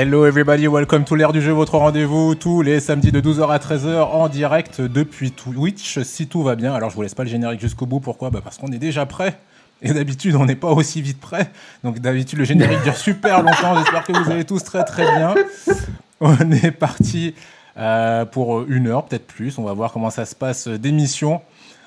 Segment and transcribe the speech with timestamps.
[0.00, 3.58] Hello everybody, welcome to l'ère du jeu, votre rendez-vous tous les samedis de 12h à
[3.58, 6.72] 13h en direct depuis Twitch, si tout va bien.
[6.72, 8.30] Alors je vous laisse pas le générique jusqu'au bout, pourquoi?
[8.30, 9.36] Bah Parce qu'on est déjà prêt.
[9.82, 11.50] Et d'habitude, on n'est pas aussi vite prêt.
[11.82, 13.76] Donc d'habitude, le générique dure super longtemps.
[13.76, 15.34] J'espère que vous allez tous très très bien.
[16.20, 17.34] On est parti
[17.76, 19.58] euh, pour une heure, peut-être plus.
[19.58, 21.42] On va voir comment ça se passe euh, d'émission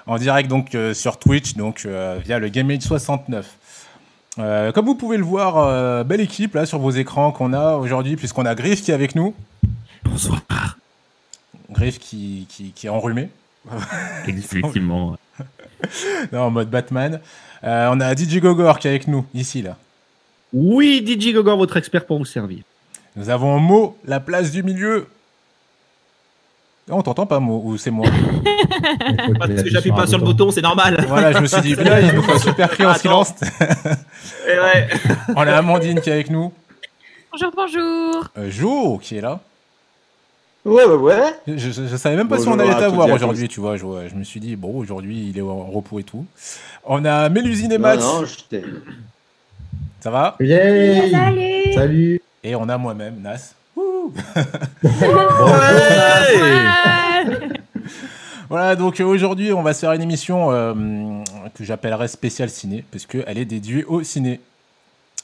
[0.06, 1.88] en direct donc euh, sur Twitch, donc
[2.26, 3.58] via le GameAge 69.
[4.40, 7.76] Euh, comme vous pouvez le voir, euh, belle équipe là sur vos écrans qu'on a
[7.76, 9.34] aujourd'hui, puisqu'on a Griff qui est avec nous.
[10.06, 10.42] Bonsoir.
[11.70, 13.30] Griff qui, qui, qui est enrhumé.
[14.28, 15.18] Effectivement.
[16.32, 17.20] non, en mode Batman.
[17.64, 19.78] Euh, on a DJ Gogor qui est avec nous, ici là.
[20.54, 22.60] Oui, DJ Gogor, votre expert pour vous servir.
[23.16, 25.08] Nous avons Mo, la place du milieu.
[26.92, 28.06] Oh, on t'entend pas, Mo, ou c'est moi
[29.40, 31.04] Parce que j'appuie pas sur le bouton, c'est normal.
[31.08, 33.34] Voilà, je me suis dit, là, il nous faut un super cri en silence.
[34.48, 34.88] Et ouais.
[35.36, 36.52] on a Amandine qui est avec nous.
[37.32, 38.26] Bonjour, bonjour.
[38.38, 39.40] Euh, Jo qui est là.
[40.66, 41.34] Ouais, ouais, ouais.
[41.48, 43.78] Je, je- je savais même pas si on allait t'avoir aujourd'hui, tu vois.
[43.78, 46.26] Je, je me suis dit, bon, aujourd'hui, il est en repos et tout.
[46.84, 48.04] On a Mélusine et Max.
[48.04, 48.24] non.
[50.02, 50.36] Ça va?
[50.40, 51.74] Yay Salut.
[51.74, 53.54] Salut Et on a moi-même, Nas.
[58.50, 60.74] Voilà, donc euh, aujourd'hui, on va se faire une émission euh,
[61.54, 64.42] que j'appellerais spéciale ciné, parce qu'elle est dédiée au ciné.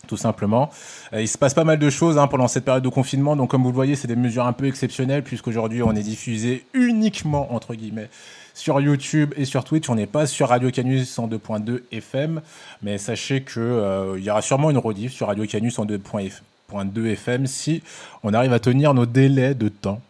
[0.07, 0.69] Tout simplement.
[1.11, 3.35] Euh, il se passe pas mal de choses hein, pendant cette période de confinement.
[3.35, 6.65] Donc, comme vous le voyez, c'est des mesures un peu exceptionnelles, puisqu'aujourd'hui, on est diffusé
[6.73, 8.09] uniquement, entre guillemets,
[8.53, 9.89] sur YouTube et sur Twitch.
[9.89, 12.41] On n'est pas sur Radio Canus 102.2 FM.
[12.81, 16.31] Mais sachez que euh, il y aura sûrement une rediff sur Radio Canus 102.2
[16.71, 17.81] FM si
[18.23, 20.01] on arrive à tenir nos délais de temps.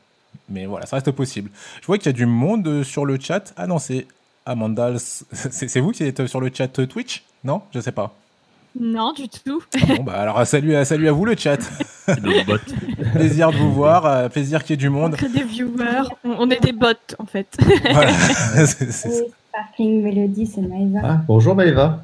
[0.50, 1.52] Mais voilà, ça reste possible.
[1.82, 3.54] Je vois qu'il y a du monde euh, sur le chat.
[3.58, 4.08] Ah non, c'est
[4.46, 4.98] Amandal.
[5.32, 7.24] C'est vous qui êtes sur le chat euh, Twitch?
[7.44, 7.62] Non?
[7.74, 8.16] Je sais pas.
[8.80, 9.62] Non, du tout.
[9.88, 11.58] Bon, bah alors salut à, salut à vous le chat.
[12.24, 12.58] Nos bots.
[13.14, 15.16] plaisir de vous voir, euh, plaisir qu'il y ait du On monde.
[15.16, 16.08] crée des viewers.
[16.24, 16.88] On, on est des bots,
[17.20, 17.58] en fait.
[17.92, 18.14] Voilà.
[18.66, 21.00] C'est- Sparkling Melody, c'est Maëva.
[21.04, 22.04] ah, Bonjour Maëva.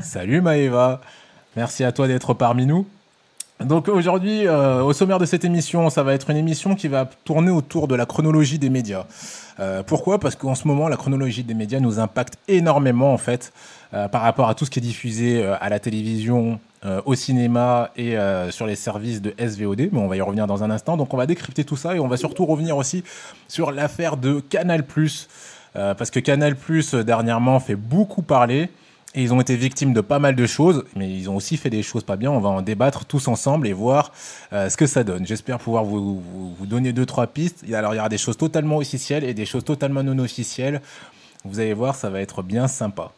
[0.00, 1.00] Salut Maëva,
[1.56, 2.86] merci à toi d'être parmi nous.
[3.64, 7.08] Donc aujourd'hui, euh, au sommaire de cette émission, ça va être une émission qui va
[7.24, 9.04] tourner autour de la chronologie des médias.
[9.60, 10.18] Euh, pourquoi?
[10.18, 13.52] Parce qu'en ce moment, la chronologie des médias nous impacte énormément en fait
[13.94, 16.58] euh, par rapport à tout ce qui est diffusé à la télévision,
[17.04, 18.16] au cinéma et
[18.50, 19.90] sur les services de SVOD.
[19.92, 20.96] Mais on va y revenir dans un instant.
[20.96, 23.04] Donc on va décrypter tout ça et on va surtout revenir aussi
[23.46, 24.84] sur l'affaire de Canal+.
[25.74, 26.56] Parce que Canal+,
[27.04, 28.68] dernièrement, fait beaucoup parler.
[29.14, 31.68] Et ils ont été victimes de pas mal de choses, mais ils ont aussi fait
[31.68, 32.30] des choses pas bien.
[32.30, 34.12] On va en débattre tous ensemble et voir
[34.52, 35.26] euh, ce que ça donne.
[35.26, 37.64] J'espère pouvoir vous, vous, vous donner deux, trois pistes.
[37.74, 40.80] Alors, il y aura des choses totalement officielles et des choses totalement non officielles.
[41.44, 43.12] Vous allez voir, ça va être bien sympa.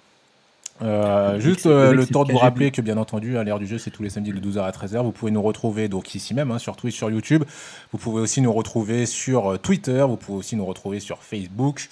[0.83, 3.67] Euh, juste euh, le c'est temps de vous rappeler que bien entendu, à l'ère du
[3.67, 5.03] jeu, c'est tous les samedis de 12h à 13h.
[5.03, 7.45] Vous pouvez nous retrouver donc ici même, hein, sur Twitch, sur YouTube.
[7.93, 10.05] Vous pouvez aussi nous retrouver sur euh, Twitter.
[10.09, 11.89] Vous pouvez aussi nous retrouver sur Facebook.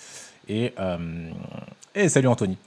[0.48, 1.30] Et, euh,
[1.94, 2.58] et salut Anthony.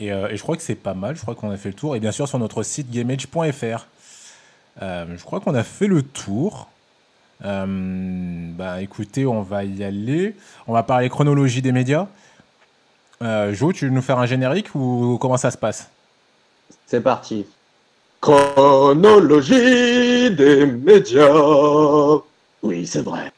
[0.00, 1.14] et, euh, et je crois que c'est pas mal.
[1.14, 1.94] Je crois qu'on a fait le tour.
[1.94, 3.86] Et bien sûr sur notre site gameage.fr.
[4.82, 6.68] Euh, je crois qu'on a fait le tour.
[7.44, 7.66] Euh,
[8.56, 10.34] bah écoutez, on va y aller.
[10.66, 12.08] On va parler chronologie des médias.
[13.22, 15.90] Euh, Jo, tu veux nous faire un générique ou comment ça se passe?
[16.86, 17.46] C'est parti.
[18.20, 19.54] Chronologie
[20.30, 22.20] des médias.
[22.62, 23.32] Oui, c'est vrai.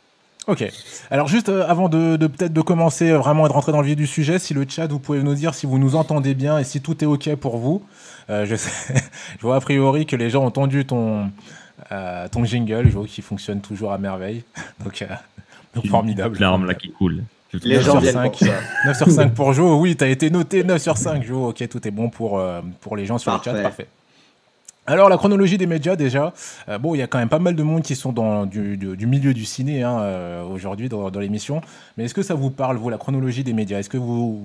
[0.48, 0.64] Ok.
[1.10, 3.80] Alors juste euh, avant de, de peut-être de commencer euh, vraiment et de rentrer dans
[3.80, 6.34] le vif du sujet, si le chat, vous pouvez nous dire si vous nous entendez
[6.34, 7.82] bien et si tout est ok pour vous.
[8.30, 8.94] Euh, je, sais,
[9.38, 11.30] je vois a priori que les gens ont entendu ton,
[11.90, 14.44] euh, ton jingle, Jo, qui fonctionne toujours à merveille.
[14.84, 15.06] Donc, euh,
[15.74, 16.38] donc formidable.
[16.38, 17.22] L'arme là qui coule.
[17.64, 18.30] Les 9 gens sur viennent 5.
[18.30, 18.54] pour ça.
[18.84, 19.80] 9 sur 5 pour Jo.
[19.80, 21.48] Oui, tu as été noté 9 sur 5, Jo.
[21.48, 23.54] Ok, tout est bon pour, euh, pour les gens sur le chat.
[23.54, 23.86] Parfait.
[24.84, 26.32] Alors, la chronologie des médias, déjà.
[26.68, 28.76] Euh, bon, il y a quand même pas mal de monde qui sont dans du,
[28.76, 31.60] du- du milieu du ciné hein, euh, aujourd'hui dans, dans l'émission.
[31.96, 33.78] Mais est-ce que ça vous parle, vous, la chronologie des médias?
[33.78, 34.42] Est-ce que vous,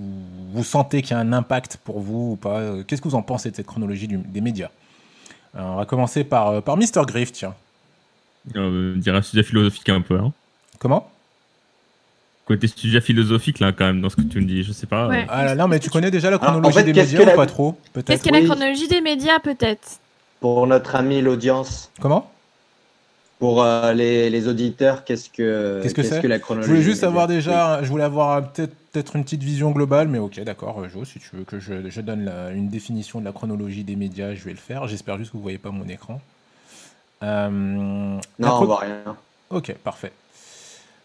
[0.54, 2.60] vous sentez qu'il y a un impact pour vous ou pas?
[2.60, 4.70] Euh, Qu'est-ce que vous en pensez de cette chronologie du- des médias?
[5.56, 7.06] Euh, On va commencer par, euh, par Mr.
[7.08, 7.56] Griff, tiens.
[8.56, 10.20] Euh, on dirait un sujet philosophique un peu.
[10.20, 10.32] Hein.
[10.78, 11.10] Comment?
[12.46, 15.08] Côté sujet philosophique là quand même dans ce que tu me dis, je sais pas.
[15.08, 15.24] Ouais.
[15.24, 17.24] euh, ah, là, Non, mais tu connais déjà la en chronologie fait, des médias que
[17.24, 17.76] ou la- pas trop?
[18.06, 18.46] Qu'est-ce qu'est la Oui.
[18.46, 20.00] chronologie des médias, peut-être
[20.40, 22.30] Pour notre ami l'audience, Comment?
[23.40, 26.28] Pour euh, les, les auditeurs, qu'est-ce que Qu'est-ce que c'est?
[26.28, 29.44] la Je chronologie voulais des juste avoir déjà, je voulais avoir peut-être peut-être une petite
[29.44, 32.50] vision globale, mais ok, d'accord, euh, Jo, si tu veux que je, je donne la-
[32.50, 34.88] une définition de la chronologie des médias, je vais le faire.
[34.88, 36.20] J'espère juste que vous voyez pas mon écran.
[37.24, 39.16] Euh, Non, on voit rien.
[39.52, 40.12] Ok, parfait.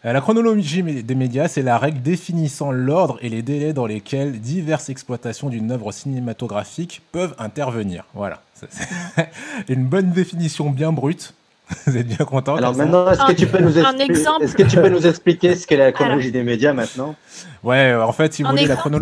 [0.05, 4.39] Euh, La chronologie des médias, c'est la règle définissant l'ordre et les délais dans lesquels
[4.41, 8.05] diverses exploitations d'une œuvre cinématographique peuvent intervenir.
[8.15, 8.41] Voilà.
[9.69, 11.33] Une bonne définition bien brute.
[11.87, 14.43] Vous êtes bien content Alors maintenant, est-ce que Un- tu peux nous expliquer exemple.
[14.43, 17.15] Est-ce que tu peux nous expliquer ce qu'est la chronologie des médias maintenant
[17.63, 18.99] Ouais, euh, en fait, si vous En voulez la, chrono-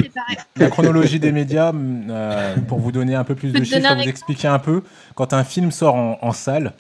[0.70, 4.60] chronologie des médias, euh, pour vous donner un peu plus de chiffres, vous expliquer un
[4.60, 4.84] peu,
[5.16, 6.74] quand un film sort en, en salle,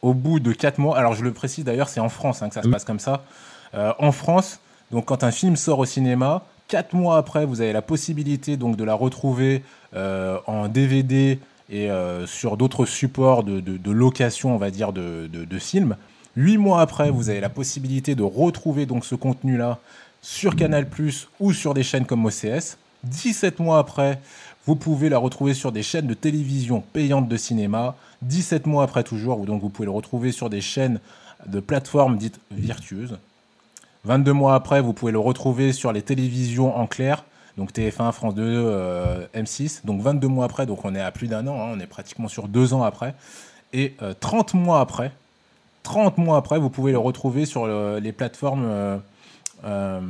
[0.00, 2.54] au bout de 4 mois, alors je le précise d'ailleurs, c'est en France hein, que
[2.54, 3.22] ça se passe comme ça.
[3.74, 4.58] Euh, en France,
[4.90, 8.76] donc quand un film sort au cinéma, 4 mois après, vous avez la possibilité donc
[8.76, 9.62] de la retrouver
[9.94, 11.38] euh, en DVD
[11.70, 15.96] et euh, sur d'autres supports de, location, on va dire, de, films.
[16.36, 19.78] 8 mois après, vous avez la possibilité de retrouver donc ce contenu-là
[20.22, 20.86] sur Canal+,
[21.40, 22.78] ou sur des chaînes comme OCS.
[23.04, 24.20] 17 mois après,
[24.66, 27.96] vous pouvez la retrouver sur des chaînes de télévision payantes de cinéma.
[28.22, 31.00] 17 mois après toujours, donc vous pouvez le retrouver sur des chaînes
[31.46, 33.18] de plateformes dites virtueuses.
[34.04, 37.24] 22 mois après, vous pouvez le retrouver sur les télévisions en clair,
[37.58, 39.84] donc TF1, France 2, euh, M6.
[39.84, 42.28] Donc 22 mois après, donc on est à plus d'un an, hein, on est pratiquement
[42.28, 43.14] sur deux ans après.
[43.74, 45.12] Et euh, 30 mois après,
[45.82, 48.64] 30 mois après, vous pouvez le retrouver sur le- les plateformes.
[48.64, 48.96] euh,
[49.64, 50.00] euh,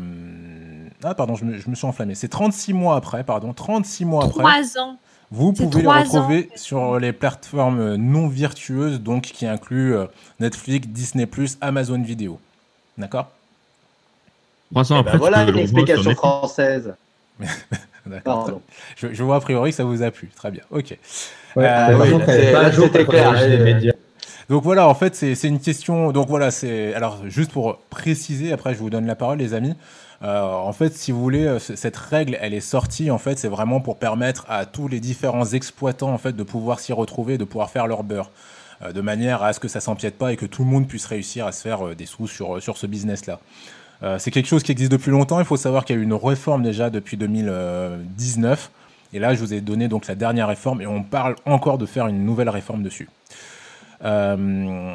[1.02, 2.14] ah, pardon, je me, je me suis enflammé.
[2.14, 4.42] C'est 36 mois après, pardon, 36 mois après.
[4.42, 4.96] Trois ans.
[5.30, 6.56] Vous pouvez le retrouver ans.
[6.56, 10.06] sur les plateformes non virtueuses, donc qui incluent euh,
[10.40, 11.26] Netflix, Disney+,
[11.60, 12.38] Amazon Vidéo.
[12.96, 13.28] D'accord?
[14.72, 16.94] Trois ans Eh après, ben Voilà une explication française.
[18.06, 18.60] D'accord.
[18.96, 20.30] Je, je vois a priori que ça vous a plu.
[20.34, 20.62] Très bien.
[20.70, 20.96] Ok.
[21.56, 22.10] Ouais, Euh, oui,
[22.72, 23.92] c'était clair, les.
[24.48, 26.10] Donc voilà, en fait, c'est c'est une question.
[26.10, 26.94] Donc voilà, c'est.
[26.94, 29.74] Alors, juste pour préciser, après, je vous donne la parole, les amis.
[30.22, 33.10] Euh, en fait, si vous voulez, euh, cette règle, elle est sortie.
[33.10, 36.80] En fait, c'est vraiment pour permettre à tous les différents exploitants, en fait, de pouvoir
[36.80, 38.30] s'y retrouver, de pouvoir faire leur beurre,
[38.82, 41.06] euh, de manière à ce que ça s'empiète pas et que tout le monde puisse
[41.06, 43.38] réussir à se faire euh, des sous sur sur ce business-là.
[44.02, 45.38] Euh, c'est quelque chose qui existe depuis longtemps.
[45.40, 48.70] Il faut savoir qu'il y a eu une réforme déjà depuis 2019.
[49.12, 51.86] Et là, je vous ai donné donc la dernière réforme et on parle encore de
[51.86, 53.08] faire une nouvelle réforme dessus.
[54.04, 54.94] Euh,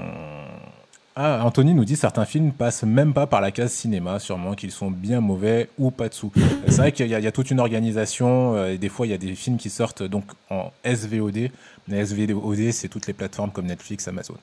[1.16, 4.72] Ah, Anthony nous dit certains films passent même pas par la case cinéma, sûrement qu'ils
[4.72, 6.32] sont bien mauvais ou pas dessous.
[6.68, 9.20] C'est vrai qu'il y, a- toute une organisation euh, et des fois il y a
[9.20, 11.52] des films qui sortent donc en SVOD.
[11.88, 14.34] Mais SVOD, c'est toutes les plateformes comme Netflix, Amazon.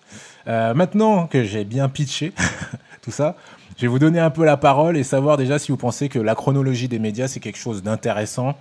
[0.46, 2.32] Euh, maintenant que j'ai bien pitché
[3.02, 3.34] tout ça,
[3.80, 6.18] je vais vous donner un peu la parole et savoir déjà si vous pensez que
[6.18, 8.58] la chronologie des médias c'est quelque chose d'intéressant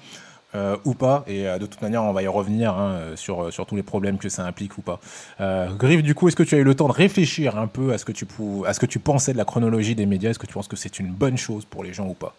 [0.56, 1.24] euh, ou pas.
[1.27, 3.83] Et euh, de toute manière, on va y revenir hein, euh, sur, sur tous les
[3.83, 5.00] problèmes que ça implique ou pas.
[5.42, 7.94] Euh, Griff, du coup, est-ce que tu as eu le temps de réfléchir un peu
[7.94, 10.31] à ce que tu, pou- à ce que tu pensais de la chronologie des médias?
[10.31, 12.33] Est-ce que tu penses que c'est une bonne chose pour les gens ou pas?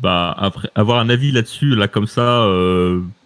[0.00, 2.46] Bah, après, avoir un avis là-dessus, là, comme ça,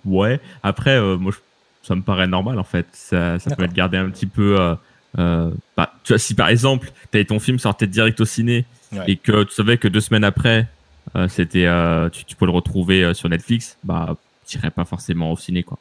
[0.06, 0.41] ouais.
[0.62, 2.87] Après, moi, je- ça me paraît normal, en fait.
[2.93, 4.77] Ça, ça peut être gardé un petit peu.
[5.19, 9.05] Euh, bah, tu vois, si par exemple, t'avais ton film sortait direct au ciné Ouais.
[9.06, 10.66] et que tu savais que deux semaines après,
[11.14, 14.16] euh, c'était, euh, tu, tu peux le retrouver euh, sur Netflix, bah,
[14.46, 15.78] t'irais pas forcément au ciné, quoi.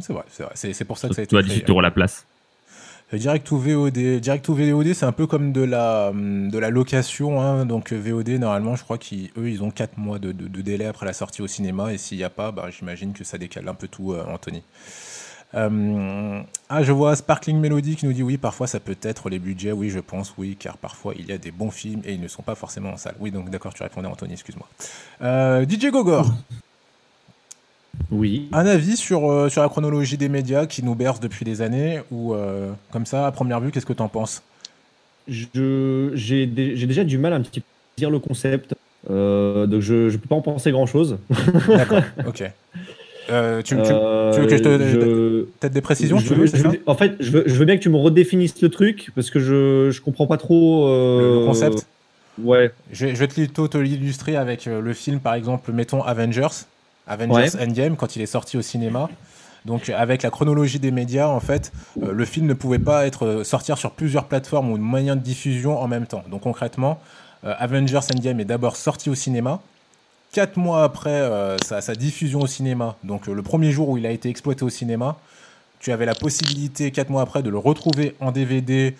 [0.00, 0.52] C'est vrai, c'est vrai.
[0.54, 1.54] C'est, c'est pour ça que ça a Tu été as créé.
[1.56, 2.24] 18 euros la place.
[3.12, 4.20] Direct ou VOD.
[4.20, 7.40] Direct ou VOD, c'est un peu comme de la, de la location.
[7.40, 7.64] hein.
[7.66, 11.06] Donc VOD, normalement, je crois qu'eux, ils ont 4 mois de, de- de délai après
[11.06, 11.92] la sortie au cinéma.
[11.92, 14.62] Et s'il n'y a pas, bah, j'imagine que ça décale un peu tout, euh, Anthony.
[15.54, 19.38] Euh, ah, je vois Sparkling Melody qui nous dit oui, parfois ça peut être les
[19.38, 19.72] budgets.
[19.72, 22.28] Oui, je pense, oui, car parfois il y a des bons films et ils ne
[22.28, 23.14] sont pas forcément en salle.
[23.18, 24.68] Oui, donc d'accord, tu répondais, Anthony, excuse-moi.
[25.22, 26.30] Euh, DJ Gogor,
[28.10, 28.48] Oui.
[28.52, 32.00] un avis sur, euh, sur la chronologie des médias qui nous berce depuis des années
[32.10, 32.34] ou
[32.90, 34.42] comme ça, à première vue, qu'est-ce que tu en penses
[35.26, 38.74] J'ai dé- j'ai déjà du mal à un petit peu dire le concept.
[39.08, 41.18] donc je ne peux pas en penser grand chose.
[41.68, 42.44] D'accord, ok.
[43.30, 43.88] Euh, tu, tu- tu
[44.40, 46.80] veux que je te- peut-être des précisions je tu veux- veux, je c'est ça veux-
[46.86, 49.38] En fait, je veux, je veux bien que tu me redéfinisses le truc parce que
[49.40, 51.86] je je comprends pas trop euh, le, concept
[52.42, 52.70] Ouais.
[52.92, 56.46] je vais, te, li- te l'illustrer avec euh, le film, par exemple, mettons Avengers,
[57.06, 57.62] Avengers Ouais.
[57.66, 59.08] Endgame, quand il est sorti au cinéma.
[59.64, 63.26] Donc, avec la chronologie des médias, en fait, euh, le film ne pouvait pas être
[63.26, 66.22] euh, sortir sur plusieurs plateformes ou moyens de diffusion en même temps.
[66.30, 67.00] Donc, concrètement,
[67.44, 69.60] euh, Avengers Endgame est d'abord sorti au cinéma.
[70.32, 73.96] Quatre mois après euh, sa, sa diffusion au cinéma, donc euh, le premier jour où
[73.96, 75.16] il a été exploité au cinéma,
[75.80, 78.94] tu avais la possibilité, quatre mois après, de le retrouver en DVD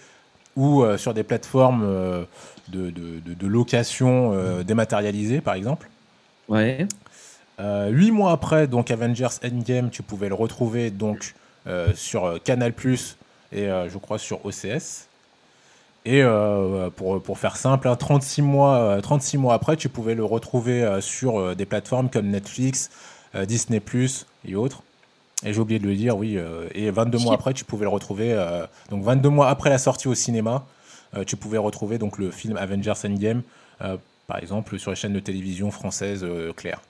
[0.57, 1.83] ou euh, sur des plateformes
[2.69, 5.91] de, de- de- de location dématérialisée, par exemple.
[6.49, 6.87] Ouais.
[7.61, 11.35] Huit mois après, donc Avengers Endgame, tu pouvais le retrouver donc
[11.95, 12.73] sur Canal
[13.53, 15.08] et je crois sur OCS.
[16.09, 20.15] Et euh, pour, pour faire simple, hein, 36, mois, euh, 36 mois après, tu pouvais
[20.15, 22.89] le retrouver euh, sur euh, des plateformes comme Netflix,
[23.35, 23.83] euh, Disney
[24.47, 24.83] et autres.
[25.45, 26.39] Et j'ai oublié de le dire, oui.
[26.39, 28.33] euh, et 22 mois après, tu pouvais le retrouver.
[28.33, 30.65] euh, donc 22 mois après la sortie au cinéma,
[31.15, 33.43] euh, tu pouvais retrouver donc le film Avengers Endgame,
[33.83, 36.81] euh, par exemple sur les chaînes de télévision françaises euh, claires.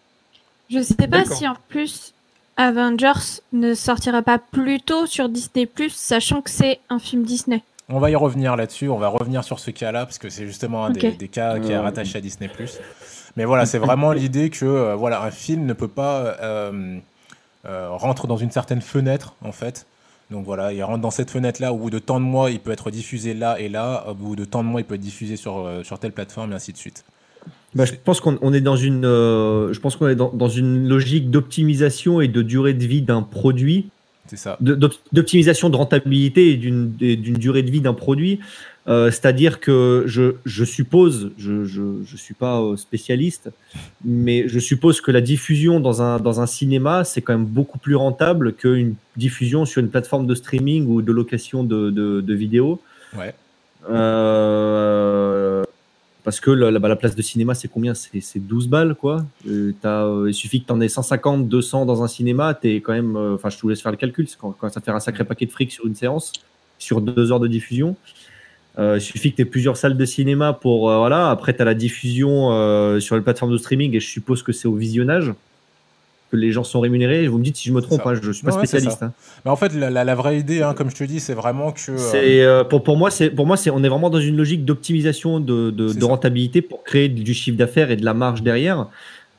[0.70, 2.14] Je sais pas si en plus
[2.56, 7.64] Avengers ne sortira pas plus tôt sur Disney+, sachant que c'est un film Disney.
[7.90, 10.84] On va y revenir là-dessus, on va revenir sur ce cas-là, parce que c'est justement
[10.84, 11.80] un des, cas qui est Euh.
[11.80, 12.50] rattaché à Disney+.
[13.36, 16.98] Mais voilà, c'est vraiment l'idée que euh, voilà, un film ne peut pas euh,
[17.66, 19.86] euh, rentrer dans une certaine fenêtre, en fait.
[20.30, 22.70] Donc voilà, il rentre dans cette fenêtre-là, au bout de tant de mois, il peut
[22.72, 25.36] être diffusé là et là, au bout de tant de mois, il peut être diffusé
[25.36, 27.04] sur, euh, sur telle plateforme, et ainsi de suite.
[27.74, 30.48] Bah, je pense qu'on on est dans une, euh, je pense qu'on est dans, dans
[30.48, 33.88] une logique d'optimisation et de durée de vie d'un produit,
[34.60, 34.78] De-
[35.12, 38.40] d'optimisation de rentabilité et d'une durée de vie d'un produit.
[38.86, 43.50] Euh, C'est-à-dire que je, je suppose, je je, je suis pas euh, spécialiste,
[44.02, 47.78] mais je suppose que la diffusion dans un, dans un cinéma, c'est quand même beaucoup
[47.78, 52.34] plus rentable qu'une diffusion sur une plateforme de streaming ou de location de, de, de
[52.34, 52.80] vidéos.
[53.18, 53.34] Ouais.
[53.90, 55.37] Euh,
[56.28, 57.94] parce que la, la- bah, la place de cinéma, c'est combien?
[57.94, 59.24] C'est c'est 12 balles, quoi.
[59.48, 62.92] Euh, euh, il suffit que tu en aies 150, 200 dans un cinéma, t'es quand
[62.92, 63.16] même.
[63.16, 65.46] euh, Enfin, je te laisse faire le calcul, quand, quand ça fait un sacré paquet
[65.46, 66.34] de fric sur une séance,
[66.78, 67.96] sur deux heures de diffusion.
[68.78, 70.90] Euh, il suffit que tu aies plusieurs salles de cinéma pour.
[70.90, 71.30] euh, voilà.
[71.30, 74.52] Après, tu as la diffusion euh, sur les plateformes de streaming et je suppose que
[74.52, 75.32] c'est au visionnage
[76.30, 77.26] que les gens sont rémunérés.
[77.26, 79.02] Vous me dites si je me trompe, hein, je suis pas Non, ouais, spécialiste.
[79.02, 79.12] hein.
[79.44, 81.72] Mais en fait, la, la- la vraie idée, hein, comme je te dis, c'est vraiment
[81.72, 81.90] que.
[81.90, 85.40] euh, euh, pour pour moi c'est pour moi on est vraiment dans une logique d'optimisation
[85.40, 88.86] de, de, rentabilité pour créer du chiffre d'affaires et de la marge derrière.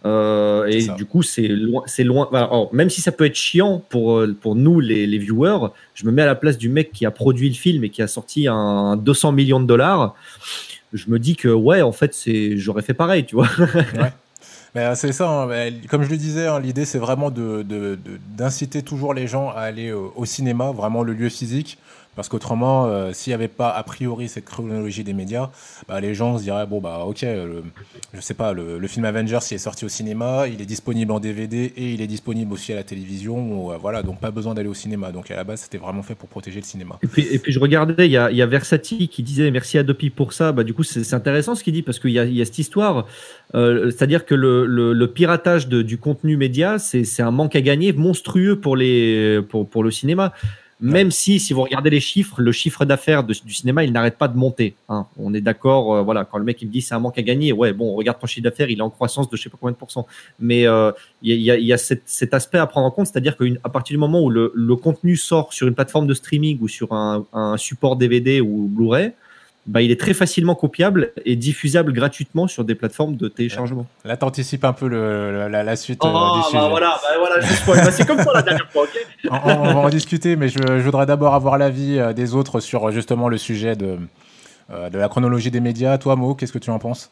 [0.05, 0.93] Euh, et ça.
[0.93, 2.29] du coup c'est loin c'est loin.
[2.31, 6.11] alors, même si ça peut être chiant pour pour nous les, les viewers, je me
[6.11, 8.47] mets à la place du mec qui a produit le film et qui a sorti
[8.47, 10.15] un 200 millions de dollars.
[10.93, 13.49] Je me dis que ouais en fait c'est j'aurais fait pareil tu vois.
[14.75, 17.97] Mais euh, c'est ça, hein, comme je le disais, hein, l'idée c'est vraiment de- de-
[18.37, 21.79] d'inciter toujours les gens à aller euh, au cinéma, vraiment le lieu physique,
[22.19, 25.51] parce qu'autrement, euh, s'il n'y avait pas a priori cette chronologie des médias,
[25.87, 27.63] bah, les gens se diraient bon bah ok, euh, le,
[28.13, 31.21] je sais pas, le, film Avengers il est sorti au cinéma, il est disponible en
[31.21, 34.67] DVD et il est disponible aussi à la télévision, euh, voilà, donc pas besoin d'aller
[34.67, 35.13] au cinéma.
[35.13, 36.99] Donc à la base c'était vraiment fait pour protéger le cinéma.
[37.15, 40.33] Et puis, je regardais, il y a, y Versati qui disait merci à Dopi pour
[40.33, 40.51] ça.
[40.51, 43.07] Bah, du coup, c'est intéressant ce qu'il dit parce qu'il y a, cette histoire.
[43.53, 49.91] C'est-à-dire que le, piratage du contenu média, c'est un manque à gagner monstrueux pour le
[49.91, 50.33] cinéma.
[50.81, 54.29] Même si, si vous regardez les chiffres, le chiffre d'affaires du cinéma, il n'arrête pas
[54.29, 54.75] de monter.
[54.87, 55.07] hein.
[55.17, 57.21] On est d'accord, euh, voilà, quand le mec il me dit c'est un manque à
[57.21, 59.57] gagner, ouais, bon, regarde ton chiffre d'affaires, il est en croissance de je sais pas
[59.59, 60.07] combien de pourcents.
[60.39, 62.91] Mais euh, il y a, y a, y a cet, cet aspect à prendre en
[62.91, 66.13] compte, c'est-à-dire qu'à partir du moment où le, le contenu sort sur une plateforme de
[66.13, 69.11] streaming ou sur un, un support DVD ou Blu-ray,
[69.67, 73.85] bah, il est très facilement copiable et diffusable gratuitement sur des plateformes de téléchargement.
[74.05, 76.69] Là t'anticipes un peu le, la, la- la suite euh, Oh, du bah sujet.
[76.69, 77.83] voilà, bah voilà.
[77.83, 80.83] Bah, c'est comme toi la dernière fois, ok on, va en discuter, mais je, je
[80.83, 83.97] voudrais d'abord avoir l'avis euh, des autres sur euh, justement le sujet de,
[84.69, 85.97] de la chronologie des médias.
[85.97, 87.11] Toi, Mo, qu'est-ce que tu en penses?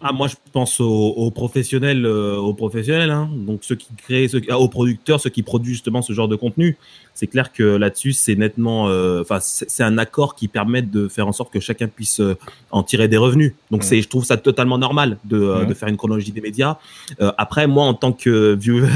[0.00, 3.28] Ah, moi, je pense aux, aux professionnels, euh, aux professionnels, hein.
[3.34, 6.36] donc ceux qui créent, ceux, ah, aux producteurs, ceux qui produisent justement ce genre de
[6.36, 6.76] contenu.
[7.14, 11.08] C'est clair que là-dessus, c'est nettement, euh, enfin, c'est c'est un accord qui permet de
[11.08, 12.36] faire en sorte que chacun puisse euh,
[12.70, 13.54] en tirer des revenus.
[13.72, 16.78] Donc, c'est, je trouve ça totalement normal de, euh, de faire une chronologie des médias.
[17.20, 18.88] Euh, après, moi, en tant que viewer.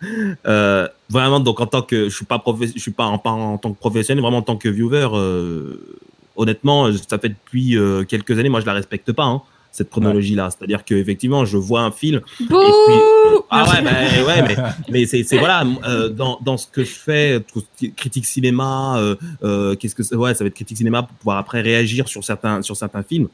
[0.46, 3.58] Euh, vraiment donc en tant que je suis pas je suis pas en, pas en
[3.58, 5.76] tant que professionnel vraiment en tant que viewer euh,
[6.36, 10.34] honnêtement ça fait depuis euh, quelques années moi je la respecte pas hein, cette chronologie
[10.34, 12.56] là c'est à dire que effectivement je vois un film Bouh
[13.50, 13.90] ah ouais, bah,
[14.26, 14.56] ouais, mais,
[14.90, 17.42] mais c'est, c'est voilà, euh, dans, dans ce que je fais,
[17.96, 21.38] critique cinéma, euh, euh, qu'est-ce que c'est, ouais, ça va être critique cinéma pour pouvoir
[21.38, 23.28] après réagir sur certains, sur certains films.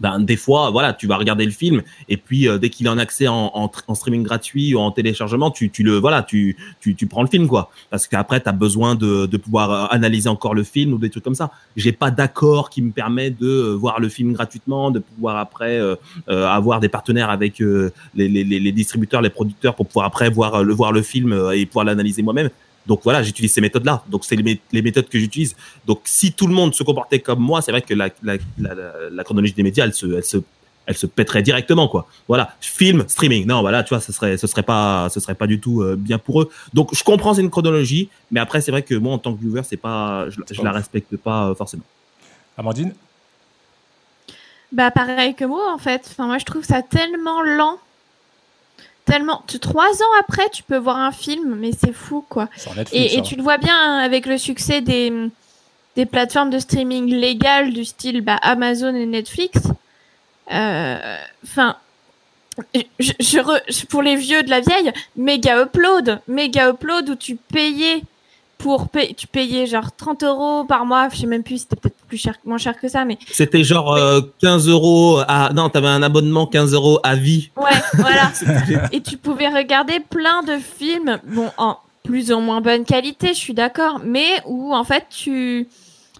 [0.00, 2.88] Ben, des fois, voilà, tu vas regarder le film et puis euh, dès qu'il est
[2.88, 6.22] en accès en, en, tr- en streaming gratuit ou en téléchargement, tu, tu le, voilà,
[6.22, 7.70] tu, tu, tu prends le film quoi.
[7.90, 11.10] Parce qu'après, tu as besoin de, de pouvoir euh, analyser encore le film ou des
[11.10, 11.50] trucs comme ça.
[11.76, 15.78] J'ai pas d'accord qui me permet de euh, voir le film gratuitement, de pouvoir après
[15.78, 15.96] euh,
[16.30, 20.64] euh, avoir des partenaires avec les, les, les distributeurs, les producteurs pour pouvoir après voir
[20.64, 22.48] le voir le film et pouvoir l'analyser moi-même.
[22.86, 24.02] Donc voilà, j'utilise ces méthodes-là.
[24.08, 25.54] Donc c'est les, mé- les méthodes que j'utilise.
[25.86, 28.74] Donc si tout le monde se comportait comme moi, c'est vrai que la, la, la,
[28.74, 30.38] la, la chronologie des médias, elle se, elle se,
[30.86, 32.08] elle se pèterait directement quoi.
[32.26, 33.46] Voilà, film, streaming.
[33.46, 35.94] Non, voilà, tu vois, ce serait, ce serait pas, ce serait pas du tout euh,
[35.96, 36.50] bien pour eux.
[36.74, 39.40] Donc je comprends c'est une chronologie, mais après c'est vrai que moi en tant que
[39.40, 41.84] viewer, c'est pas, je, je la respecte pas euh, forcément.
[42.58, 42.92] Amandine?
[44.72, 46.02] Bah pareil que moi en fait.
[46.10, 47.78] Enfin moi je trouve ça tellement lent.
[49.04, 49.42] Tellement.
[49.46, 52.48] Tu- Trois ans après tu peux voir un film, mais c'est fou quoi.
[52.76, 52.90] Netflix.
[52.92, 53.22] Et, et hein.
[53.22, 55.12] tu le vois bien hein, avec le succès des,
[55.96, 59.58] des plateformes de streaming légales du style bah, Amazon et Netflix.
[60.52, 61.76] Euh, Enfin,
[63.00, 67.14] je, je re- je- pour les vieux de la vieille, méga upload, méga upload où
[67.16, 68.02] tu payais
[68.62, 71.96] pour payer, tu payais genre 30 euros par mois, je sais même plus, c'était peut-être
[72.06, 75.52] plus cher, moins cher que ça, mais C'était genre euh, 15 euros à.
[75.52, 77.50] Non, t'avais un abonnement 15 euros à vie.
[77.56, 78.30] ouais, voilà.
[78.92, 83.38] Et tu pouvais regarder plein de films, bon, en plus ou moins bonne qualité, je
[83.38, 85.68] suis d'accord, mais où en fait tu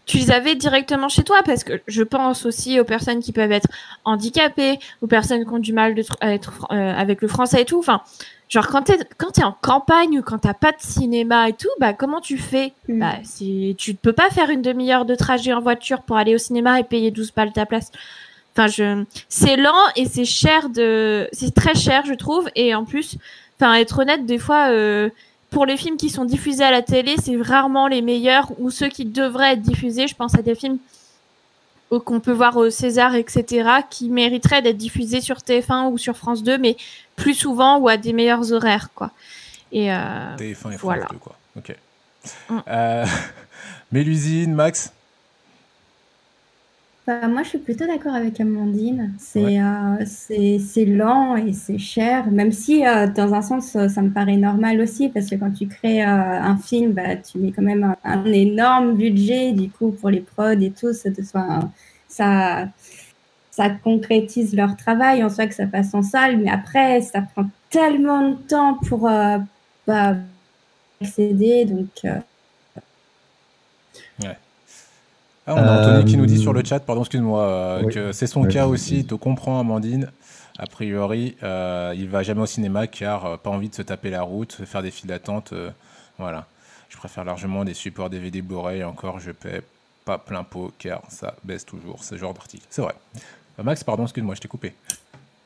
[0.06, 3.52] tu les avais directement chez toi parce que je pense aussi aux personnes qui peuvent
[3.52, 3.68] être
[4.04, 7.64] handicapées, aux personnes qui ont du mal de à être euh, avec le français et
[7.64, 7.78] tout.
[7.78, 8.02] Enfin,
[8.48, 11.70] genre quand t'es quand t'es en campagne ou quand t'as pas de cinéma et tout,
[11.78, 12.72] bah comment tu fais?
[12.88, 12.98] Mm.
[12.98, 16.38] Bah si tu peux pas faire une demi-heure de trajet en voiture pour aller au
[16.38, 17.90] cinéma et payer 12 balles ta place.
[18.54, 22.84] Enfin, je c'est lent et c'est cher de c'est très cher je trouve et en
[22.84, 23.16] plus,
[23.58, 24.70] enfin être honnête, des fois.
[24.70, 25.10] Euh,
[25.52, 28.88] pour les films qui sont diffusés à la télé, c'est rarement les meilleurs ou ceux
[28.88, 30.08] qui devraient être diffusés.
[30.08, 30.78] Je pense à des films
[31.90, 36.42] qu'on peut voir au César, etc., qui mériteraient d'être diffusés sur TF1 ou sur France
[36.42, 36.76] 2, mais
[37.16, 39.10] plus souvent ou à des meilleurs horaires, quoi.
[39.72, 41.06] Et euh, TF1 et France Voilà.
[41.10, 41.36] 2, quoi.
[41.56, 41.76] Ok.
[42.48, 42.58] Mm.
[42.68, 43.06] Euh,
[43.92, 44.92] Mélusine, Max?
[47.04, 49.12] Bah, moi, je suis plutôt d'accord avec Amandine.
[49.18, 54.10] C'est euh, lent et c'est cher, même si euh, dans un sens, euh, ça me
[54.10, 57.62] paraît normal aussi, parce que quand tu crées euh, un film, bah, tu mets quand
[57.62, 61.10] même un, un énorme budget, du coup, pour les prods et tout, ça,
[62.08, 62.68] ça,
[63.50, 67.46] ça concrétise leur travail, en soi que ça passe en salle, mais après, ça prend
[67.68, 69.10] tellement de temps pour
[69.86, 70.14] bah,
[71.00, 71.88] accéder, donc...
[72.04, 72.20] euh,
[75.46, 77.92] Ah, on a Anthony qui nous dit Euh, sur le chat, pardon, excuse-moi, euh, oui.
[77.92, 78.98] que c'est son cas aussi.
[79.00, 80.08] Il te comprend, Amandine.
[80.58, 84.10] A priori, euh, il va jamais au cinéma car euh, pas envie de se taper
[84.10, 85.52] la route, faire des files d'attente.
[85.52, 85.70] euh,
[86.18, 86.46] voilà.
[86.88, 88.84] Je préfère largement des supports DVD Blu-ray.
[88.84, 89.62] Encore, je paie
[90.04, 92.64] pas plein pot car ça baisse toujours ce genre d'article.
[92.70, 92.94] C'est vrai.
[93.58, 94.74] Euh, Max, pardon, excuse-moi, je t'ai coupé.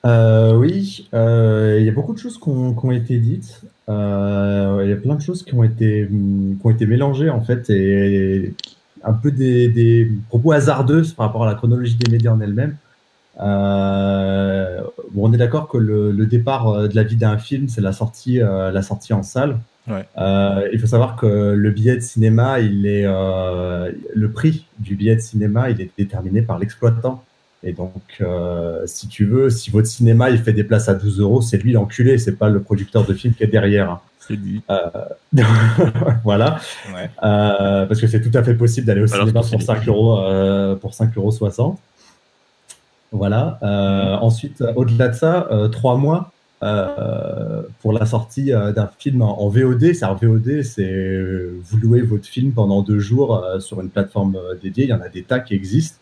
[0.05, 3.62] Euh, oui, euh, il y a beaucoup de choses qui ont, été dites.
[3.88, 7.40] Euh, il y a plein de choses qui ont été, qui ont été mélangées en
[7.40, 8.55] fait et
[9.07, 12.77] un peu des, des propos hasardeux par rapport à la chronologie des médias en elle-même.
[13.40, 14.81] Euh,
[15.12, 17.81] bon, on est d'accord que le, le départ euh, de la vie d'un film, c'est
[17.81, 19.59] la sortie, euh, la sortie en salle.
[19.88, 20.05] Ouais.
[20.19, 24.97] Euh, il faut savoir que le billet de cinéma, il est, euh, le prix du
[24.97, 27.23] billet de cinéma, il est déterminé par l'exploitant.
[27.62, 31.21] Et donc, euh, si tu veux, si votre cinéma il fait des places à 12
[31.21, 34.01] euros, c'est lui l'enculé, c'est pas le producteur de film qui est derrière.
[34.27, 34.62] C'est lui.
[36.25, 36.59] voilà,
[36.95, 37.11] Ouais.
[37.23, 40.21] Euh, parce que c'est tout à fait possible d'aller au Alors cinéma pour 5 euros,
[40.21, 41.79] euh, pour 5 euros 60.
[43.12, 43.59] Voilà.
[43.62, 48.89] Euh, Ensuite, euh, au-delà de ça, euh, trois mois euh, pour la sortie euh, d'un
[48.99, 49.93] film en, en VOD.
[49.95, 53.91] C'est en VOD, c'est euh, vous louez votre film pendant deux jours euh, sur une
[53.91, 54.85] plateforme euh, dédiée.
[54.85, 55.99] Il y en a des tas qui existent.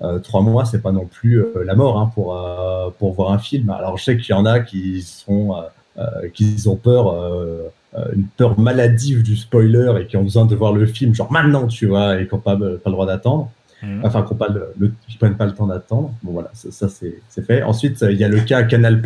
[0.00, 3.32] Euh, trois mois, c'est pas non plus euh, la mort hein, pour euh, pour voir
[3.32, 3.70] un film.
[3.70, 5.54] Alors je sais qu'il y en a qui sont
[5.98, 10.22] euh, euh, qui ont peur, euh, euh, une peur maladive du spoiler et qui ont
[10.22, 12.92] besoin de voir le film genre maintenant, tu vois, et qui n'ont pas, pas le
[12.92, 13.50] droit d'attendre.
[13.82, 14.00] Mhm.
[14.04, 16.12] Enfin, qui n'ont pas le, le- qui prennent pas le temps d'attendre.
[16.22, 17.62] Bon voilà, ça, ça, c'est c'est fait.
[17.62, 19.00] Ensuite, il y a le cas Canal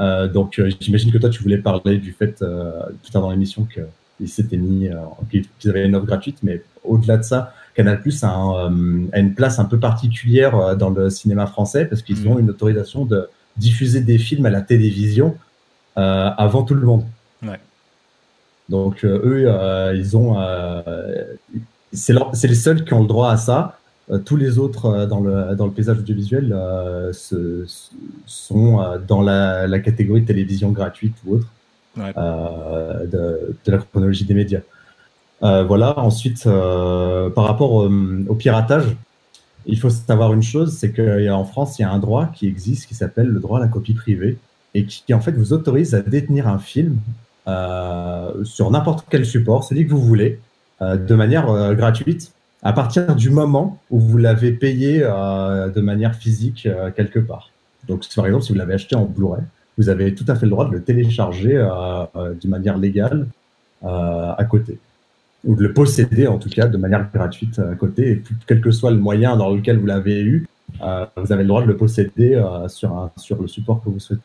[0.00, 3.66] euh, donc j'imagine que toi tu voulais parler du fait euh, plus tard dans l'émission
[3.72, 4.94] qu'ils s'étaient mis, euh,
[5.30, 8.72] qu'ils qu'ils avaient une offre gratuite, mais au-delà de ça, Canal Plus a, un,
[9.12, 12.26] a une place un peu particulière dans le cinéma français parce qu'ils Mhm.
[12.28, 15.36] ont une autorisation de diffuser des films à la télévision
[15.96, 17.04] avant tout le monde.
[17.42, 17.60] Ouais.
[18.68, 20.82] Donc euh, eux, euh, ils ont, euh,
[21.92, 23.78] c'est les seuls qui ont le droit à ça.
[24.10, 27.64] Euh, tous les autres euh, dans le dans le paysage audiovisuel euh, se-
[28.26, 31.46] sont euh, dans la, la catégorie télévision gratuite ou autre
[31.94, 32.10] Ouais.
[32.16, 34.60] euh, de, de la chronologie des médias.
[35.42, 35.98] Euh, voilà.
[35.98, 38.96] Ensuite, euh, par rapport au piratage,
[39.66, 42.86] il faut savoir une chose, c'est qu'en France, il y a un droit qui existe
[42.88, 44.38] qui s'appelle le droit à la copie privée
[44.74, 46.96] et qui, en fait vous autorise à détenir un film
[47.46, 50.38] euh, sur n'importe quel support, celui que vous voulez,
[50.80, 52.32] euh, de manière euh, gratuite,
[52.62, 57.50] à partir du moment où vous l'avez payé euh, de manière physique euh, quelque part.
[57.88, 59.42] Donc, par exemple, si vous l'avez acheté en Blu-ray,
[59.76, 63.26] vous avez tout à fait le droit de le télécharger euh, de manière légale
[63.84, 64.78] à côté
[65.44, 68.70] ou de le posséder en tout cas de manière gratuite à côté, et quel que
[68.70, 70.46] soit le moyen dans lequel vous l'avez eu,
[71.16, 74.22] vous avez le droit de le posséder sur, un, sur le support que vous souhaitez.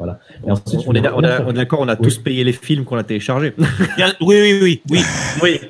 [0.00, 0.18] Voilà.
[0.46, 1.00] Et ensuite, On est,
[1.52, 3.54] d'accord, on a tous payé les films qu'on a téléchargés.
[4.22, 5.00] Oui, oui, oui, oui.
[5.42, 5.60] oui.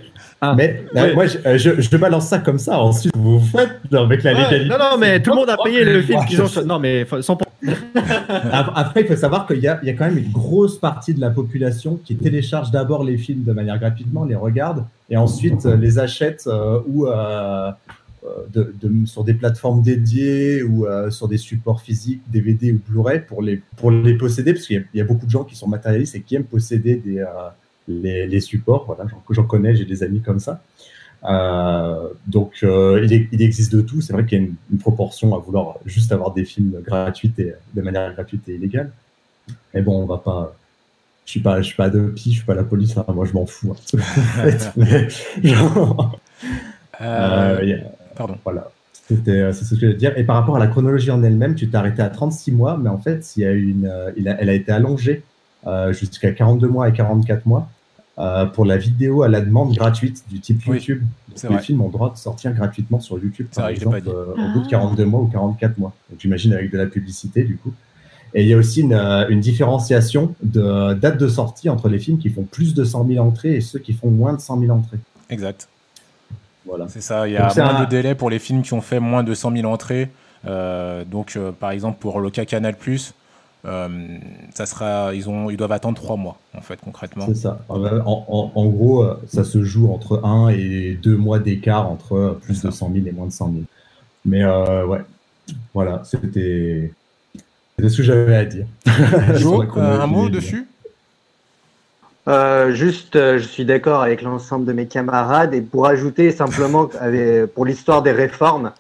[0.41, 0.55] Ah.
[0.57, 2.79] Mais euh, moi, je, euh, je, balance ça comme ça.
[2.79, 4.69] Ensuite, vous faites avec la légalité.
[4.71, 6.47] non, non, mais tout le monde a payé le film qu'ils ont.
[6.65, 7.37] Non, mais sans
[8.53, 10.79] Ap- Après, il faut savoir qu'il y, a- il y a quand même une grosse
[10.79, 15.17] partie de la population qui télécharge d'abord les films de manière gratuitement, les regarde et
[15.19, 16.49] ensuite euh, les achète
[16.89, 17.07] ou
[18.53, 23.21] de, de- sur des plateformes dédiées ou euh, sur des supports physiques, DVD ou Blu-ray
[23.21, 25.69] pour les, pour les posséder, parce qu'il y, y a beaucoup de gens qui sont
[25.69, 27.27] matérialistes et qui aiment posséder des, euh,
[27.89, 28.85] les, les supports.
[28.87, 30.63] Voilà, j'en- j'en connais, j'ai des amis comme ça.
[31.25, 34.01] Euh, donc, euh, il, est- il existe de tout.
[34.01, 37.33] C'est vrai qu'il y a une, une proportion à vouloir juste avoir des films gratuits
[37.39, 38.91] et de manière gratuite et illégale.
[39.75, 40.55] Mais bon, on va pas.
[41.27, 42.97] Je suis pas, je suis pas Adopi, je suis pas la police.
[42.97, 43.05] hein.
[43.09, 43.75] Moi, je m'en fous.
[43.95, 43.99] hein.
[44.77, 45.09] Mais,
[45.43, 46.19] genre,
[47.03, 47.79] Euh, euh,
[48.21, 48.37] Pardon.
[48.45, 48.71] voilà.
[49.09, 50.17] C'était, euh, c'est ce que je voulais dire.
[50.19, 52.89] Et par rapport à la chronologie en elle-même, tu t'es arrêté à 36 mois, mais
[52.91, 55.23] en fait, il y a eu une, euh, il a- elle a été allongée
[55.67, 57.69] euh, jusqu'à 42 mois et 44 mois
[58.19, 61.03] euh, pour la vidéo à la demande gratuite du type Oui, YouTube.
[61.35, 61.63] c'est les vrai.
[61.63, 64.61] films ont le droit de sortir gratuitement sur YouTube, par vrai exemple, euh, au bout
[64.61, 64.71] de Ah.
[64.71, 65.93] 42 mois ou 44 mois.
[66.11, 67.73] Donc, j'imagine avec de la publicité, du coup.
[68.35, 72.19] Et il y a aussi une, une différenciation de date de sortie entre les films
[72.19, 74.71] qui font plus de 100 000 entrées et ceux qui font moins de 100 000
[74.73, 74.99] entrées.
[75.31, 75.69] Exact.
[76.67, 76.87] Voilà.
[76.89, 77.27] C'est ça.
[77.29, 79.23] Il y a Donc, moins un- de délai pour les films qui ont fait moins
[79.23, 80.11] de 100 000 entrées.
[80.47, 82.75] Euh, donc, euh, par exemple, pour le cas Canal+,
[83.67, 83.89] euh,
[84.55, 87.27] ça sera, ils, ont, ils doivent attendre trois mois, en fait, concrètement.
[87.29, 87.59] C'est ça.
[87.69, 92.63] En, en- en gros, ça se joue entre 1 et 2 mois d'écart entre plus
[92.63, 92.77] de ça.
[92.79, 93.59] 100 000 et moins de 100 000.
[94.25, 95.01] Mais euh, ouais,
[95.75, 96.93] voilà, c'était
[97.77, 98.67] c'était ce que j'avais à dire.
[99.37, 100.69] Jo, un mot des- dessus?
[102.29, 106.89] Euh, juste, euh, je suis d'accord avec l'ensemble de mes camarades et pour ajouter simplement
[107.55, 108.73] pour l'histoire des réformes,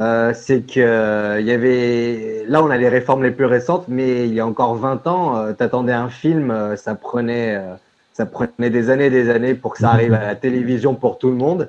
[0.00, 3.84] euh, c'est que euh, il y avait là on a les réformes les plus récentes,
[3.88, 7.60] mais il y a encore 20 ans, euh, t'attendais un film, euh, ça prenait
[8.12, 11.18] ça prenait des années et des années pour que ça arrive à la télévision pour
[11.18, 11.68] tout le monde.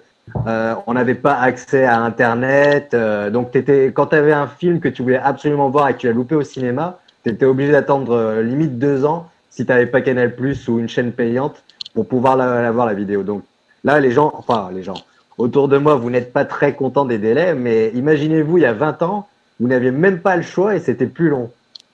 [0.87, 2.95] On n'avait pas accès à Internet,
[3.31, 6.07] donc t'étais quand tu avais un film que tu voulais absolument voir et que tu
[6.07, 10.01] l'as loupé au cinéma, tu étais obligé d'attendre limite deux ans si tu n'avais pas
[10.01, 11.63] Canal Plus ou une chaîne payante
[11.93, 13.23] pour pouvoir la, la voir la vidéo.
[13.23, 13.43] Donc
[13.85, 14.97] là, les gens, enfin les gens,
[15.37, 18.73] autour de moi, vous n'êtes pas très contents des délais, mais imaginez-vous, il y a
[18.73, 19.27] 20 ans,
[19.61, 21.49] vous n'aviez même pas le choix et c'était plus long.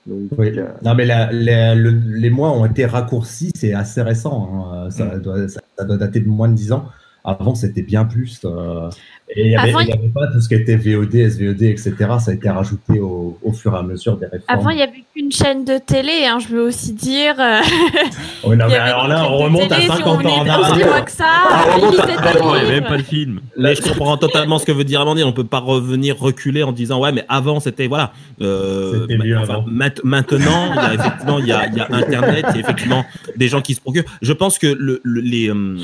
[0.08, 0.58] Donc, Oui.
[0.58, 4.50] euh, Non, mais la- la- le- les mois ont été raccourcis, c'est assez récent.
[4.52, 4.90] hein.
[4.90, 5.20] Ça, Mm.
[5.22, 6.86] doit, ça, ça doit dater de moins de 10 ans.
[7.24, 8.42] Avant, c'était bien plus.
[8.46, 8.90] euh,
[9.34, 11.62] et il n'y avait, Avant, il y avait pas tout ce qui était VOD, SVOD,
[11.62, 11.94] etc.
[12.20, 14.44] Ça a été rajouté au, au fur et à mesure des réformes.
[14.60, 17.36] Avant, il n'y avait qu'une chaîne de télé, hein, je veux aussi dire.
[18.44, 20.48] Oui, non, mais alors là, chaîne on remonte à télé, si 50 on ans en
[20.48, 21.10] arrière.
[21.10, 21.26] ça.
[21.30, 23.40] Ah, on ils remonte à lisaient des 50 ans, Il n'y avait pas de film.
[23.58, 25.26] Mais je comprends totalement ce que veut dire Amandine.
[25.26, 28.14] On peut pas revenir reculer en disant ouais, mais avant c'était voilà.
[28.42, 29.64] Euh, C'était mieux avant.
[29.68, 32.62] maintenant, il y a effectivement il y a, il y a Internet, il y a
[32.62, 33.06] effectivement
[33.38, 34.06] des gens qui se procurent.
[34.24, 35.78] Je pense que le, le- les euh,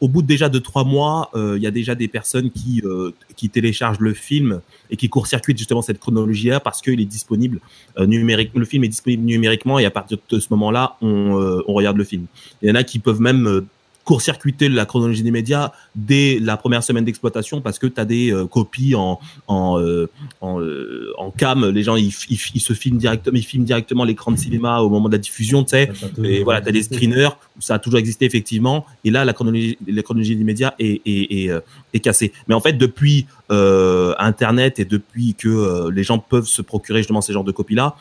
[0.00, 3.12] au bout déjà de trois mois, euh, il y a déjà des personnes qui euh,
[3.36, 7.60] qui téléchargent le film et qui court-circuitent justement cette chronologie-là parce qu'il est disponible
[7.98, 8.50] euh, numérique.
[8.54, 12.04] Le film est disponible numériquement et à partir de ce moment-là, on, on regarde le
[12.04, 12.26] film.
[12.62, 13.66] Il y en a qui peuvent même
[14.04, 18.32] court-circuiter la chronologie des médias dès la première semaine d'exploitation parce que tu as des
[18.32, 20.08] euh, copies en en euh,
[20.40, 21.68] en, euh, en cam.
[21.70, 24.90] Les gens ils, ils, ils se filment directement ils filment directement l'écran de cinéma au
[24.90, 25.90] moment de la diffusion tu sais.
[26.22, 29.32] Et voilà, tu as des screeners, où ça a toujours existé effectivement, et là la
[29.32, 31.50] chronologie, la chronologie des médias est, est, est,
[31.94, 32.32] est cassée.
[32.46, 37.32] Mais en fait, depuis Internet et depuis que les gens peuvent se procurer justement ces
[37.32, 37.96] genres de copies-là,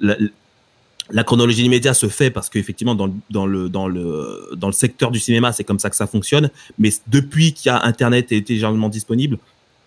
[0.00, 0.16] la,
[1.10, 5.64] la chronologie des médias se fait parce qu'effectivement dans, dans le secteur du cinéma c'est
[5.64, 6.50] comme ça que ça fonctionne.
[6.78, 9.38] Mais depuis qu'il y a Internet et téléchargement disponible,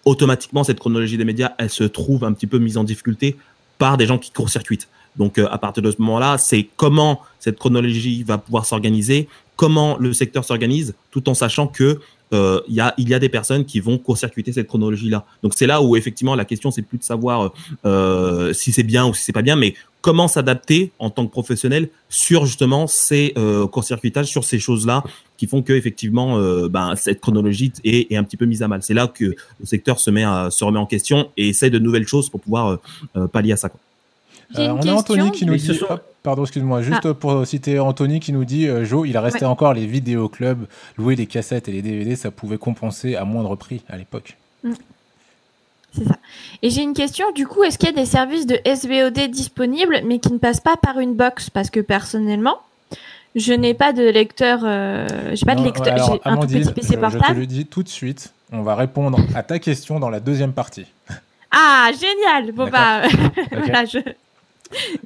[0.05, 3.37] automatiquement cette chronologie des médias elle se trouve un petit peu mise en difficulté
[3.77, 4.87] par des gens qui court-circuitent.
[5.17, 9.97] Donc euh, à partir de ce moment-là, c'est comment cette chronologie va pouvoir s'organiser, comment
[9.97, 11.99] le secteur s'organise, tout en sachant que
[12.33, 15.25] euh, il y a il y a des personnes qui vont court-circuiter cette chronologie-là.
[15.43, 17.51] Donc c'est là où effectivement la question c'est plus de savoir
[17.85, 21.31] euh, si c'est bien ou si c'est pas bien, mais comment s'adapter en tant que
[21.31, 25.03] professionnel sur justement ces euh, court-circuitages, sur ces choses-là
[25.37, 28.67] qui font que effectivement euh, ben, cette chronologie est, est un petit peu mise à
[28.67, 28.81] mal.
[28.83, 31.79] C'est là que le secteur se met à, se remet en question et essaie de
[31.79, 32.77] nouvelles choses pour pouvoir euh,
[33.17, 33.69] euh, pallier à ça.
[33.69, 33.79] Quoi.
[34.57, 35.65] Euh, on a Anthony qui nous Mais dit.
[35.67, 36.81] ce sont- hop, pardon, excuse-moi.
[36.81, 39.45] Juste pour citer Anthony qui nous dit euh, Joe, il restait Ouais.
[39.45, 40.65] encore les vidéoclubs.
[40.97, 44.37] Louer les cassettes et les DVD, ça pouvait compenser à moindre prix à l'époque.
[45.93, 46.15] C'est ça.
[46.61, 50.01] Et j'ai une question, du coup, est-ce qu'il y a des services de SVOD disponibles,
[50.05, 51.49] mais qui ne passent pas par une box?
[51.49, 52.59] Parce que personnellement,
[53.35, 56.71] je n'ai pas de lecteur, euh, j'ai pas de lecteur, alors, j'ai un tout petit
[56.73, 57.39] PC je- Je, te portable.
[57.39, 58.31] le dis tout de suite.
[58.53, 60.85] On va répondre à ta question dans la deuxième partie.
[61.51, 63.01] Ah, génial Bon bah,
[63.51, 63.97] voilà, je...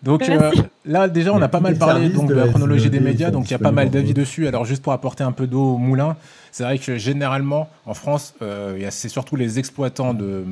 [0.04, 0.52] Donc euh,
[0.86, 3.52] là déjà on a pas mal parlé donc, de la chronologie des médias, donc il
[3.52, 4.48] y a pas mal d'avis dessus.
[4.48, 6.16] Alors juste pour apporter un peu d'eau au moulin,
[6.52, 10.44] c'est vrai que généralement en France, euh, c'est surtout les exploitants de,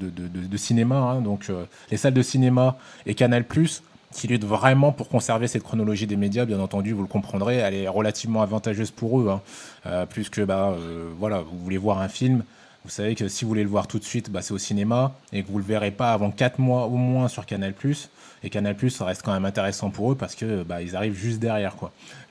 [0.00, 2.76] de, de- de- de cinéma, hein, donc euh, les salles de cinéma
[3.06, 3.44] et Canal+,
[4.12, 6.44] qui luttent vraiment pour conserver cette chronologie des médias.
[6.44, 9.40] Bien entendu, vous le comprendrez, elle est relativement avantageuse pour eux, hein,
[9.86, 12.42] euh, plus que bah euh, voilà, vous voulez voir un film.
[12.88, 15.12] Vous savez que si vous voulez le voir tout de suite, bah, c'est au cinéma
[15.34, 17.74] et que vous le verrez pas avant 4 mois au moins sur Canal+.
[18.42, 21.38] Et Canal+, ça reste quand même intéressant pour eux parce que bah, ils arrivent juste
[21.38, 21.76] derrière.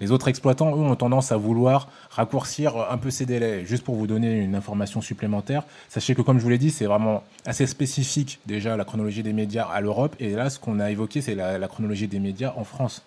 [0.01, 3.67] Les autres exploitants, eux, ont tendance à vouloir raccourcir un peu ces délais.
[3.67, 6.85] Juste pour vous donner une information supplémentaire, sachez que comme je vous l'ai dit, c'est
[6.85, 10.15] vraiment assez spécifique déjà la chronologie des médias à l'Europe.
[10.19, 13.03] Et là, ce qu'on a évoqué, c'est la, la chronologie des médias en France.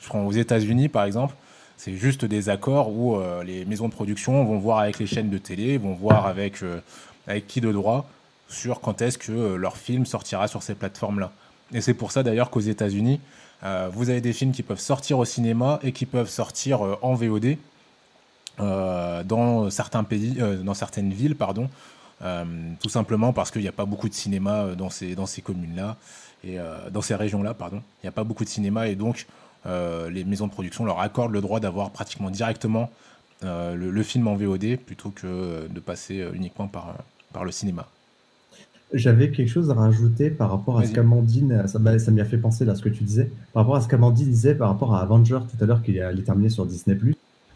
[0.00, 1.34] Je prends aux États-Unis, par exemple,
[1.84, 5.30] c'est juste des accords où euh, les maisons de production vont voir avec les chaînes
[5.30, 6.78] de télé, vont voir avec, euh,
[7.48, 8.08] qui de droit
[8.48, 11.32] sur quand est-ce que euh, leur film sortira sur ces plateformes-là.
[11.74, 13.18] Et c'est pour ça d'ailleurs qu'aux États-Unis,
[13.92, 17.56] vous avez des films qui peuvent sortir au cinéma et qui peuvent sortir en VOD
[18.58, 21.70] dans certains pays, dans certaines villes, pardon,
[22.80, 25.96] tout simplement parce qu'il n'y a pas beaucoup de cinéma dans ces, communes-là
[26.42, 26.58] et
[26.90, 27.80] dans ces régions-là, pardon.
[28.02, 29.26] Il n'y a pas beaucoup de cinéma et donc
[29.66, 32.90] les maisons de production leur accordent le droit d'avoir pratiquement directement
[33.44, 37.02] euh, le, le film en VOD plutôt que euh, de passer euh, uniquement par, euh,
[37.32, 37.88] par le cinéma.
[38.94, 42.24] J'avais quelque chose à rajouter par rapport à ce qu'Amandine, ça m'a ça m'y a
[42.26, 44.94] fait penser là ce que tu disais, par rapport à ce qu'Amandine disait par rapport
[44.94, 46.96] à Avenger tout à l'heure qu'il est terminé sur Disney+.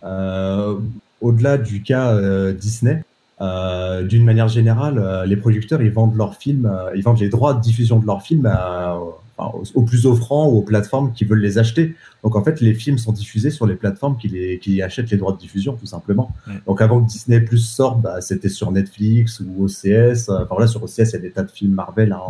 [0.04, 0.76] Euh,
[1.20, 3.04] Au-delà du cas euh, Disney,
[3.42, 7.28] euh, d'une manière générale, euh, les producteurs ils vendent leurs films, euh, ils vendent les
[7.28, 8.98] droits de diffusion de leurs films à-
[9.36, 11.94] enfin, aux, plus offrants ou aux plateformes qui veulent les acheter.
[12.24, 15.16] Donc en fait, les films sont diffusés sur les plateformes qui, les, qui achètent les
[15.16, 16.32] droits de diffusion tout simplement.
[16.66, 20.28] Donc avant que Disney Plus sorte, bah, c'était sur Netflix ou OCS.
[20.28, 22.20] Enfin voilà, sur OCS, il y a des tas de films Marvel hein,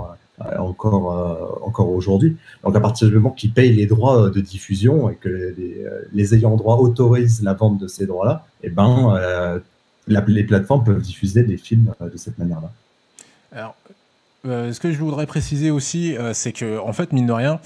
[0.45, 2.37] euh, encore, euh, encore aujourd'hui.
[2.63, 6.35] Donc à partir du moment qu'ils payent les droits de diffusion et que les, les
[6.35, 9.59] ayants droit autorisent la vente de ces droits-là, et ben euh,
[10.09, 12.71] la- les plateformes peuvent diffuser des films de cette manière-là.
[13.53, 13.75] Alors,
[14.45, 17.61] euh, ce que je voudrais préciser aussi, euh, c'est que, en fait, mine de rien,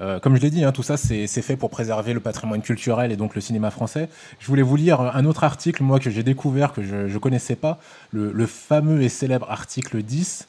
[0.00, 3.12] euh, comme je l'ai dit, hein, tout ça, c'est fait pour préserver le patrimoine culturel
[3.12, 4.08] et donc le cinéma français.
[4.38, 7.56] Je voulais vous lire un autre article, moi, que j'ai découvert, que je ne connaissais
[7.56, 7.78] pas,
[8.10, 10.48] le, fameux et célèbre article 10,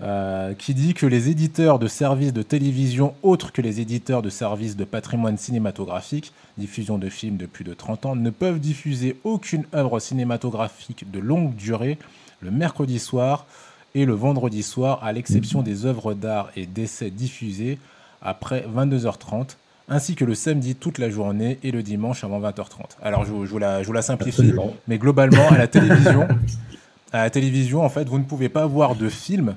[0.00, 4.30] euh, qui dit que les éditeurs de services de télévision autres que les éditeurs de
[4.30, 9.18] services de patrimoine cinématographique, diffusion de films de plus de 30 ans, ne peuvent diffuser
[9.24, 11.98] aucune œuvre cinématographique de longue durée
[12.40, 13.46] le mercredi soir
[13.94, 17.78] et le vendredi soir, à l'exception des œuvres d'art et d'essais diffusées
[18.22, 19.56] après 22h30,
[19.88, 22.96] ainsi que le samedi toute la journée et le dimanche avant 20h30.
[23.02, 24.74] Alors je, vous- je vous la, je vous la simplifie, Absolument.
[24.86, 26.28] mais globalement, à la télévision,
[27.12, 29.56] à la télévision, en fait, vous ne pouvez pas voir de film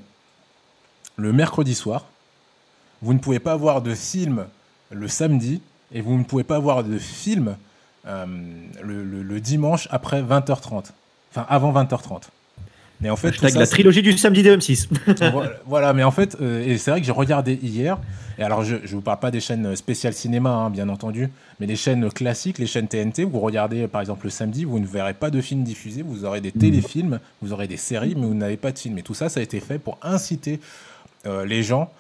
[1.18, 2.06] le mercredi soir,
[3.02, 4.46] vous ne pouvez pas voir de film
[4.92, 5.62] le samedi,
[5.94, 7.58] et vous ne pouvez pas voir de film
[8.08, 8.26] euh,
[8.82, 10.86] le, le- le dimanche après 20h30.
[11.32, 12.24] Enfin, avant 20h30.
[13.02, 14.88] Mais en fait, tout Hashtag ça, la trilogie du samedi des M6.
[15.32, 17.98] voilà, voilà, mais en fait, euh, et c'est vrai que j'ai regardé hier,
[18.38, 21.66] et alors je ne vous parle pas des chaînes spéciales cinéma, hein, bien entendu, mais
[21.66, 25.14] les chaînes classiques, les chaînes TNT, vous regardez par exemple le samedi, vous ne verrez
[25.16, 28.58] pas de films diffusés, vous aurez des téléfilms, vous aurez des séries, mais vous n'avez
[28.58, 28.98] pas de films.
[29.00, 30.60] Et tout ça, ça a été fait pour inciter
[31.26, 31.92] euh, les gens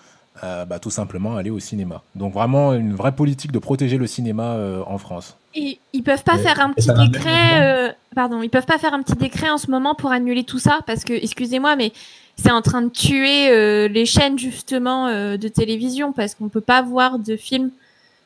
[0.43, 2.01] euh, bah, tout simplement aller au cinéma.
[2.15, 5.37] Donc vraiment une vraie politique de protéger le cinéma euh, en France.
[5.53, 8.77] Et ils peuvent pas Et- faire un et petit décret, euh, pardon, ils peuvent pas
[8.77, 10.79] faire un petit décret en ce moment pour annuler tout ça?
[10.87, 11.91] Parce que, excusez-moi, mais
[12.37, 16.61] c'est en train de tuer euh, les chaînes justement euh, de télévision parce qu'on peut
[16.61, 17.69] pas voir de films.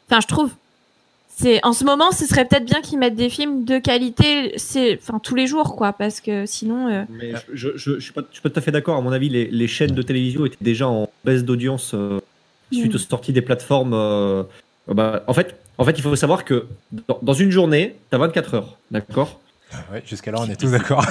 [0.10, 0.52] Enfin, je trouve.
[1.38, 4.98] C'est en ce moment, ce serait peut-être bien qu'ils mettent des films de qualité, c'est
[5.02, 6.88] enfin tous les jours quoi, parce que sinon.
[6.88, 8.96] euh, Mais je, je, je, suis pas, je suis pas tout à fait d'accord.
[8.98, 12.20] À mon avis, les, les chaînes de télévision étaient déjà en baisse d'audience euh,
[12.72, 12.96] suite Mm.
[12.96, 13.94] aux sorties des plateformes.
[13.94, 14.44] euh,
[14.88, 16.68] bah, en, fait, en fait, il faut savoir que
[17.10, 18.78] dans, dans une journée, tu as 24 heures.
[18.92, 19.42] D'accord?
[19.92, 21.06] Ouais, Jusqu'à là, on est tous d'accord.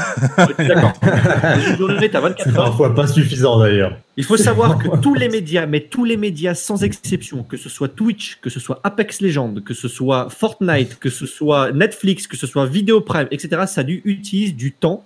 [0.58, 0.92] D'accord.
[1.02, 2.64] Dans une journée, tu as 24 C'est heures.
[2.64, 3.98] parfois pas suffisant d'ailleurs.
[4.16, 7.68] Il faut savoir que tous les médias, mais tous les médias sans exception, que ce
[7.68, 12.26] soit Twitch, que ce soit Apex Legends, que ce soit Fortnite, que ce soit Netflix,
[12.26, 15.04] que ce soit Video Prime, etc., ça dû utilise du temps,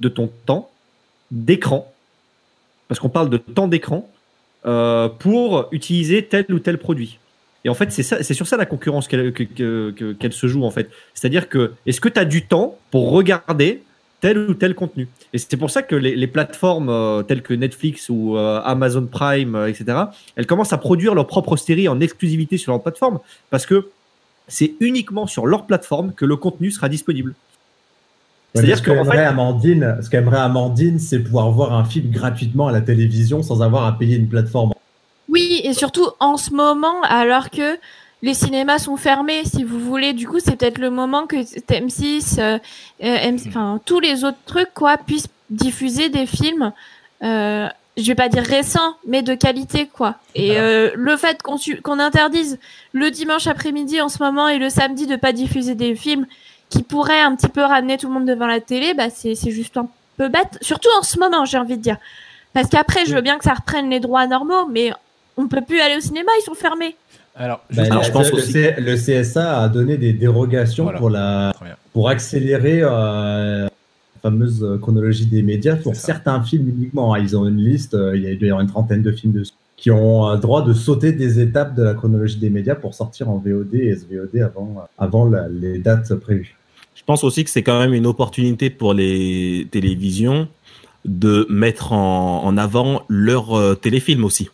[0.00, 0.70] de ton temps
[1.30, 1.90] d'écran,
[2.88, 4.10] parce qu'on parle de temps d'écran,
[4.66, 7.18] euh, pour utiliser tel ou tel produit.
[7.64, 10.46] Et en fait, c'est ça, c'est sur ça la concurrence qu'elle que- que- que- se
[10.46, 10.90] joue en fait.
[11.14, 13.82] C'est-à-dire que est-ce que tu as du temps pour regarder
[14.20, 15.08] tel ou tel contenu?
[15.32, 19.06] Et c'est pour ça que les, les plateformes euh, telles que Netflix ou euh, Amazon
[19.06, 19.84] Prime, euh, etc.,
[20.36, 23.18] elles commencent à produire leurs propres séries en exclusivité sur leur plateforme
[23.50, 23.88] parce que
[24.48, 27.30] c'est uniquement sur leur plateforme que le contenu sera disponible.
[27.30, 32.72] Ouais, C'est-à-dire ce fait, Amandine, ce qu'aimerait Amandine, c'est pouvoir voir un film gratuitement à
[32.72, 34.72] la télévision sans avoir à payer une plateforme.
[35.30, 37.78] Oui, et surtout en ce moment, alors que
[38.22, 42.40] les cinémas sont fermés, si vous voulez, du coup, c'est peut-être le moment que M6,
[42.40, 42.58] euh,
[43.02, 46.72] euh, M6 enfin tous les autres trucs, quoi, puissent diffuser des films.
[47.22, 50.16] Euh, je vais pas dire récents, mais de qualité, quoi.
[50.34, 52.58] Et euh, le fait qu'on qu'on interdise
[52.92, 56.26] le dimanche après-midi en ce moment et le samedi de pas diffuser des films
[56.70, 59.50] qui pourraient un petit peu ramener tout le monde devant la télé, bah c'est c'est
[59.50, 61.98] juste un peu bête, surtout en ce moment, j'ai envie de dire.
[62.52, 64.92] Parce qu'après, je veux bien que ça reprenne les droits normaux, mais
[65.36, 66.96] on peut plus aller au cinéma, ils sont fermés.
[67.36, 70.98] Alors, Bah, Alors, je pense le, aussi- C- le CSA a donné des dérogations Voilà.
[70.98, 71.52] pour, la,
[71.92, 73.70] pour accélérer euh, la
[74.22, 77.14] fameuse chronologie des médias pour certains films uniquement.
[77.14, 77.20] hein.
[77.20, 79.90] Ils ont une liste, euh, il y a- avoir une trentaine de films dessus, qui
[79.90, 83.38] ont euh, droit de sauter des étapes de la chronologie des médias pour sortir en
[83.38, 86.56] VOD et SVOD avant, avant la- les dates prévues.
[86.94, 90.48] Je pense aussi que c'est quand même une opportunité pour les télévisions
[91.06, 94.50] de mettre en, en avant leurs euh, téléfilms aussi.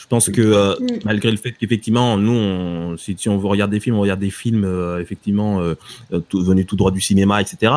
[0.00, 0.86] Je pense que euh, Mm.
[1.04, 4.20] malgré le fait qu'effectivement, nous, on, si, si on veut regarder des films, on regarde
[4.20, 5.74] des films euh, effectivement euh,
[6.12, 7.72] euh, tout- venus tout droit du cinéma, etc.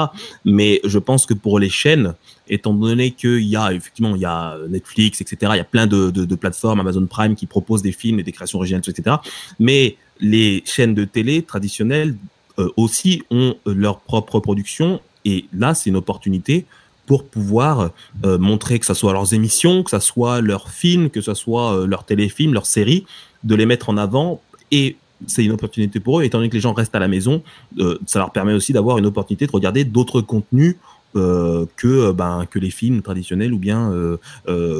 [0.45, 2.13] Mais je pense que pour les chaînes,
[2.47, 5.51] étant donné qu'il y a effectivement il y a Netflix, etc.
[5.55, 8.23] Il y a plein de, de, de plateformes, Amazon Prime qui proposent des films et
[8.23, 9.17] des créations originales, etc.
[9.59, 12.15] Mais les chaînes de télé traditionnelles
[12.59, 16.65] euh, aussi ont leur propre production et là c'est une opportunité
[17.05, 17.91] pour pouvoir
[18.25, 21.73] euh, montrer que ce soit leurs émissions, que ce soit leurs films, que ce soit
[21.73, 23.05] euh, leurs téléfilms, leurs séries,
[23.43, 24.95] de les mettre en avant et
[25.27, 27.43] c'est une opportunité pour eux, étant donné que les gens restent à la maison,
[27.79, 30.75] euh, ça leur permet aussi d'avoir une opportunité de regarder d'autres contenus
[31.15, 34.17] euh, que euh, ben que les films traditionnels ou bien euh,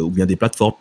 [0.02, 0.74] ou bien des plateformes.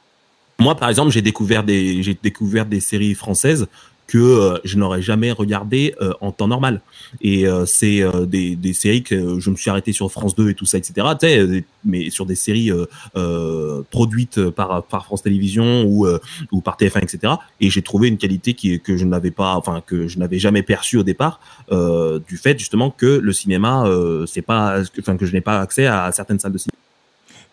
[0.58, 3.66] Moi, par exemple, j'ai découvert des j'ai découvert des séries françaises
[4.12, 6.82] que euh, je n'aurais jamais regardé euh, en temps normal.
[7.22, 10.50] Et euh, c'est euh, des, des séries que je me suis arrêté sur France 2
[10.50, 10.92] et tout ça, etc.
[11.18, 12.84] Tu sais, mais sur des séries euh,
[13.16, 16.18] euh, produites par, par France Télévisions ou, euh,
[16.50, 17.32] ou par TF1, etc.
[17.62, 20.62] Et j'ai trouvé une qualité qui, que je n'avais pas, enfin que je n'avais jamais
[20.62, 25.24] perçue au départ, euh, du fait justement que le cinéma, euh, c'est pas, enfin que
[25.24, 26.78] je n'ai pas accès à certaines salles de cinéma.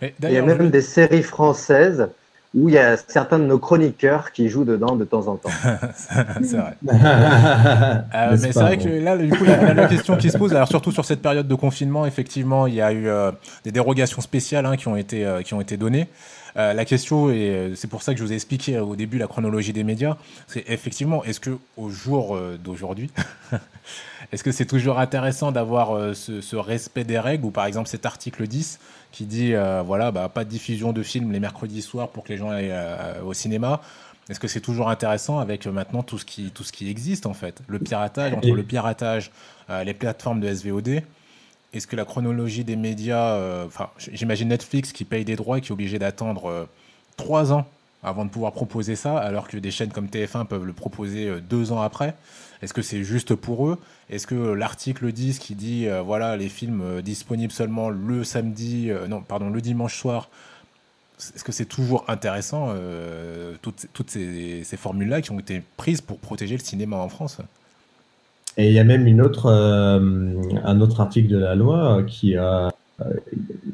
[0.01, 2.09] Mais Il y a même je- des séries françaises
[2.55, 5.49] où il y a certains de nos chroniqueurs qui jouent dedans de temps en temps.
[6.43, 6.75] c'est vrai.
[8.15, 8.83] Euh, mais c'est vrai bon.
[8.83, 11.21] que là, du coup, la, la- la question qui se pose, alors surtout sur cette
[11.21, 13.31] période de confinement, effectivement, il y a eu euh,
[13.63, 16.07] des dérogations spéciales hein, qui ont été euh, qui ont été données.
[16.57, 19.27] Euh, la question et c'est pour ça que je vous ai expliqué au début la
[19.27, 20.17] chronologie des médias.
[20.47, 23.11] C'est effectivement, est-ce que au jour euh, d'aujourd'hui,
[24.31, 27.87] est-ce que c'est toujours intéressant d'avoir euh, ce, ce respect des règles ou par exemple
[27.87, 28.79] cet article 10
[29.11, 32.29] qui dit euh, voilà bah, pas de diffusion de films les mercredis soirs pour que
[32.29, 33.81] les gens aillent euh, au cinéma.
[34.29, 37.25] Est-ce que c'est toujours intéressant avec euh, maintenant tout ce qui tout ce qui existe
[37.25, 39.31] en fait, le piratage entre le piratage,
[39.85, 41.01] les plateformes de SVOD.
[41.71, 45.67] Est-ce que la chronologie des médias, enfin j'imagine Netflix qui paye des droits et qui
[45.69, 46.67] est obligé d'attendre
[47.15, 47.67] trois ans
[48.01, 51.71] avant de pouvoir proposer ça, alors que des chaînes comme TF1 peuvent le proposer deux
[51.71, 52.15] ans après?
[52.61, 53.77] Est-ce que c'est juste pour eux?
[54.09, 58.89] Est-ce que l'article 10 qui dit euh, voilà les films euh, disponibles seulement le samedi,
[58.89, 60.29] euh, non pardon le dimanche soir,
[61.19, 62.73] est-ce que c'est toujours intéressant
[63.61, 67.39] toutes, ces, formules-là qui ont été prises pour protéger le cinéma en France?
[68.55, 72.69] Et il y a même un autre article de la loi qui, euh,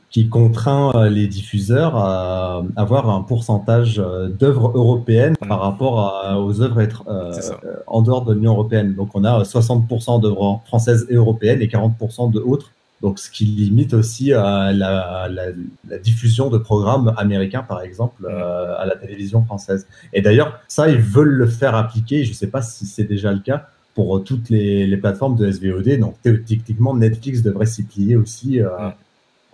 [0.09, 6.39] qui contraint euh, les diffuseurs à avoir un pourcentage euh, d'œuvres européennes par rapport à-
[6.41, 7.33] aux œuvres être, euh,
[7.65, 8.93] euh, en dehors de l'Union européenne.
[8.95, 12.71] Donc on a 60% d'œuvres françaises et européennes et 40% de autres.
[13.01, 14.37] Donc ce qui limite aussi euh,
[14.71, 15.47] la, la,
[15.89, 18.27] la diffusion de programmes américains, par exemple, Mm.
[18.31, 19.85] euh, à la télévision française.
[20.13, 22.23] Et d'ailleurs, ça, ils veulent le faire appliquer.
[22.23, 25.35] Je ne sais pas si c'est déjà le cas pour euh, toutes les, les plateformes
[25.35, 25.99] de SVOD.
[25.99, 28.61] Donc théoriquement, Netflix devrait s'y plier aussi.
[28.61, 28.93] euh, Mm.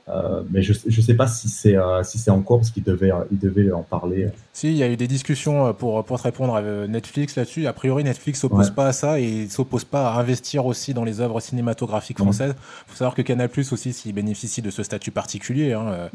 [0.09, 2.83] Euh, mais je ne sais pas si c'est euh, si c'est en cours parce qu'ils
[2.83, 4.29] devaient, euh, ils devaient en parler.
[4.51, 7.67] Si, il y a eu des discussions euh, pour, pour te répondre à Netflix là-dessus.
[7.67, 8.75] A priori, Netflix s'oppose Ouais.
[8.75, 12.55] pas à ça et il s'oppose pas à investir aussi dans les œuvres cinématographiques françaises.
[12.87, 16.09] Il faut savoir que Canal Plus aussi, s'il bénéficie de ce statut particulier, hein,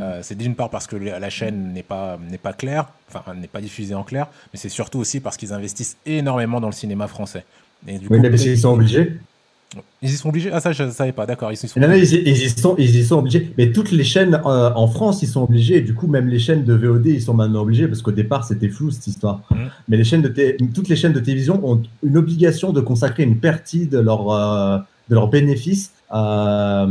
[0.00, 3.48] euh, c'est d'une part parce que la chaîne n'est pas, n'est pas claire, enfin n'est
[3.48, 7.08] pas diffusée en clair, mais c'est surtout aussi parce qu'ils investissent énormément dans le cinéma
[7.08, 7.44] français.
[7.86, 9.18] Et du Oui, coup, mais qu'ils sont obligés.
[10.02, 11.52] Ils y sont obligés Ah ça, je savais pas, d'accord.
[11.52, 13.52] Ils y sont Non, non, ils, y- ils y sont, ils y sont obligés.
[13.56, 15.76] Mais toutes les chaînes euh, en France, ils sont obligés.
[15.76, 18.44] Et du coup, même les chaînes de VOD, ils sont maintenant obligés parce qu'au départ,
[18.44, 19.42] c'était flou cette histoire.
[19.50, 19.58] Mhm.
[19.88, 23.38] Mais les chaînes de toutes les chaînes de télévision ont une obligation de consacrer une
[23.38, 26.86] partie de leur euh, de leurs bénéfices euh,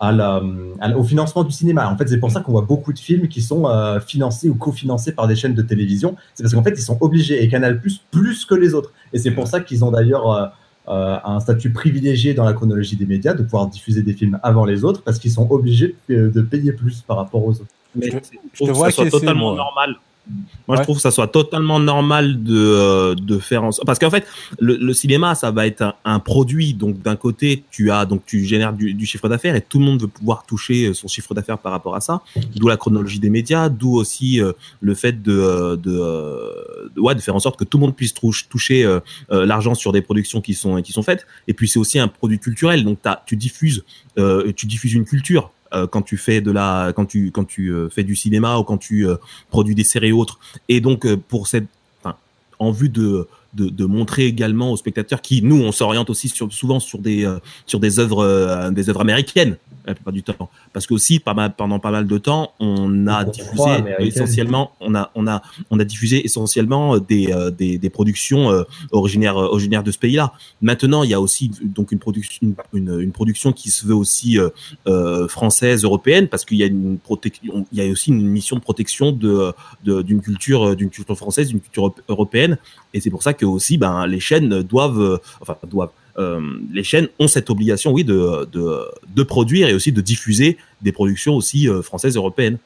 [0.00, 0.42] à la,
[0.80, 1.90] à la- au financement du cinéma.
[1.90, 4.54] En fait, c'est pour ça qu'on voit beaucoup de films qui sont euh, financés ou
[4.54, 6.16] cofinancés par des chaînes de télévision.
[6.34, 8.92] C'est parce qu'en fait, ils sont obligés et Canal Plus plus que les autres.
[9.12, 10.52] Et c'est pour ça qu'ils ont d'ailleurs
[10.88, 14.38] euh, euh, un statut privilégié dans la chronologie des médias, de pouvoir diffuser des films
[14.42, 17.66] avant les autres, parce qu'ils sont obligés de, payer plus par rapport aux autres.
[17.94, 19.96] Mais Je te- je je trouve te que vois acquiescer, totalement normal.
[20.28, 20.36] Moi,
[20.68, 20.76] Ouais.
[20.78, 23.86] je trouve que ça soit totalement normal de, euh, de faire en sorte.
[23.86, 24.24] Parce qu'en fait,
[24.60, 26.74] le, le cinéma, ça va être un, un produit.
[26.74, 29.84] Donc, d'un côté, tu as, donc, tu génères du, du chiffre d'affaires et tout le
[29.84, 32.22] monde veut pouvoir toucher euh, son chiffre d'affaires par rapport à ça.
[32.54, 36.50] D'où la chronologie des médias, d'où aussi euh, le fait de, euh, de, euh,
[36.94, 39.00] de, ouais, de faire en sorte que tout le monde puisse touche- toucher euh,
[39.32, 41.26] euh, l'argent sur des productions qui sont, qui sont faites.
[41.48, 42.84] Et puis, c'est aussi un produit culturel.
[42.84, 43.84] Donc, tu diffuses,
[44.18, 47.68] euh, tu diffuses une culture euh, quand tu fais de la, quand tu quand tu
[47.68, 49.16] euh, fais du cinéma ou quand tu euh,
[49.50, 50.38] produis des séries autres.
[50.68, 51.66] Et donc pour cette,
[52.02, 52.16] enfin,
[52.58, 56.98] en vue de, de montrer également aux spectateurs qui nous on s'oriente aussi souvent sur
[56.98, 57.30] des
[57.66, 59.56] sur des œuvres des œuvres américaines
[59.86, 60.48] la plupart du temps.
[60.72, 63.70] Parce que aussi pas mal, pendant pas mal de temps on a diffusé
[64.06, 68.62] essentiellement on a on a on a diffusé essentiellement des euh, des, des productions euh,
[68.92, 70.32] originaires euh, originaires de ce pays-là.
[70.60, 74.38] Maintenant, il y a aussi donc une production une, une production qui se veut aussi
[74.38, 74.48] euh,
[74.86, 78.56] euh, française européenne parce qu'il y a une protection il y a aussi une mission
[78.56, 79.52] de protection de
[79.84, 82.56] de- d'une culture d'une culture française, d'une culture euro- européenne.
[82.94, 86.84] Et c'est pour ça que aussi ben les chaînes doivent euh, enfin doivent euh, les
[86.84, 91.68] chaînes ont cette obligation, oui, de, de, produire et aussi de diffuser des productions aussi
[91.68, 92.58] euh, françaises, européennes.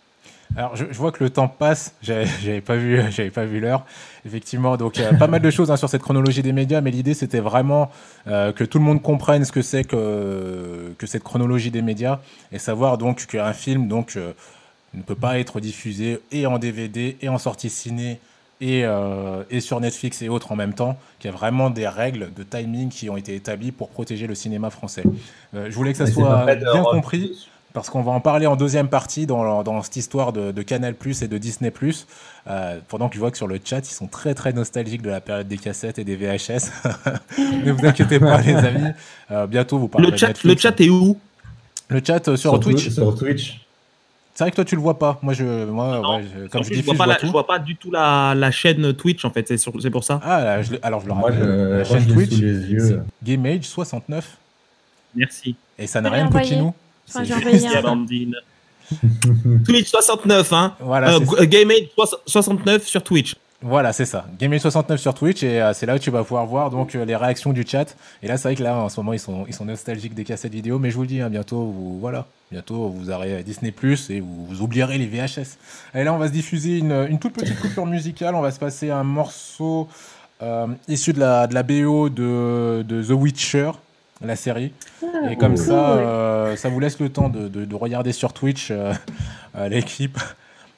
[0.57, 1.95] Alors, je, vois que le temps passe.
[2.03, 3.85] J'avais pas vu, j'avais pas vu l'heure.
[4.25, 6.81] Effectivement, donc il y a pas mal de choses hein, sur cette chronologie des médias,
[6.81, 7.91] mais l'idée c'était vraiment
[8.27, 12.21] euh, que tout le monde comprenne ce que c'est que que cette chronologie des médias
[12.51, 14.33] et savoir donc qu'un film donc euh,
[14.95, 18.19] ne peut pas être diffusé et en DVD et en sortie ciné
[18.61, 21.87] et, euh, et sur Netflix et autres en même temps, qu'il y a vraiment des
[21.87, 25.05] règles de timing qui ont été établies pour protéger le cinéma français.
[25.55, 28.57] Euh, je voulais que ça Mais soit bien compris parce qu'on va en parler en
[28.57, 32.07] deuxième partie dans, dans cette histoire de, de Canal Plus et de Disney Plus.
[32.49, 35.11] Euh, pendant que je vois que sur le chat, ils sont très très nostalgiques de
[35.11, 36.71] la période des cassettes et des VHS.
[37.39, 38.93] ne vous inquiétez pas, les amis.
[39.31, 40.65] Euh, bientôt, vous parlerez Le chat, de Netflix.
[40.65, 41.19] le chat est où?
[41.89, 42.89] Le chat euh, sur, Twitch.
[42.89, 43.66] Sur Twitch.
[44.37, 45.19] C'est vrai que toi, tu le vois pas.
[45.23, 46.17] Moi, je, moi, Non.
[46.19, 47.27] ouais, je- comme je vois je pas vois la- tout.
[47.27, 50.21] je vois pas du tout la, la chaîne Twitch en fait, c'est pour ça.
[50.23, 51.43] Ah, là, alors je le Moi, rappelle.
[51.43, 52.35] je, la chaîne Twitch.
[53.25, 54.37] GameAge 69.
[55.15, 55.57] Merci.
[55.79, 56.29] Et ça n'a rien de.
[56.29, 56.41] Enfin,
[57.25, 58.35] Merci un- Amandine.
[59.65, 60.75] Twitch 69, hein.
[60.81, 61.45] Voilà, Euh.
[61.47, 61.89] GameAid
[62.27, 63.35] 69 sur Twitch.
[63.63, 64.27] Voilà, c'est ça.
[64.39, 67.17] GameAge69 sur Twitch et euh, c'est là où tu vas pouvoir voir donc euh, les
[67.17, 67.97] réactions du chat.
[68.23, 70.25] Et là, c'est vrai que là, en ce moment, ils sont, ils sont nostalgiques des
[70.25, 73.71] cassettes vidéo, mais je vous le dis, hein, bientôt, vous, voilà, bientôt, vous aurez Disney
[73.73, 75.57] Plus et vous, vous oublierez les VHS.
[75.95, 78.35] Et là, on va se diffuser une, une toute petite coupure musicale.
[78.35, 79.89] On va se passer un morceau
[80.43, 83.71] euh, issu de la, de la BO de, de The Witcher,
[84.23, 84.73] la série.
[85.03, 88.35] Ah, Et comme ça, euh, ça vous laisse le temps de, de- de regarder sur
[88.35, 88.93] Twitch euh,
[89.57, 90.19] euh, l'équipe,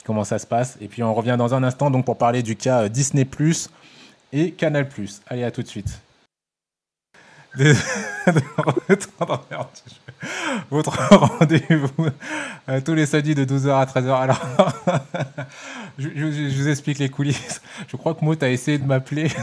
[0.09, 0.79] comment ça se passe.
[0.81, 3.69] Et puis on revient dans un instant donc pour parler du cas euh, Disney Plus
[4.33, 5.21] et Canal Plus.
[5.29, 6.01] Allez, à tout de suite.
[10.71, 12.07] Votre rendez-vous
[12.71, 14.19] euh, tous les samedis de 12h à 13h.
[14.19, 14.41] Alors,
[15.99, 17.61] je vous explique les coulisses.
[17.89, 19.29] Je crois que Maud a essayé de m'appeler.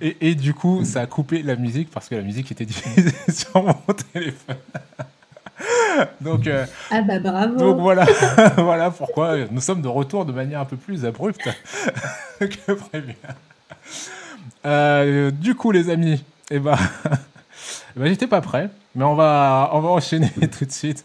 [0.00, 3.14] Et, et du coup, ça a coupé la musique parce que la musique était diffusée
[3.28, 4.56] sur mon téléphone.
[6.20, 7.56] donc, euh, Ah bah bravo.
[7.58, 8.06] donc voilà,
[8.56, 11.48] voilà pourquoi nous sommes de retour de manière un peu plus abrupte
[12.38, 13.14] que prévu.
[14.64, 16.76] Euh, du coup, les amis, eh ben,
[17.96, 21.04] eh ben, j'étais pas prêt, mais on va, on va enchaîner tout de suite.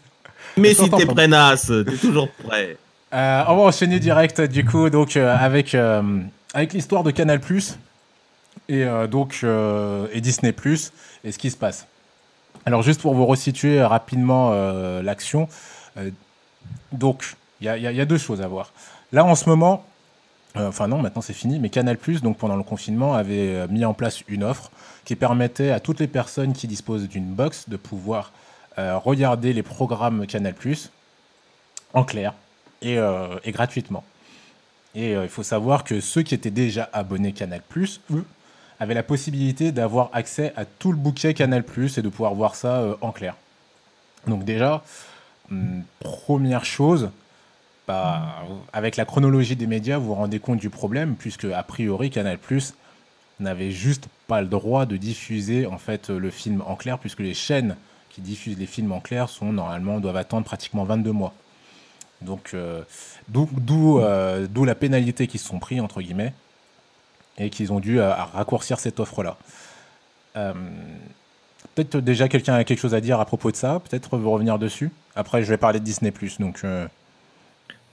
[0.56, 2.76] Mais si t'es prêt, Nas, t'es toujours prêt.
[3.14, 6.02] Euh, on va enchaîner direct du coup donc euh, avec euh,
[6.54, 7.40] avec l'histoire de Canal
[8.68, 10.54] et euh, donc euh, et Disney
[11.24, 11.86] et ce qui se passe.
[12.64, 15.48] Alors juste pour vous resituer rapidement euh, l'action,
[15.96, 16.10] euh,
[16.92, 18.72] donc il y a, deux choses à voir.
[19.12, 19.84] Là en ce moment,
[20.56, 23.94] euh, enfin non maintenant c'est fini, mais Canal donc pendant le confinement avait mis en
[23.94, 24.70] place une offre
[25.04, 28.32] qui permettait à toutes les personnes qui disposent d'une box de pouvoir
[28.76, 30.54] regarder les programmes Canal
[31.94, 32.32] en clair
[32.80, 32.96] et,
[33.44, 34.04] et gratuitement.
[34.94, 37.60] Et il faut savoir que ceux qui étaient déjà abonnés Canal+,
[38.10, 38.24] eux,
[38.82, 41.64] avaient la possibilité d'avoir accès à tout le bouquet Canal+,
[41.96, 43.36] et de pouvoir voir ça euh, en clair.
[44.26, 44.82] Donc déjà,
[45.50, 47.10] hum, première chose,
[47.86, 52.10] bah, avec la chronologie des médias, vous vous rendez compte du problème, puisque a priori
[52.10, 52.38] Canal+,
[53.38, 57.34] n'avait juste pas le droit de diffuser en fait le film en clair, puisque les
[57.34, 57.76] chaînes
[58.10, 61.34] qui diffusent les films en clair sont normalement doivent attendre pratiquement 22 mois.
[62.20, 62.82] Donc, euh,
[63.34, 66.34] euh, d'où la pénalité qu'ils se sont pris, entre guillemets,
[67.38, 69.36] et qu'ils ont dû euh, raccourcir cette offre-là.
[70.36, 70.52] Euh,
[71.74, 74.58] Peut-être déjà quelqu'un a quelque chose à dire à propos de ça, peut-être vous revenir
[74.58, 74.90] dessus.
[75.16, 76.12] Après, je vais parler de Disney+.
[76.38, 76.86] Donc, euh,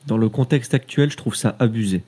[0.05, 2.03] Dans le contexte actuel, je trouve ça abusé.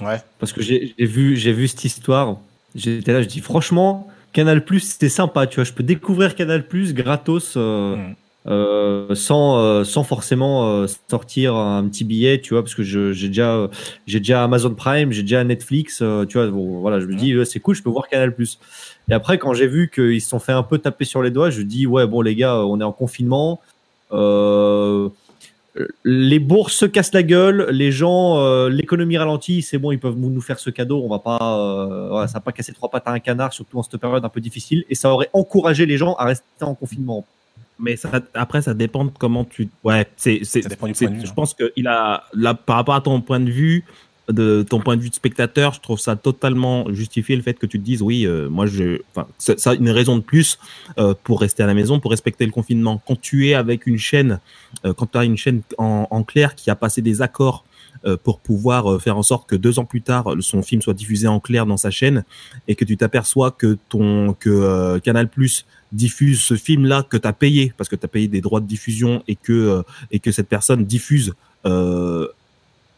[0.00, 0.20] ouais.
[0.40, 2.38] Parce que j'ai vu, vu cette histoire.
[2.74, 5.46] J'étais là, je dis franchement, Canal Plus, c'était sympa.
[5.46, 8.14] Tu vois, je peux découvrir Canal Plus gratos euh, Mm.
[8.48, 13.28] Euh, sans, euh, sans forcément euh, sortir un petit billet, tu vois, parce que j'ai
[13.28, 13.68] déjà, euh,
[14.06, 16.46] j'ai déjà Amazon Prime, j'ai déjà Netflix, euh, tu vois.
[16.48, 18.58] Bon, voilà, je me dis, c'est cool, je peux voir Canal Plus.
[19.08, 21.50] Et après, quand j'ai vu qu'ils se sont fait un peu taper sur les doigts,
[21.50, 23.60] je dis, ouais, bon, les gars, on est en confinement.
[24.12, 25.08] Euh,
[26.04, 30.16] les bourses se cassent la gueule, les gens, euh, l'économie ralentit, c'est bon, ils peuvent
[30.16, 33.06] nous faire ce cadeau, on va pas, euh, voilà, ça va pas casser trois pattes
[33.06, 35.98] à un canard, surtout en cette période un peu difficile, et ça aurait encouragé les
[35.98, 37.26] gens à rester en confinement.
[37.78, 39.68] Mais ça, après, ça dépend de comment tu.
[39.84, 43.84] Ouais, c'est, je pense que il a, là, par rapport à ton point de vue,
[44.30, 47.66] de ton point de vue de spectateur, je trouve ça totalement justifié le fait que
[47.66, 50.58] tu te dises, oui, euh, moi, je, enfin, ça, une raison de plus
[50.98, 53.00] euh, pour rester à la maison, pour respecter le confinement.
[53.06, 54.40] Quand tu es avec une chaîne,
[54.84, 57.64] euh, quand tu as une chaîne en, en clair qui a passé des accords
[58.04, 60.94] euh, pour pouvoir euh, faire en sorte que deux ans plus tard, son film soit
[60.94, 62.24] diffusé en clair dans sa chaîne,
[62.68, 67.26] et que tu t'aperçois que ton que euh, Canal Plus diffuse ce film-là que tu
[67.26, 70.18] as payé parce que tu as payé des droits de diffusion et que euh, et
[70.18, 71.34] que cette personne diffuse
[71.64, 72.26] euh,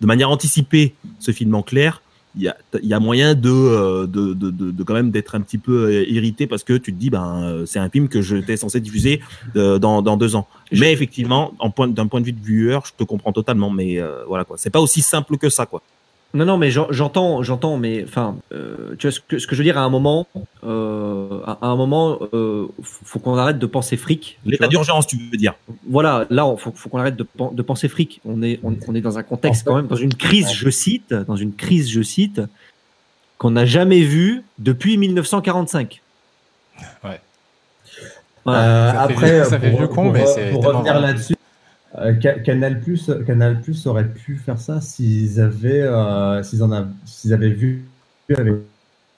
[0.00, 2.02] de manière anticipée ce film en clair,
[2.36, 5.34] il y a, y a moyen de, euh, de, de, de, de quand même d'être
[5.34, 8.56] un petit peu irrité parce que tu te dis ben c'est un film que j'étais
[8.56, 9.20] censé diffuser
[9.54, 10.46] dans, dans deux ans.
[10.72, 13.70] Mais effectivement, en point d'un point de vue de viewer, je te comprends totalement.
[13.70, 15.82] Mais euh, voilà quoi, c'est pas aussi simple que ça quoi.
[16.34, 19.54] Non, non, mais j'en- j'entends, j'entends, mais enfin, euh, tu vois ce que, ce que
[19.54, 20.26] je veux dire à un moment,
[20.62, 24.38] euh, à, à un moment, euh, faut, qu'on arrête de penser fric.
[24.44, 25.54] L'état d'urgence, tu veux dire
[25.88, 28.20] Voilà, là, il faut, faut qu'on arrête de, pen- de penser fric.
[28.26, 30.52] On est, on, on est dans un contexte En fait- quand même, dans une crise,
[30.52, 32.42] je cite, dans une crise, je cite,
[33.38, 36.02] qu'on n'a jamais vue depuis 1945.
[37.04, 37.20] Ouais.
[38.44, 38.60] Voilà.
[38.62, 41.36] Euh, Ça fait après, ça fait pour, vieux con, pour- mais c'est pour revenir là-dessus,
[41.96, 46.70] euh, Ca- Canal Plus, Canal Plus aurait pu faire ça s'ils avaient, euh, s'ils en
[46.72, 47.84] avaient, s'ils avaient vu
[48.36, 48.54] avec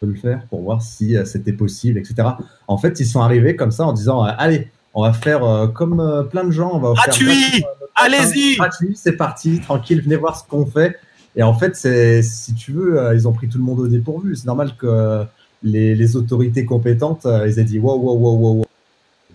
[0.02, 2.28] le faire pour voir si euh, c'était possible, etc.
[2.68, 5.66] En fait, ils sont arrivés comme ça en disant euh, allez, on va faire euh,
[5.66, 7.64] comme euh, plein de gens, on va faire Gratuit
[7.96, 10.96] Allez-y gratuit, c'est parti, tranquille, venez voir ce qu'on fait.
[11.36, 13.88] Et en fait, c'est si tu veux, euh, ils ont pris tout le monde au
[13.88, 14.34] dépourvu.
[14.36, 15.24] C'est normal que euh,
[15.62, 18.66] les, les autorités compétentes, euh, ils aient dit wow, wow, wow, wow, wow.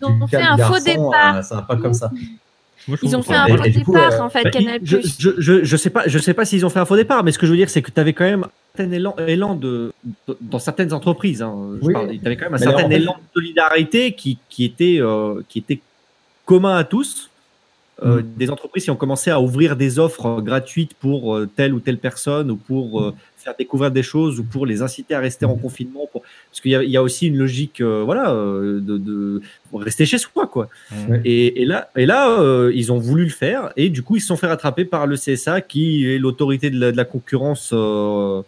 [0.01, 1.36] Ils ont Du fait un faux départ.
[1.38, 2.11] euh, ça va pas comme ça.
[2.88, 4.79] Moi, Ils ont fait un faux coup, départ, euh, en fait, Bah, Canal+.
[4.83, 7.23] je, je, je, je sais pas, je sais pas s'ils ont fait un faux départ,
[7.23, 9.15] mais ce que je veux dire, c'est que tu avais quand même un certain élan,
[9.27, 9.91] élan de,
[10.27, 11.41] de- dans certaines entreprises.
[11.41, 11.93] Hein, Oui.
[12.19, 14.97] tu avais quand même un Mais certain en fait- élan de solidarité qui, qui était,
[14.99, 15.79] euh, qui était
[16.45, 17.29] commun à tous.
[18.03, 18.25] Euh, Mm.
[18.36, 21.97] Des entreprises qui ont commencé à ouvrir des offres gratuites pour euh, telle ou telle
[21.97, 23.13] personne ou pour euh,
[23.46, 26.06] faire découvrir des choses ou pour les inciter à rester en confinement.
[26.12, 26.24] Pour...
[26.50, 29.41] Parce qu'il y, a- il y a aussi une logique, euh, voilà, euh, de,
[29.74, 30.68] rester chez soi, quoi.
[31.10, 31.22] Ouais.
[31.26, 34.22] Et, et là, et là euh, ils ont voulu le faire et du coup, ils
[34.22, 37.70] se sont fait rattraper par le CSA qui est l'autorité de la, de la concurrence
[37.74, 38.41] euh,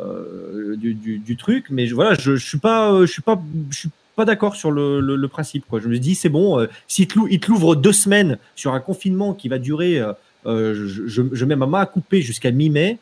[0.00, 1.66] euh, du, du, du truc.
[1.70, 3.40] Mais je, voilà, je, je suis pas, je suis pas,
[3.70, 5.64] je suis pas d'accord sur le, le, le principe.
[5.68, 5.80] Quoi.
[5.80, 7.18] Je me dis, c'est bon, euh, s'il te,
[7.48, 10.12] l'ouvre deux semaines sur un confinement qui va durer, euh,
[10.46, 12.98] euh, je, je, je mets ma main à couper jusqu'à mi-mai.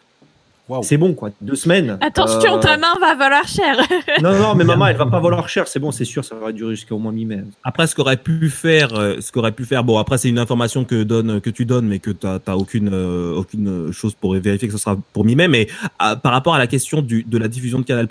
[0.82, 1.30] C'est bon, quoi.
[1.40, 1.98] Deux semaines.
[2.00, 3.76] Attention, Euh, ta main va valoir cher.
[4.22, 5.68] Non, non, mais maman, elle va pas valoir cher.
[5.68, 7.44] C'est bon, c'est sûr, ça va durer jusqu'à au moins mi-mai.
[7.64, 10.84] Après, ce qu'aurait pu faire, euh, ce qu'aurait pu faire, bon, après, c'est une information
[10.84, 14.68] que donne, que tu donnes, mais que t'as, t'as aucune, euh, aucune chose pour vérifier
[14.68, 15.48] que ce sera pour mi-mai.
[15.48, 18.08] Mais à- par rapport à la question du, de la diffusion de Canal+,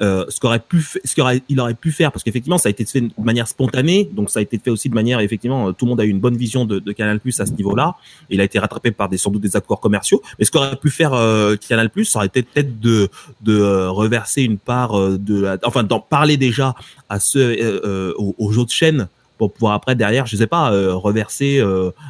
[0.00, 2.84] euh, ce qu'aurait pu, ce qu'aurait, il aurait pu faire, parce qu'effectivement, ça a été
[2.86, 5.90] fait de manière spontanée, donc ça a été fait aussi de manière, effectivement, tout le
[5.90, 7.96] monde a eu une bonne vision de, de Canal+ à ce niveau-là.
[8.30, 10.22] Il a été rattrapé par des, sans doute des accords commerciaux.
[10.38, 13.08] Mais ce qu'aurait pu faire euh, Canal+, ça aurait été peut-être de,
[13.40, 16.74] de euh, reverser une part euh, de, la, enfin, d'en parler déjà
[17.08, 19.08] à ceux, euh, aux, autres chaînes
[19.38, 21.60] pour pouvoir après derrière, je sais pas, reverser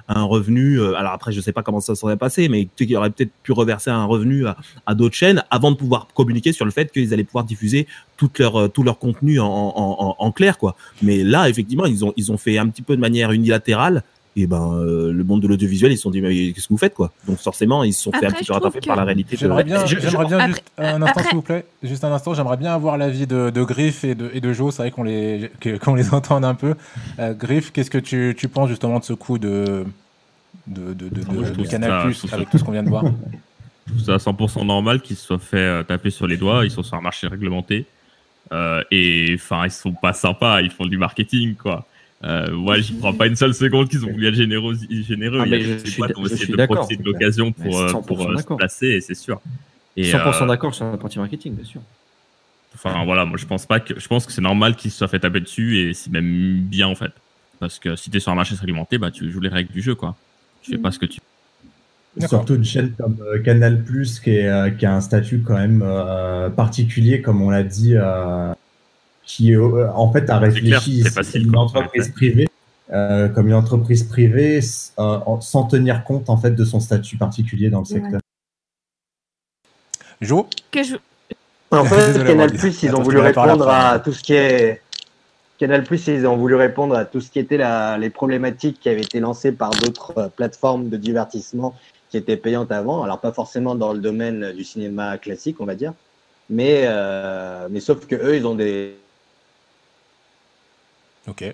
[0.09, 0.83] un revenu.
[0.95, 3.53] alors après, je sais pas comment ça serait passé, mais tu sais aurait peut-être pu
[3.53, 7.15] reverser un revenu à, à d'autres chaînes avant de pouvoir communiquer sur le fait qu'ils
[7.15, 7.87] allaient pouvoir diffuser
[8.19, 10.77] toute leur tout leur contenu en, en, en, en clair, quoi.
[11.01, 14.03] Mais là, effectivement, ils ont ils ont fait un petit peu de manière unilatérale.
[14.35, 16.78] Et ben, euh, le monde de l'audiovisuel, ils se sont dit, mais qu'est-ce que vous
[16.78, 17.12] faites, quoi?
[17.28, 19.37] Donc forcément, ils se sont fait un petit peu rattraper par la réalité.
[19.37, 21.66] de- J'aimerais bien, Je- je- j'aimerais bien après- juste un instant, s'il vous plaît.
[21.83, 24.74] Juste un instant, j'aimerais bien avoir l'avis de, de Griff et de, et de Joe.
[24.74, 25.51] C'est vrai qu'on les,
[25.85, 26.74] qu'on les entende un peu.
[27.18, 29.85] Euh, Griff, qu'est-ce que tu, tu penses justement de ce coup de,
[30.66, 33.05] de, de, Canal Plus avec tout ce qu'on vient de voir?
[33.89, 36.64] Je trouve ça 100% normal qu'ils se soient fait euh, taper sur les doigts.
[36.64, 37.85] Ils sont sur un marché réglementé.
[38.53, 40.61] Euh, et enfin, ils sont pas sympas.
[40.62, 41.85] Ils font du marketing, quoi.
[42.25, 44.77] Euh, moi, j'y prends pas une seule seconde qu'ils ont voulu être généreux.
[44.91, 45.41] généreux.
[45.41, 47.53] Ah, Il y a des boîtes qui ont essayé de d'accord, profiter de c'est l'occasion
[47.53, 49.41] pour, euh, 100% pour euh, se placer, et c'est sûr.
[49.97, 51.81] Et, 100% euh, d'accord sur la partie marketing, bien sûr.
[52.75, 55.09] Enfin voilà, moi je pense pas que je pense que c'est normal qu'ils se soient
[55.09, 57.12] fait taper dessus et c'est même bien en fait.
[57.61, 59.95] Parce que si t'es sur un marché réglementé, bah tu joues les règles du jeu
[59.95, 60.16] quoi.
[60.62, 61.20] Tu fais pas ce que tu.
[62.27, 65.55] Surtout une chaîne comme euh, Canal Plus qui, est, euh, qui a un statut quand
[65.55, 68.53] même euh, particulier, comme on l'a dit, euh,
[69.25, 71.62] qui euh, en fait a réfléchi c'est c'est facile, une quoi.
[71.62, 72.49] entreprise privée,
[72.93, 74.61] euh, comme une entreprise privée,
[74.99, 78.01] euh, sans tenir compte en fait de son statut particulier dans le Ouais.
[78.01, 78.20] secteur.
[80.20, 80.97] Joe Que je...
[81.70, 82.53] En fait, Canal.
[82.53, 84.81] Plus, ils ont voulu répondre à tout ce qui est.
[85.59, 88.89] Canal Plus, ils ont voulu répondre à tout ce qui était la, les problématiques qui
[88.89, 91.75] avaient été lancées par d'autres euh, plateformes de divertissement
[92.11, 93.03] qui étaient payantes avant.
[93.05, 95.95] Alors, pas forcément dans le domaine du cinéma classique, on va dire.
[96.51, 98.97] Mais, euh, mais sauf que eux, ils ont des.
[101.29, 101.45] Ok.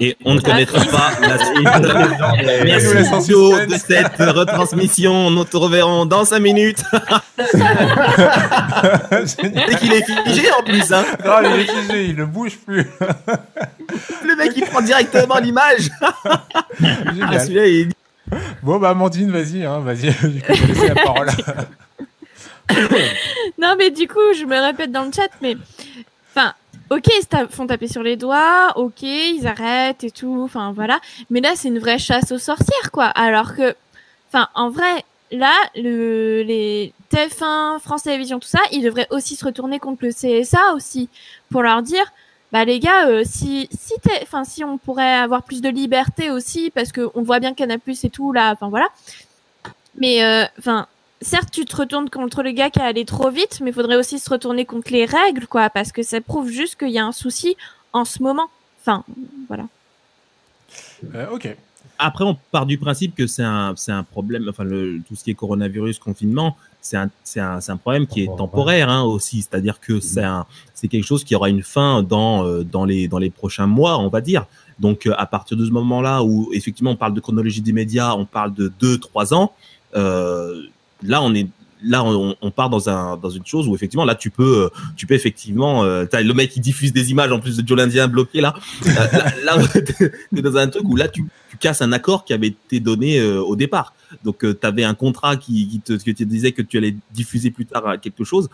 [0.00, 1.66] Et on ne Ah, connaîtra pas la suite.
[1.66, 2.94] en Merci
[3.66, 5.30] de cette retransmission.
[5.30, 6.84] Nous te reverrons dans 5 minutes.
[9.42, 10.92] Dès qu'il est figé en plus.
[10.92, 11.04] Hein.
[11.24, 12.86] Non, il est figé, il ne bouge plus.
[14.24, 15.90] Le mec il prend directement l'image.
[16.00, 17.92] Ah, celui-là, il-
[18.62, 21.28] Bon, bah, Amandine, vas-y, hein, vas-y, du coup, je vais laisser la parole.
[23.60, 25.56] Non, mais du coup, je me répète dans le chat, mais
[26.34, 26.54] enfin,
[26.92, 31.00] ok, ils se font taper sur les doigts, ok, ils arrêtent et tout, enfin voilà.
[31.30, 33.06] Mais là, c'est une vraie chasse aux sorcières, quoi.
[33.06, 33.74] Alors que,
[34.28, 39.44] enfin, en vrai, là, le, les TF1, France Télévisions, tout ça, ils devraient aussi se
[39.44, 41.08] retourner contre le CSA aussi
[41.50, 42.04] pour leur dire.
[42.52, 46.70] Bah les gars, euh, si si enfin si on pourrait avoir plus de liberté aussi
[46.70, 48.88] parce que on voit bien Canal Plus et tout là, enfin voilà.
[49.96, 50.86] Mais euh, enfin
[51.22, 53.96] certes, tu te retournes contre le gars qui a allé trop vite, mais il faudrait
[53.96, 57.04] aussi se retourner contre les règles, quoi, parce que ça prouve juste qu'il y a
[57.04, 57.56] un souci
[57.92, 58.48] en ce moment.
[58.80, 59.04] Enfin,
[59.48, 59.64] voilà.
[61.14, 61.56] Euh, ok.
[61.98, 63.74] Après, on part du principe que c'est un,
[64.10, 68.88] problème, enfin, le, tout ce qui est coronavirus, confinement, c'est un, problème qui est temporaire
[68.88, 69.42] hein, aussi.
[69.42, 73.30] C'est-à-dire que c'est quelque chose qui aura une fin dans, euh, dans, les, dans les
[73.30, 74.46] prochains mois, on va dire.
[74.80, 78.14] Donc, euh, à partir de ce moment-là où, effectivement, on parle de chronologie des médias,
[78.14, 79.52] on parle de 2-3 ans,
[79.94, 80.62] euh,
[81.04, 81.48] là, on est.
[81.84, 85.04] Là, on, part dans un dans une chose où effectivement là tu peux euh, tu
[85.04, 88.40] peux effectivement euh, le mec qui diffuse des images en plus de Joe l'Indien bloqué
[88.40, 88.54] là
[88.86, 89.56] Euh, là,
[90.32, 91.26] t'es dans un truc où là tu,
[91.58, 93.94] casses un accord qui avait été donné euh, au départ.
[94.24, 97.50] Donc tu avais un contrat qui, qui te, qui te disait que tu allais diffuser
[97.50, 98.48] plus tard euh, quelque chose.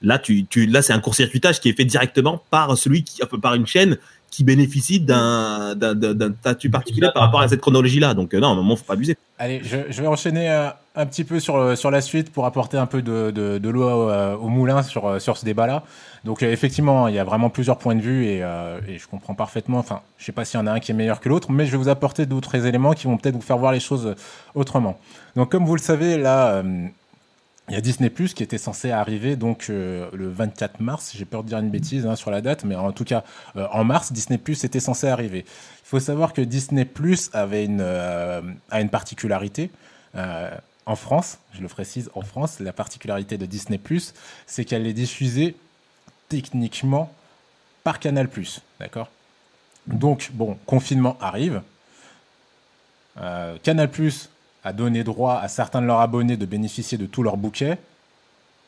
[0.00, 3.54] Là tu, tu là c'est un court-circuitage qui est fait directement par celui qui par
[3.54, 3.98] une chaîne
[4.30, 5.74] qui bénéficie d'un
[6.40, 8.14] statut particulier par rapport à cette chronologie là.
[8.14, 9.16] Donc euh, non, à un moment faut pas abuser.
[9.38, 12.46] Allez, je, je vais enchaîner euh, un petit peu sur, euh, sur la suite pour
[12.46, 15.82] apporter un peu de, de, de l'eau euh, au moulin sur, sur ce débat-là.
[16.24, 19.08] Donc euh, effectivement, il y a vraiment plusieurs points de vue et, euh, et je
[19.08, 19.78] comprends parfaitement.
[19.78, 21.66] Enfin, je sais pas s'il y en a un qui est meilleur que l'autre, mais
[21.66, 24.14] je vais vous apporter d'autres éléments qui vont peut-être vous faire voir les choses
[24.54, 24.98] autrement.
[25.36, 26.62] Donc comme vous le savez, là,
[27.70, 31.12] il y a Disney Plus qui était censé arriver donc euh, le 24 mars.
[31.16, 33.22] J'ai peur de dire une bêtise hein, sur la date, mais en tout cas
[33.56, 35.44] euh, en mars, Disney Plus était censé arriver.
[35.46, 39.70] Il faut savoir que Disney Plus avait une euh, a une particularité.
[40.86, 44.12] En France, je le précise, en France, la particularité de Disney Plus,
[44.46, 45.54] c'est qu'elle est diffusée
[46.28, 47.12] techniquement
[47.84, 49.08] par Canal Plus, d'accord?
[49.86, 51.62] Donc bon, confinement arrive.
[53.62, 54.30] Canal Plus
[54.64, 57.78] a donné droit à certains de leurs abonnés de bénéficier de tout leur bouquet,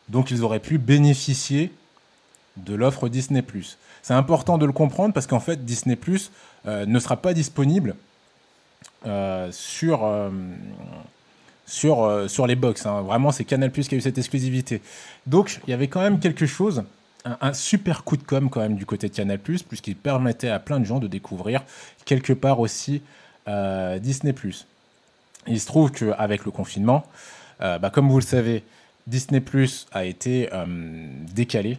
[0.09, 1.73] donc ils auraient pu bénéficier
[2.57, 3.43] de l'offre Disney.
[4.03, 5.99] C'est important de le comprendre parce qu'en fait Disney
[6.67, 7.95] euh, ne sera pas disponible
[9.07, 10.31] euh, sur euh,
[11.67, 12.85] sur, sur les box.
[12.85, 13.01] hein.
[13.03, 14.83] Vraiment, c'est Canal qui a eu cette exclusivité.
[15.27, 16.85] Donc, il y avait quand même quelque chose,
[17.25, 20.81] un, super coup de com' quand même du côté de Canal puisqu'il permettait à plein
[20.81, 21.63] de gens de découvrir
[22.05, 23.01] quelque part aussi
[23.47, 24.35] Disney.
[25.47, 27.05] Il se trouve qu'avec le confinement,
[27.63, 28.63] euh, bah, comme vous le savez,
[29.07, 30.67] Disney Plus a été euh,
[31.35, 31.79] décalé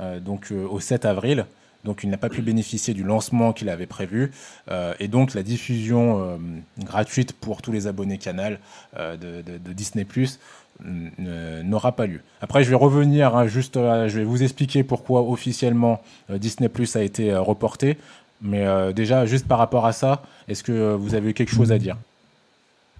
[0.00, 1.46] euh, donc, au 7 avril.
[1.84, 4.32] Donc il n'a pas pu bénéficier du lancement qu'il avait prévu.
[4.98, 6.36] Et donc la diffusion
[6.80, 8.58] gratuite pour tous les abonnés Canal
[8.98, 10.40] de, Disney Plus
[10.82, 12.22] n'aura pas lieu.
[12.40, 17.04] Après je vais revenir, hein, juste je vais vous expliquer pourquoi officiellement Disney Plus a
[17.04, 17.98] été reporté.
[18.42, 21.96] Mais déjà, juste par rapport à ça, est-ce que vous avez quelque chose à dire?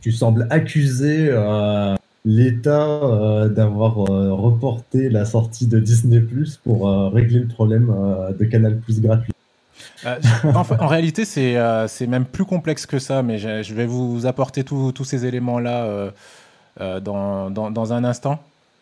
[0.06, 6.88] Tu sembles accuser euh, l'État euh, d'avoir euh, reporté la sortie de Disney Plus pour
[7.12, 7.92] régler le problème
[8.38, 9.32] de Canal Plus gratuit.
[10.44, 15.26] En, réalité, c'est même plus complexe que ça, mais je, vais vous apporter tous ces
[15.26, 16.12] éléments-là
[17.00, 18.38] dans, dans un instant.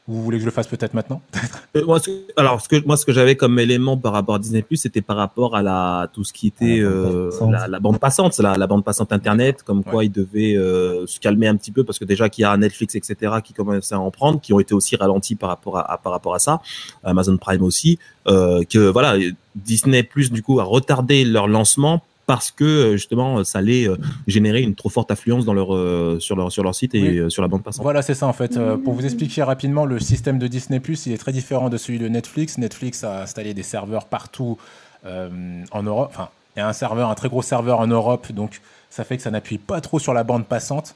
[0.06, 1.22] Vous voulez que je le fasse peut-être maintenant?
[1.76, 4.36] Euh, moi, ce que- alors, ce que moi, ce que j'avais comme élément par rapport
[4.36, 7.30] à Disney Plus, c'était par rapport à la tout ce qui était la bande euh,
[7.30, 7.50] passante.
[7.52, 11.18] la, la bande passante, la, la bande passante internet, comme quoi ils devaient euh, se
[11.18, 13.98] calmer un petit peu parce que déjà qu'il y a Netflix, etc., qui commençaient à
[13.98, 16.60] en prendre, qui ont été aussi ralentis par rapport à, à- par rapport à ça,
[17.02, 17.98] Amazon Prime aussi,
[18.28, 19.16] euh, que voilà,
[19.56, 23.96] Disney Plus du coup a retardé leur lancement parce que euh, justement ça allait euh,
[24.26, 27.18] générer une trop forte affluence dans leur euh, sur leur sur leur site et Oui.
[27.18, 27.82] euh, sur la bande passante.
[27.82, 28.56] Voilà, c'est ça en fait.
[28.56, 31.76] Euh, pour vous expliquer rapidement, le système de Disney Plus, il est très différent de
[31.76, 32.58] celui de Netflix.
[32.58, 34.58] Netflix a installé des serveurs partout
[35.06, 36.10] euh, en Europe.
[36.14, 38.60] Enfin, il y a un serveur, un très gros serveur en Europe, donc
[38.90, 40.94] ça fait que ça n'appuie pas trop sur la bande passante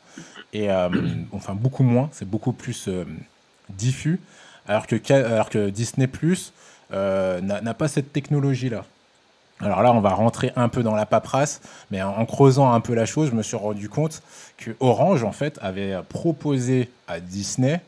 [0.53, 0.89] et euh,
[1.33, 2.09] enfin beaucoup moins.
[2.13, 3.05] C'est beaucoup plus euh,
[3.71, 4.21] diffus,
[4.67, 6.53] alors que alors que Disney Plus
[6.93, 8.85] euh, n'a n'a pas cette technologie là.
[9.61, 12.95] Alors là, on va rentrer un peu dans la paperasse, mais en creusant un peu
[12.95, 14.23] la chose, je me suis rendu compte
[14.57, 17.81] que Orange, en fait, avait proposé à Disney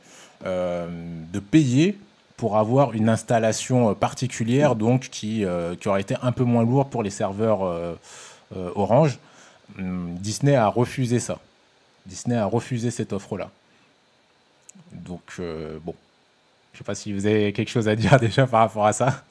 [0.46, 0.88] euh,
[1.32, 1.98] de payer
[2.38, 6.64] pour avoir une installation euh, particulière, donc qui, euh, qui aurait été un peu moins
[6.64, 7.60] lourde pour les serveurs
[8.74, 9.18] Orange,
[9.78, 11.38] hum, Disney a refusé ça.
[12.06, 13.50] Disney a refusé cette offre-là.
[14.92, 15.40] Donc,
[15.84, 15.94] bon.
[16.72, 19.22] Je sais pas si vous avez quelque chose à dire déjà par rapport à ça.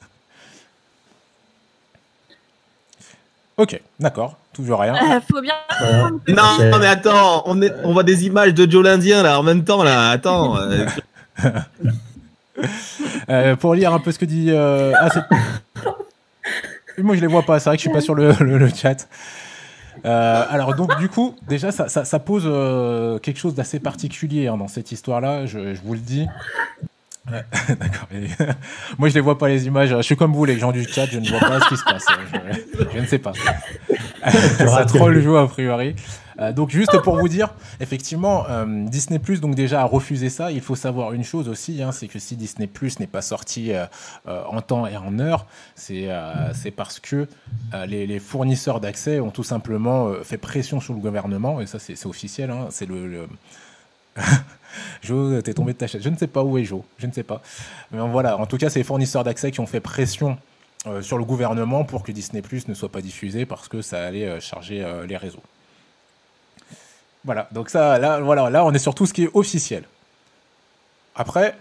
[3.60, 4.36] Ok, d'accord.
[4.54, 4.94] Toujours rien.
[4.94, 5.52] Euh, faut bien.
[5.78, 6.10] Voilà.
[6.28, 9.64] Non, mais attends, on, est, on voit des images de Joe l'Indien là en même
[9.64, 10.10] temps là.
[10.10, 10.56] Attends.
[10.56, 10.86] euh,
[13.30, 14.46] Euh, pour lire un peu ce que dit.
[14.50, 15.08] euh, ah,
[16.98, 17.58] Moi, je les vois pas.
[17.58, 19.08] C'est vrai que je suis pas sur le, le- le chat.
[20.04, 24.48] Euh, alors, donc, du coup, déjà, ça, ça- ça pose euh, quelque chose d'assez particulier
[24.48, 25.46] hein, dans cette histoire-là.
[25.46, 26.26] Je, je vous le dis.
[27.30, 27.44] Ouais,
[27.76, 28.08] D'accord.
[28.98, 29.90] Moi, je les vois pas les images.
[29.90, 31.06] Je suis comme vous, les gens du chat.
[31.06, 32.04] Je ne vois pas ce qui se passe.
[32.32, 33.32] Je, je ne sais pas.
[34.58, 35.94] ça troll le jeu a priori.
[36.40, 37.50] Euh, donc juste pour vous dire,
[37.80, 40.50] effectivement, euh, Disney Plus donc déjà a refusé ça.
[40.50, 43.72] Il faut savoir une chose aussi, hein, c'est que si Disney Plus n'est pas sorti
[43.72, 43.84] euh,
[44.26, 46.08] en temps et en heure, c'est
[46.54, 47.28] c'est parce que
[47.86, 51.94] les, les fournisseurs d'accès ont tout simplement fait pression sur le gouvernement et ça c'est
[51.94, 52.50] c'est officiel.
[52.50, 53.28] hein, c'est le, le...
[55.02, 56.02] Jo, t'es tombé de ta chaise.
[56.02, 56.84] Je ne sais pas où est Jo.
[56.98, 57.42] Je ne sais pas.
[57.90, 58.38] Mais voilà.
[58.38, 60.38] En tout cas, c'est les fournisseurs d'accès qui ont fait pression
[60.86, 64.02] euh, sur le gouvernement pour que Disney Plus ne soit pas diffusé parce que ça
[64.02, 65.42] allait euh, charger euh, les réseaux.
[67.22, 69.84] Voilà, donc ça, là, voilà, là, on est sur tout ce qui est officiel.
[71.14, 71.54] Après,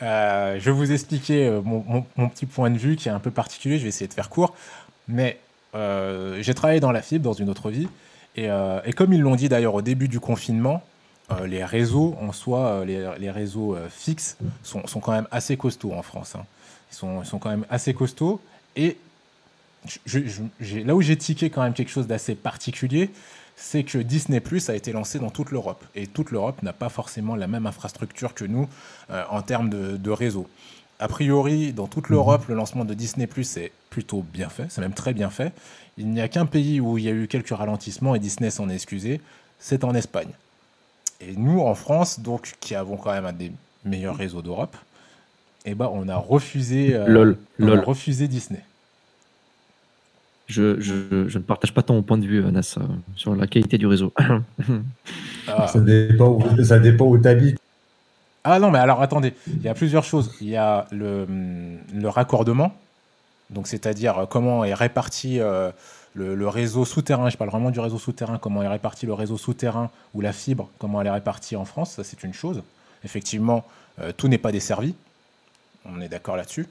[0.00, 3.76] je vais vous expliquer mon, petit point de vue qui est un peu particulier.
[3.76, 4.54] Je vais essayer de faire court,
[5.06, 5.38] mais
[5.74, 7.88] j'ai travaillé dans la fibre dans une autre vie,
[8.36, 8.48] et
[8.96, 10.82] comme ils l'ont dit d'ailleurs au début du confinement,
[11.30, 15.26] euh, les réseaux en soi, euh, les, les réseaux euh, fixes sont, sont quand même
[15.30, 16.34] assez costauds en France.
[16.36, 16.44] hein.
[16.92, 18.40] Ils, sont, ils sont quand même assez costauds,
[18.76, 18.96] et
[20.06, 20.20] je-
[20.60, 23.10] je- là où j'ai tiqué quand même quelque chose d'assez particulier,
[23.56, 25.82] c'est que Disney Plus a été lancé dans toute l'Europe.
[25.94, 28.68] Et toute l'Europe n'a pas forcément la même infrastructure que nous
[29.30, 30.46] en termes de, de réseau.
[30.98, 34.80] A priori, dans toute l'Europe, le lancement de Disney Plus est plutôt bien fait, c'est
[34.82, 35.52] même très bien fait.
[35.98, 38.68] Il n'y a qu'un pays où il y a eu quelques ralentissements et Disney s'en
[38.68, 39.20] est excusé,
[39.58, 40.28] c'est en Espagne.
[41.20, 43.52] Et nous, en France, donc, qui avons quand même un des
[43.84, 44.76] meilleurs réseaux d'Europe,
[45.64, 47.80] eh ben, on a refusé, euh, Lol, on a lol.
[47.80, 48.62] refusé Disney.
[50.46, 52.82] Je, je, je ne partage pas ton point de vue, Anas, euh,
[53.16, 54.12] sur la qualité du réseau.
[55.48, 55.66] Ah.
[55.66, 57.58] Ça dépend où, ça dépend où t'habites.
[58.44, 60.32] Ah non, mais alors attendez, il y a plusieurs choses.
[60.40, 61.26] Il y a le,
[61.92, 62.76] le raccordement,
[63.50, 65.72] donc c'est-à-dire euh, comment est réparti euh,
[66.16, 67.28] le, réseau souterrain.
[67.28, 70.70] Je parle vraiment du réseau souterrain, comment est réparti le réseau souterrain ou la fibre,
[70.78, 71.92] comment elle est répartie en France.
[71.92, 72.62] Ça, c'est une chose.
[73.04, 73.64] Effectivement,
[74.00, 74.94] euh, tout n'est pas desservi.
[75.84, 76.66] On est d'accord là-dessus.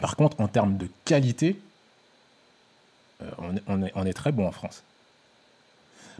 [0.00, 1.60] Par contre, en termes de qualité,
[3.22, 3.30] euh,
[3.94, 4.82] on est très bon en France.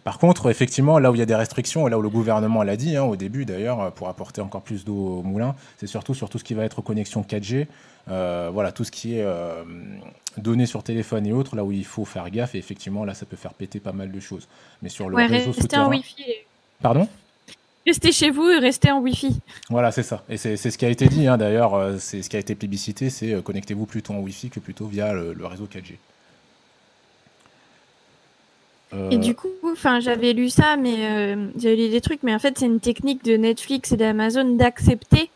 [0.04, 2.62] Par contre, effectivement, là où il y a des restrictions, et là où le gouvernement
[2.62, 5.86] l'a dit hein, au début d'ailleurs, euh, pour apporter encore plus d'eau au moulin, c'est
[5.86, 7.66] surtout sur tout ce qui va être connexion 4G,
[8.08, 9.64] euh, voilà, tout ce qui est euh,
[10.36, 13.26] données sur téléphone et autres, là où il faut faire gaffe, et effectivement, là, ça
[13.26, 14.46] peut faire péter pas mal de choses.
[14.82, 15.86] Mais sur le Ouais, réseau souterrain...
[15.86, 16.24] en Wi-Fi.
[16.80, 17.08] Pardon?
[17.86, 19.40] Restez chez vous et restez en Wi-Fi.
[19.70, 20.24] Voilà, c'est ça.
[20.28, 23.10] Et c'est ce qui a été dit, hein, d'ailleurs, c'est ce qui a été plébiscité,
[23.10, 25.94] c'est euh, connectez-vous plutôt en Wi-Fi que plutôt via le, le réseau 4G.
[28.92, 32.34] Euh, Et du coup, enfin, j'avais lu ça, mais euh, j'avais lu des trucs, mais
[32.34, 35.30] en fait, c'est une technique de Netflix et d'Amazon d'accepter,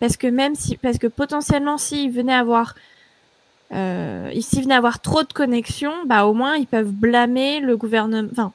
[0.00, 2.74] parce que même si, parce que potentiellement, s'ils venaient avoir,
[3.72, 8.52] euh, venaient avoir trop de connexions, bah au moins ils peuvent blâmer le gouvernement, enfin,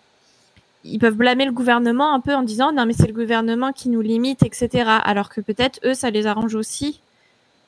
[0.83, 3.87] ils peuvent blâmer le gouvernement un peu en disant non mais c'est le gouvernement qui
[3.89, 4.83] nous limite, etc.
[5.03, 6.99] Alors que peut-être eux, ça les arrange aussi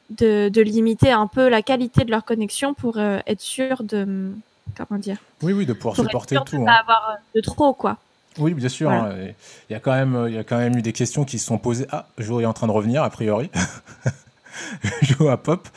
[0.09, 4.33] de, de limiter un peu la qualité de leur connexion pour être sûr de,
[4.77, 6.63] comment dire, Oui, oui, de pouvoir pour supporter de tout.
[6.65, 6.77] pas hein.
[6.81, 7.97] avoir euh, de trop quoi.
[8.37, 8.89] Oui, bien sûr.
[8.89, 9.13] Voilà.
[9.15, 9.27] hein,
[9.69, 11.39] Il y, a quand même, euh, il y a quand même eu des questions qui
[11.39, 11.87] se sont posées.
[11.91, 13.49] Ah, Jo est en train de revenir, a priori.
[15.01, 15.67] Jo à pop.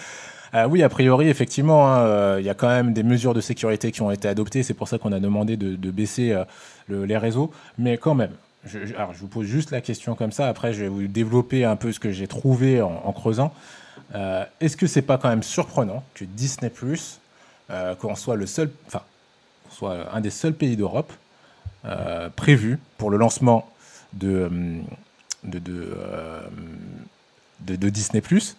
[0.54, 3.40] Euh, oui, a priori, effectivement, hein, euh, il y a quand même des mesures de
[3.40, 4.62] sécurité qui ont été adoptées.
[4.62, 6.44] C'est pour ça qu'on a demandé de, de baisser euh,
[6.88, 7.52] le- les réseaux.
[7.76, 8.30] Mais quand même,
[8.64, 10.48] je, je- alors, je vous pose juste la question comme ça.
[10.48, 13.52] Après, je vais vous développer un peu ce que j'ai trouvé en, en creusant.
[14.60, 17.20] Est-ce que c'est pas quand même surprenant que Disney Plus,
[17.70, 19.02] euh, qu'on soit le seul, enfin,
[19.64, 21.12] qu'on soit un des seuls pays d'Europe
[21.84, 23.68] euh, prévu pour le lancement
[24.14, 24.50] de,
[25.44, 26.40] de, de, euh,
[27.60, 28.56] de, de Disney Plus,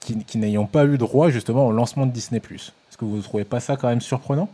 [0.00, 2.72] qui, qui n'ayant pas eu droit justement au lancement de Disney Plus.
[2.90, 4.48] Est-ce que vous ne trouvez pas ça quand même surprenant?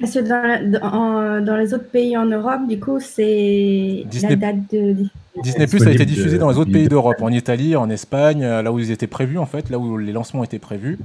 [0.00, 4.30] Parce que dans, la- dans, dans les autres pays en Europe, du coup, c'est Disney-
[4.30, 4.96] la date de.
[5.42, 8.72] Disney Plus a été diffusé dans les autres pays d'Europe, en Italie, en Espagne, là
[8.72, 10.98] où ils étaient prévus en fait, là où les lancements étaient prévus.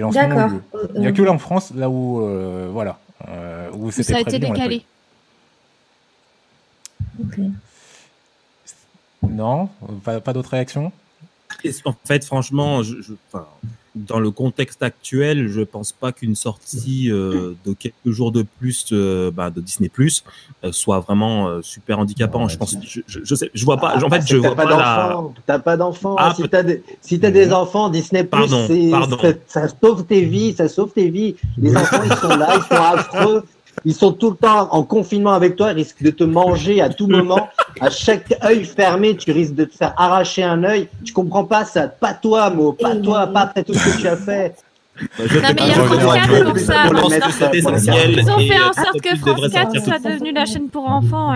[0.00, 0.50] Lancements D'accord.
[0.74, 3.90] Euh, Il n'y a euh, que là en France, là où, euh, voilà, euh, où
[3.90, 4.84] c'était Ça a été décalé.
[7.20, 7.38] ok.
[7.38, 7.50] eu.
[9.28, 9.68] Non,
[10.04, 10.92] pas, pas d'autres réactions.
[11.84, 13.46] En fait, franchement, je, je- enfin,
[13.96, 18.86] dans le contexte actuel, je pense pas qu'une sortie euh, de quelques jours de plus
[18.92, 20.22] euh, bah, de Disney Plus
[20.64, 22.44] euh, soit vraiment euh, super handicapant.
[22.44, 23.96] Ouais, je pense, je, je, je sais, je vois pas.
[23.96, 24.76] en Ah, fait, c'est je que t'as vois pas pas la.
[25.08, 25.34] d'enfants.
[25.46, 26.16] T'as pas d'enfants.
[26.18, 29.18] Ah, si t'as des, si t'as des enfants, Disney Plus, Pardon, c'est- pardon.
[29.18, 31.34] ça, ça sauve tes vies, ça sauve tes vies.
[31.56, 33.44] Les enfants, ils sont là, ils sont affreux.
[33.84, 36.88] Ils sont tout le temps en confinement avec toi, ils risquent de te manger à
[36.88, 37.48] tout moment.
[37.80, 40.88] À chaque œil fermé, tu risques de te faire arracher un œil.
[41.04, 41.86] Tu comprends pas ça.
[41.88, 42.72] Pas toi, Mo.
[42.72, 44.54] Pas toi, pas après tout ce que tu as fait.
[44.98, 46.88] Non, mais pas, il y a je France vois- 4 je- pour ça.
[46.88, 48.12] Pour essentiel.
[48.18, 51.34] Ils ont fait en sorte que France 4 sortir soit devenue la chaîne pour enfants.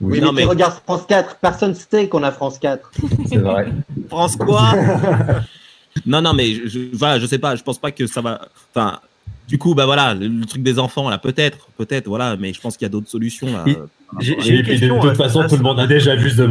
[0.00, 1.36] Oui, Non, mais, mais- tu regardes France 4.
[1.36, 2.90] Personne sait qu'on a France 4.
[3.28, 3.68] C'est vrai.
[4.08, 4.72] France quoi?
[6.06, 7.56] Non, non, mais je, je, voilà, je sais pas.
[7.56, 8.40] Je pense pas que ça va.
[8.74, 9.00] Enfin,
[9.48, 12.36] du coup, bah voilà, le, le truc des enfants là, peut-être, peut-être, voilà.
[12.36, 13.64] Mais je pense qu'il y a d'autres solutions là.
[13.66, 13.86] Euh,
[14.20, 16.42] j'ai- j'ai une de question, toute euh, façon, tout le monde a déjà vu ce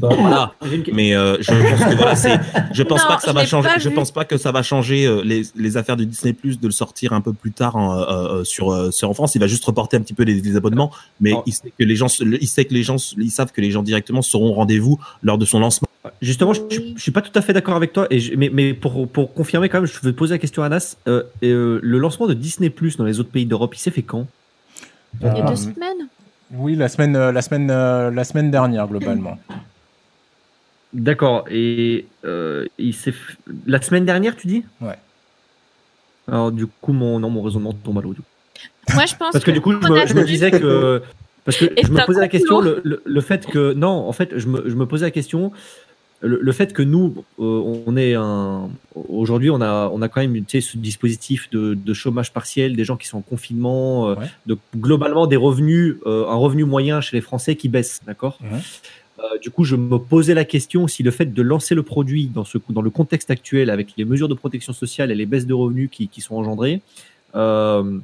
[0.00, 0.52] Voilà.
[0.70, 2.38] Une Mais euh, je pense que voilà, c'est.
[2.72, 3.68] Je pense Non, pas que ça va changer.
[3.78, 3.94] Je vu.
[3.94, 6.72] pense pas que ça va changer euh, les, les affaires de Disney Plus de le
[6.72, 8.04] sortir un peu plus tard en, euh,
[8.40, 9.34] euh, sur euh, sur en France.
[9.36, 11.42] Il va juste reporter un petit peu les, les abonnements, mais Oh.
[11.46, 13.70] il sait que les gens, se- il sait que les gens, ils savent que les
[13.70, 15.88] gens directement seront au rendez-vous lors de son lancement.
[16.22, 18.50] Justement, je, je, je suis pas tout à fait d'accord avec toi, et je- mais,
[18.52, 20.96] mais pour, pour confirmer quand même, je veux poser la question à Anas.
[21.08, 24.02] Euh, euh, le lancement de Disney Plus dans les autres pays d'Europe, il s'est fait
[24.02, 24.26] quand?
[25.20, 26.08] Il y a Euh, deux semaines?
[26.54, 29.36] Oui, la semaine, euh, la semaine, euh, la semaine dernière globalement.
[30.96, 31.44] D'accord.
[31.50, 33.36] Et euh, il s'est f-
[33.66, 34.64] la semaine dernière, tu dis?
[34.80, 34.96] Ouais.
[36.26, 38.14] Alors du coup, mon non, mon raisonnement tombe à l'eau.
[38.94, 41.02] Moi, je pense Parce que du coup, je me, je disais que
[41.44, 44.12] parce que Et je me posais la question le, le, le fait que non, en
[44.12, 45.52] fait, je me, je me posais la question
[46.20, 50.22] le, le fait que nous, euh, on est un aujourd'hui, on a on a quand
[50.22, 54.08] même tu sais, ce dispositif de, de chômage partiel, des gens qui sont en confinement,
[54.08, 54.26] euh, Ouais.
[54.46, 58.38] de globalement des revenus, euh, un revenu moyen chez les Français qui baisse, d'accord?
[59.18, 62.26] Euh, du coup, je me posais la question si le fait de lancer le produit
[62.26, 65.46] dans, ce, dans le contexte actuel, avec les mesures de protection sociale et les baisses
[65.46, 66.82] de revenus qui, qui sont engendrées,
[67.34, 67.98] euh,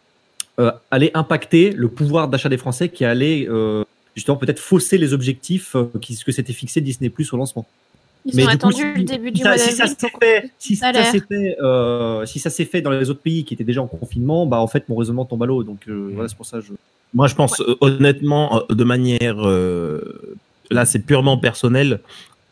[0.58, 3.84] euh, allait impacter le pouvoir d'achat des Français qui allait euh,
[4.16, 7.66] justement peut-être fausser les objectifs euh, qui, que s'était fixé Disney Plus au lancement.
[8.24, 10.76] Ils Mais ont coup, attendu si- le début du mois si ça s'est fait, si
[10.76, 13.82] Ça s'est fait, euh, si ça s'est fait dans les autres pays qui étaient déjà
[13.82, 15.64] en confinement, bah en fait mon raisonnement tombe à l'eau.
[15.64, 16.72] Donc euh, voilà, c'est pour ça que je.
[17.14, 20.36] Moi, je pense euh, honnêtement, euh, de manière, euh,
[20.72, 22.00] là, c'est purement personnel.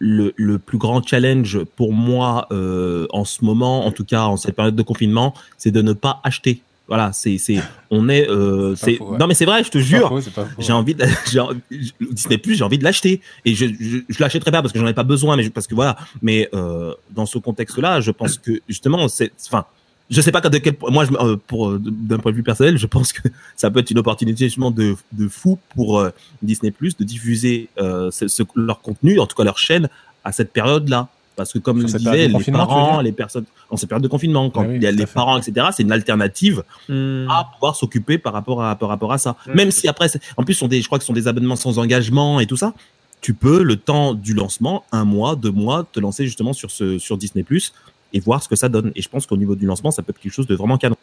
[0.03, 4.39] Le, le plus grand challenge pour moi euh, en ce moment, en tout cas en
[4.39, 6.63] cette période de confinement, c'est de ne pas acheter.
[6.89, 7.59] Voilà, c'est, c'est,
[7.91, 9.19] on est, euh, C'est ouais.
[9.19, 10.19] Non, mais c'est vrai, je te jure.
[10.59, 11.05] J'ai envie de,
[12.13, 14.87] Disney Plus, j'ai envie de l'acheter et je, je, je l'achèterai pas parce que j'en
[14.87, 15.97] ai pas besoin, mais je- parce que voilà.
[16.23, 19.67] Mais euh, dans ce contexte-là, je pense que justement, c'est, enfin,
[20.11, 22.77] je sais pas de quel, moi, je, euh, pour euh, d'un point de vue personnel,
[22.79, 26.11] je pense que ça peut être une opportunité justement de, de fou pour euh,
[26.43, 29.89] Disney Plus de diffuser euh, ce, ce- leur contenu, en tout cas leur chaîne,
[30.25, 31.09] à cette période-là.
[31.37, 34.51] Parce que comme je disais, période les parents, les personnes, en cette période de confinement,
[34.51, 35.15] quand Ah oui, il y a les fait.
[35.15, 37.27] parents, etc., c'est une alternative Hmm.
[37.31, 39.37] à pouvoir s'occuper par rapport à par rapport à ça.
[39.47, 39.53] Mm.
[39.55, 41.79] Même si après, en plus, sont des, je crois que ce sont des abonnements sans
[41.79, 42.75] engagement et tout ça.
[43.23, 46.99] Tu peux le temps du lancement, un mois, deux mois, te lancer justement sur ce
[46.99, 47.73] sur Disney Plus
[48.13, 48.93] et voir ce que ça donne.
[48.95, 50.97] Et je pense qu'au niveau du lancement, ça peut être quelque chose de vraiment canon.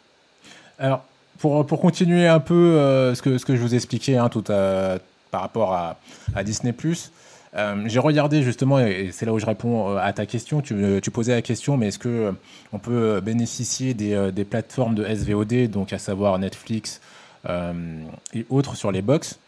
[0.78, 1.04] Alors,
[1.38, 4.44] pour, pour continuer un peu euh, ce, que, ce que je vous expliquais hein, tout
[4.48, 4.98] à-
[5.30, 5.98] par rapport à,
[6.34, 6.74] à Disney
[7.56, 10.60] euh, j'ai regardé justement, et c'est là où je réponds euh, à ta question.
[10.60, 12.32] Tu, euh, tu posais la question, mais est-ce que euh,
[12.72, 17.00] on peut bénéficier des, euh, des plateformes de SVOD, donc à savoir Netflix
[17.48, 17.72] euh,
[18.34, 19.38] et autres sur les box?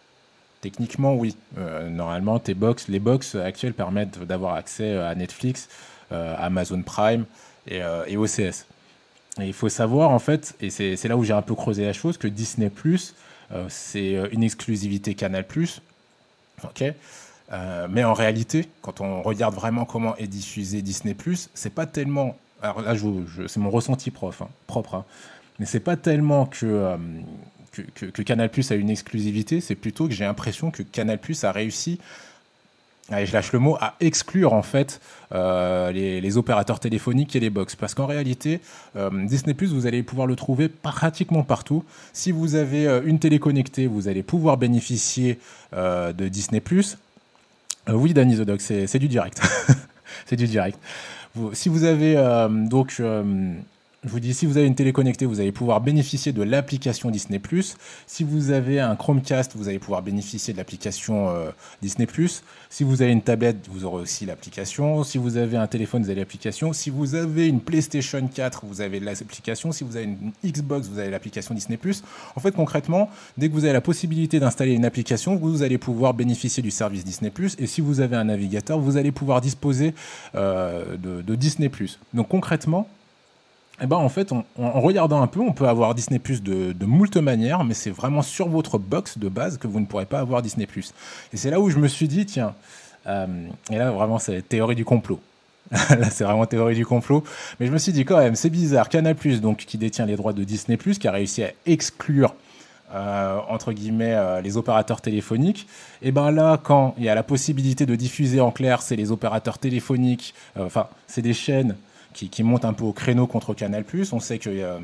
[0.62, 1.36] Techniquement, oui.
[1.58, 5.68] Euh, normalement, tes box, les box actuelles permettent d'avoir accès à Netflix,
[6.12, 7.24] euh, Amazon Prime
[7.70, 8.66] et, euh, et OCS.
[9.40, 11.92] Et il faut savoir, en fait, et c'est là où j'ai un peu creusé la
[11.92, 12.70] chose, que Disney,
[13.52, 15.46] euh, c'est euh, une exclusivité Canal.
[16.64, 16.84] ok
[17.52, 21.16] Euh, mais en réalité, quand on regarde vraiment comment est diffusé Disney,
[21.54, 22.36] c'est pas tellement.
[22.62, 25.04] Alors là, je, je- c'est mon ressenti prof, hein, propre, hein,
[25.58, 26.96] mais c'est pas tellement que, euh,
[27.72, 31.52] que, que- que Canal a une exclusivité, c'est plutôt que j'ai l'impression que Canal a
[31.52, 31.98] réussi
[33.10, 35.00] je lâche le mot, à exclure en fait
[35.32, 37.74] euh, les, opérateurs téléphoniques et les box.
[37.76, 38.60] Parce qu'en réalité,
[38.96, 41.84] euh, Disney vous allez pouvoir le trouver pratiquement partout.
[42.12, 45.38] Si vous avez euh, une télé connectée, vous allez pouvoir bénéficier
[45.72, 49.40] de Disney Euh, oui, Danny the c'est du direct.
[50.26, 50.78] c'est du direct.
[51.52, 52.14] Si vous avez
[52.68, 53.00] donc.
[54.02, 56.42] Euh, je vous dis, si vous avez une télé connectée, vous allez pouvoir bénéficier de
[56.42, 57.40] l'application Disney+.
[58.06, 61.50] Si vous avez un Chromecast, vous allez pouvoir bénéficier de l'application euh,
[61.82, 62.06] Disney+.
[62.70, 65.04] Si vous avez une tablette, vous aurez aussi l'application.
[65.04, 66.72] Si vous avez un téléphone, vous avez l'application.
[66.72, 69.72] Si vous avez une PlayStation 4, vous avez l'application.
[69.72, 71.78] Si vous avez une Xbox, vous avez l'application Disney+.
[72.36, 76.14] En fait, concrètement, dès que vous avez la possibilité d'installer une application, vous allez pouvoir
[76.14, 77.32] bénéficier du service Disney+.
[77.58, 79.94] Et si vous avez un navigateur, vous allez pouvoir disposer
[80.34, 81.70] euh, de Disney+.
[82.14, 82.88] Donc concrètement,
[83.82, 84.44] Eh ben, en fait, en
[84.80, 88.20] regardant un peu, on peut avoir Disney Plus de, de moult manières, mais c'est vraiment
[88.20, 90.92] sur votre box de base que vous ne pourrez pas avoir Disney Plus.
[91.32, 92.54] Et c'est là où je me suis dit, tiens,
[93.06, 93.26] euh,
[93.70, 95.18] et là vraiment c'est théorie du complot.
[95.72, 97.24] là c'est vraiment théorie du complot.
[97.58, 100.16] Mais je me suis dit quand même, c'est bizarre, Canal Plus, donc qui détient les
[100.16, 102.34] droits de Disney Plus, qui a réussi à exclure
[102.92, 105.66] euh, entre guillemets euh, les opérateurs téléphoniques.
[106.02, 109.10] Et ben là, quand il y a la possibilité de diffuser en clair, c'est les
[109.10, 110.34] opérateurs téléphoniques.
[110.58, 111.76] Enfin, c'est des chaînes
[112.12, 113.84] qui, montent un peu au créneau contre Canal.
[114.12, 114.78] On sait que euh,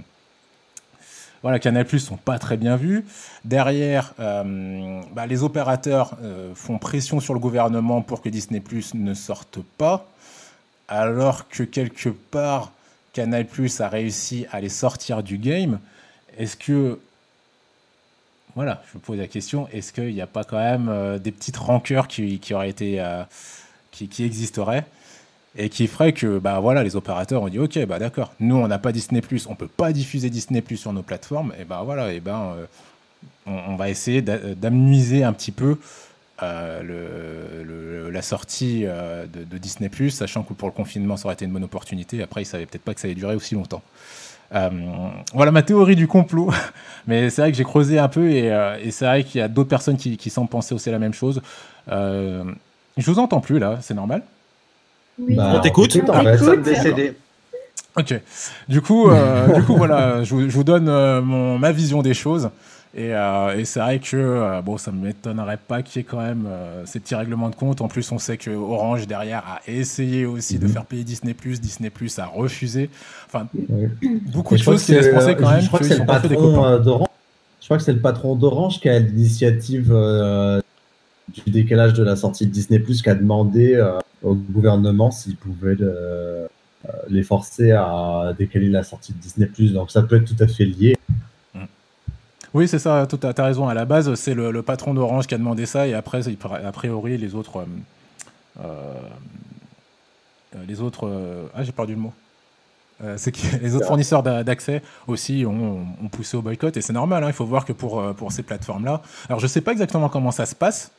[1.42, 3.04] voilà, Canal sont pas très bien vus.
[3.44, 8.62] Derrière, euh, bah, les opérateurs euh, font pression sur le gouvernement pour que Disney
[8.94, 10.08] ne sorte pas,
[10.88, 12.72] alors que quelque part
[13.12, 13.46] Canal
[13.78, 15.78] a réussi à les sortir du game.
[16.36, 16.98] Est-ce que
[18.54, 21.30] voilà, je me pose la question, est-ce qu'il n'y a pas quand même euh, des
[21.30, 23.04] petites rancœurs qui, auraient été,
[23.90, 24.86] qui, qui existeraient?
[25.56, 28.32] Et qui ferait que bah voilà les opérateurs ont dit ok bah d'accord.
[28.40, 31.52] Nous on n'a pas Disney Plus on peut pas diffuser Disney sur nos plateformes.
[31.60, 32.66] Et bah voilà et ben euh,
[33.46, 35.78] on, va essayer d'a- d'amenuiser un petit peu
[36.42, 41.52] euh, la sortie euh, de, Disney sachant que pour le confinement ça aurait été une
[41.52, 42.22] bonne opportunité.
[42.22, 43.82] Après ils savaient peut-être pas que ça allait durer aussi longtemps.
[44.50, 46.50] Voilà ma théorie du complot.
[47.06, 48.50] Mais c'est vrai que j'ai creusé un peu et,
[48.90, 51.40] c'est vrai qu'il y a d'autres personnes qui, semblent penser aussi la même chose.
[51.88, 52.44] Je
[53.10, 53.78] vous entends plus là.
[53.80, 54.22] C'est normal?
[55.18, 55.34] Oui.
[55.34, 58.00] Bah, On t'écoute On.
[58.00, 58.20] Ok.
[58.68, 62.02] Du coup, euh, du coup voilà, je, vous- je vous donne euh, mon, ma vision
[62.02, 62.50] des choses.
[62.94, 66.06] Et, euh, et c'est vrai que euh, bon, ça ne m'étonnerait pas qu'il y ait
[66.08, 67.80] quand même euh, ces petits règlements de compte.
[67.82, 70.72] En plus, on sait que Orange derrière a essayé aussi de Mhm.
[70.72, 71.34] faire payer Disney+.
[71.34, 72.88] Disney+, a refusé.
[73.26, 73.48] Enfin,
[74.32, 75.78] beaucoup Et de je crois choses que qui laissent c'est, penser quand même je crois
[75.80, 77.08] que c'est le patron d'Orange.
[77.60, 80.60] Je crois que c'est le patron d'Orange qui a l'initiative euh,
[81.28, 85.36] du décalage de la sortie de Disney Plus qui a demandé euh, au gouvernement s'il
[85.36, 86.46] pouvait euh,
[86.86, 89.72] euh, les forcer à décaler la sortie de Disney Plus.
[89.72, 90.96] Donc ça peut être tout à fait lié.
[92.54, 93.68] Oui, c'est ça, tu as, raison.
[93.68, 97.18] À la base, c'est le, patron d'Orange qui a demandé ça, et après, a priori,
[97.18, 97.66] les autres.
[100.66, 101.50] les autres.
[101.54, 102.14] ah, j'ai perdu le mot.
[103.60, 107.34] Les autres fournisseurs d'a- d'accès aussi ont, poussé au boycott, et c'est normal, hein, il
[107.34, 109.02] faut voir que pour, pour ces plateformes-là.
[109.28, 110.92] Alors, je sais pas exactement comment ça se passe,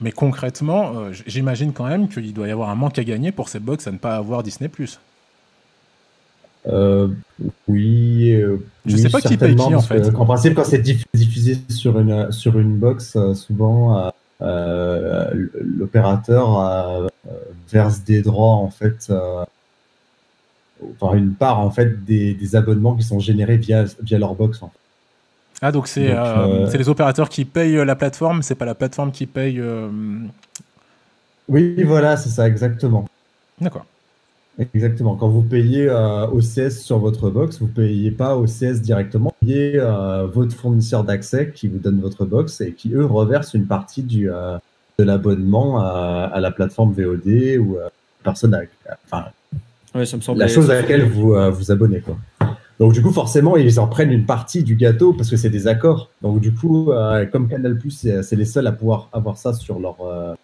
[0.00, 3.48] mais concrètement, euh, j'imagine quand même qu'il doit y avoir un manque à gagner pour
[3.48, 4.70] ces box à ne pas avoir Disney.
[6.66, 7.08] Euh,
[7.66, 8.32] oui.
[8.32, 10.14] euh, Je oui, sais pas qui paye qui, en fait.
[10.14, 15.30] En principe, quand c'est diff- diffusé sur une, sur une box, souvent euh,
[15.60, 17.08] l'opérateur
[17.70, 19.12] verse des droits en fait.
[21.00, 24.62] enfin, une part en fait des, des abonnements qui sont générés via, via leur box.
[24.62, 24.78] en fait.
[25.60, 28.64] Ah, donc c'est euh, euh, c'est les opérateurs qui payent euh, la plateforme, c'est pas
[28.64, 29.58] la plateforme qui paye.
[29.60, 29.88] euh,
[31.48, 33.06] Oui, voilà, c'est ça, exactement.
[33.60, 33.86] D'accord.
[34.74, 35.14] Exactement.
[35.14, 39.72] Quand vous payez euh, OCS sur votre box, vous payez pas OCS directement, vous payez
[39.76, 44.02] euh, votre fournisseur d'accès qui vous donne votre box et qui eux reversent une partie
[44.02, 44.58] du euh,
[44.98, 47.90] de l'abonnement à, à la plateforme VOD ou à
[48.24, 48.62] personne à,
[49.06, 49.26] enfin,
[49.94, 50.40] Ouais, ça me semble.
[50.40, 52.16] la chose à laquelle vous euh, vous abonnez quoi.
[52.78, 55.66] Donc du coup forcément ils en prennent une partie du gâteau parce que c'est des
[55.66, 56.10] accords.
[56.22, 59.80] Donc du coup euh, comme Canal c'est c'est les seuls à pouvoir avoir ça sur
[59.80, 60.34] leur euh,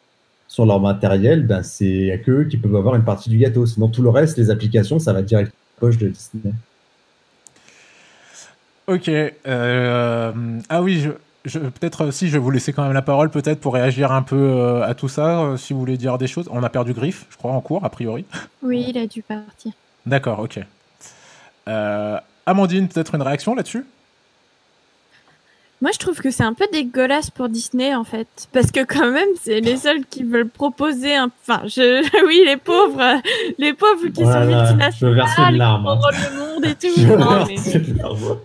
[0.49, 3.67] sur leur matériel, ben c'est eux qui peuvent avoir une partie du gâteau.
[3.67, 6.53] Sinon tout le reste, les applications, ça va direct dans la poche de Disney.
[8.87, 9.09] Ok.
[9.09, 10.33] euh,
[10.69, 11.11] ah oui, je,
[11.47, 14.23] je- peut-être si je vais vous laisser quand même la parole, peut-être pour réagir un
[14.23, 16.49] peu euh, à tout ça, euh, si vous voulez dire des choses.
[16.51, 18.25] On a perdu Griff, je crois, en cours, a priori.
[18.63, 19.73] Oui, il a dû partir.
[20.05, 20.61] D'accord, ok.
[21.69, 23.85] Euh, Amandine, peut-être une réaction là-dessus?
[25.81, 28.27] Moi, je trouve que c'est un peu dégueulasse pour Disney, en fait.
[28.53, 31.31] Parce que quand même, c'est les seuls qui veulent proposer un...
[31.47, 32.03] Enfin, je...
[32.27, 33.17] oui, les pauvres, euh,
[33.59, 35.87] les pauvres qui sont Voilà, je multinationales, verse une qui larme.
[35.87, 35.95] hein.
[35.97, 36.95] contrôlent le monde et tout.
[36.97, 37.57] Je Non, mais...
[37.57, 38.39] verse une larme.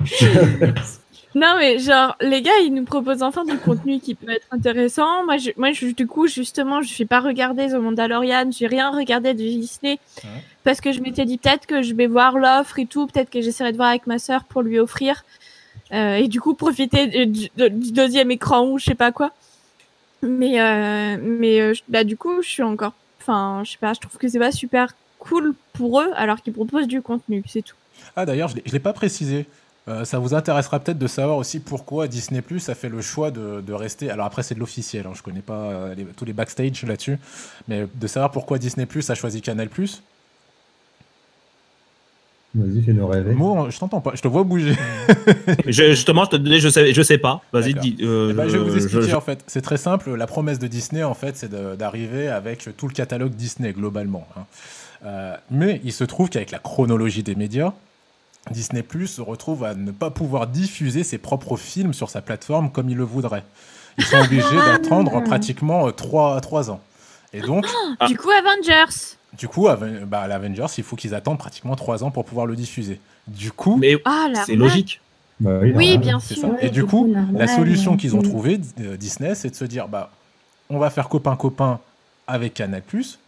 [1.34, 5.24] Non, mais genre, les gars, ils nous proposent enfin du contenu qui peut être intéressant.
[5.24, 8.90] Moi, je, moi je, du coup, justement, je vais pas regarder The Mandalorian, j'ai rien
[8.90, 9.98] regardé de Disney.
[10.24, 10.30] Ouais.
[10.64, 13.40] Parce que je m'étais dit peut-être que je vais voir l'offre et tout, peut-être que
[13.40, 15.24] j'essaierai de voir avec ma sœur pour lui offrir.
[15.92, 19.30] Euh, et du coup, profiter du, du- du deuxième écran ou je sais pas quoi.
[20.22, 22.92] Mais, euh, mais euh, bah, du coup, je suis encore.
[23.20, 26.52] Enfin, je sais pas, je trouve que c'est pas super cool pour eux alors qu'ils
[26.52, 27.76] proposent du contenu, c'est tout.
[28.16, 29.46] Ah d'ailleurs, je l'ai pas précisé.
[29.88, 33.32] Euh, ça vous intéressera peut-être de savoir aussi pourquoi Disney Plus a fait le choix
[33.32, 34.10] de, de rester.
[34.10, 37.18] Alors après, c'est de l'officiel, hein, je connais pas euh, les- tous les backstage là-dessus,
[37.66, 40.02] mais de savoir pourquoi Disney Plus a choisi Canal Plus.
[42.54, 43.32] Vas-y, fais-nous rêver.
[43.34, 44.74] Mo, je t'entends pas, je te vois bouger.
[45.66, 47.40] Je- justement, je te donnais, je sais, je sais pas.
[47.50, 47.96] Vas-y, dis.
[48.02, 49.42] euh, Eh ben, je vais vous expliquer je- en fait.
[49.46, 50.14] C'est très simple.
[50.14, 54.28] La promesse de Disney en fait, c'est d'arriver avec tout le catalogue Disney globalement.
[54.36, 54.44] hein.
[55.06, 57.72] Euh, mais il se trouve qu'avec la chronologie des médias,
[58.50, 62.70] Disney Plus se retrouve à ne pas pouvoir diffuser ses propres films sur sa plateforme
[62.70, 63.44] comme il le voudrait.
[63.98, 66.80] Ils sont obligés d'attendre pratiquement 3, ans.
[67.32, 67.66] Et donc,
[68.00, 68.06] Ah.
[68.06, 68.92] Du coup, Avengers.
[69.38, 69.68] du coup,
[70.06, 73.00] bah, à l'Avengers, il faut qu'ils attendent pratiquement 3 ans pour pouvoir le diffuser.
[73.28, 75.00] Du coup, Mais Ah, c'est logique.
[75.40, 76.54] Bah Oui, bien C'est sûr.
[76.60, 80.10] Et du coup, la solution qu'ils ont trouvée, euh, Disney, c'est de se dire, bah,
[80.70, 81.80] on va faire copain-copain
[82.26, 82.82] avec Canal+.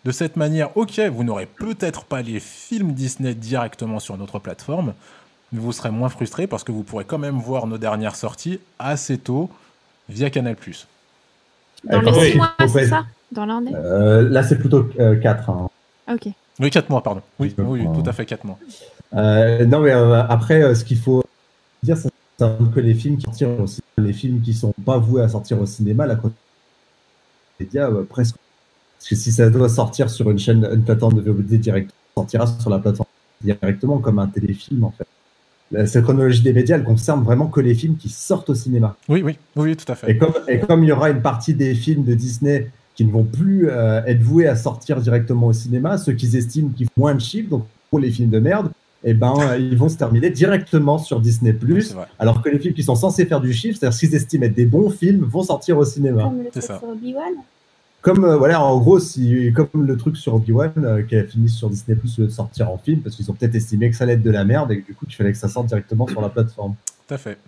[0.04, 4.94] De cette manière, ok, vous n'aurez peut-être pas les films Disney directement sur notre plateforme,
[5.52, 8.60] mais vous serez moins frustré parce que vous pourrez quand même voir nos dernières sorties
[8.78, 9.50] assez tôt
[10.08, 10.56] via Canal+.
[11.84, 14.58] Dans les par six contre, mois, il faut c'est ça Dans l'année Euh, là, c'est
[14.58, 15.50] plutôt 4.
[15.50, 15.68] Hein.
[16.10, 16.28] Ok.
[16.60, 17.22] Oui, 4 mois, pardon.
[17.38, 18.58] Oui, tout à fait 4 mois.
[19.14, 21.24] Euh, non, mais euh, après, euh, ce qu'il faut
[21.82, 25.28] dire, c'est que les films qui sortiront aussi, les films qui sont pas voués à
[25.28, 26.16] sortir au cinéma, la
[27.60, 28.36] média euh, presque.
[29.04, 32.22] Parce que si ça doit sortir sur une chaîne, une plateforme de VOD direct, ça
[32.22, 33.08] sortira sur la plateforme
[33.42, 35.06] directement comme un téléfilm en fait.
[35.72, 38.96] La- Cette chronologie des médias, elle concerne vraiment que les films qui sortent au cinéma.
[39.10, 40.10] Oui, oui, oui, tout à fait.
[40.12, 43.10] Et comme, et comme il y aura une partie des films de Disney qui ne
[43.12, 46.92] vont plus euh, être voués à sortir directement au cinéma, ceux qui estiment qu'ils font
[46.96, 48.70] moins de chiffres, donc pour les films de merde,
[49.02, 51.54] eh ben, euh, ils vont se terminer directement sur Disney+.
[51.68, 51.86] Oui,
[52.18, 54.54] alors que les films qui sont censés faire du chiffre, c'est-à-dire ce qu'ils estiment être
[54.54, 56.22] des bons films, vont sortir au cinéma.
[56.22, 56.78] Comme le truc ça.
[56.78, 57.34] sur Obi-Wan.
[58.04, 61.48] Comme, euh, voilà, en gros, si, comme le truc sur Obi-Wan, euh, qui a fini
[61.48, 64.22] sur Disney+, de sortir en film, parce qu'ils ont peut-être estimé que ça allait être
[64.22, 66.28] de la merde, et que du coup, il fallait que ça sorte directement sur la
[66.28, 66.74] plateforme.
[67.08, 67.38] Tout à fait.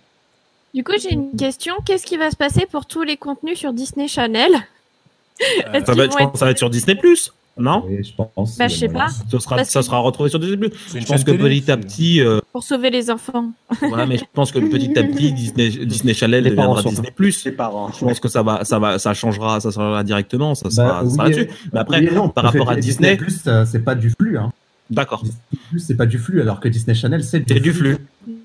[0.73, 1.75] Du coup, j'ai une question.
[1.85, 4.51] Qu'est-ce qui va se passer pour tous les contenus sur Disney Channel?
[4.51, 7.31] Euh, Est-ce Ça va, être- vont je pense que ça va être sur Disney Plus,
[7.59, 8.57] non je pense.
[8.57, 9.05] Bah, je sais voilà.
[9.05, 9.39] pas.
[9.39, 12.63] Ça sera, ça retrouvé sur Disney Je pense que télé, petit à petit, euh, pour
[12.63, 13.51] sauver les enfants
[13.81, 16.81] voilà, mais je pense que petit à petit, Disney, Disney Channel Les deviendra.
[16.83, 17.45] Disney Plus.
[17.45, 17.91] Les parents.
[17.91, 21.09] Je pense que ça va, ça va, ça changera, ça changera directement, ça sera, Bah,
[21.09, 21.49] ça sera oui, là-dessus.
[21.51, 24.09] euh, Mais après, oui et non, par rapport à Disney, Plus, euh, c'est pas du
[24.09, 24.37] flux.
[24.37, 24.51] Hein.
[24.89, 25.23] D'accord.
[25.23, 27.97] Disney Plus, c'est pas du flux, alors que Disney Channel, c'est du flux.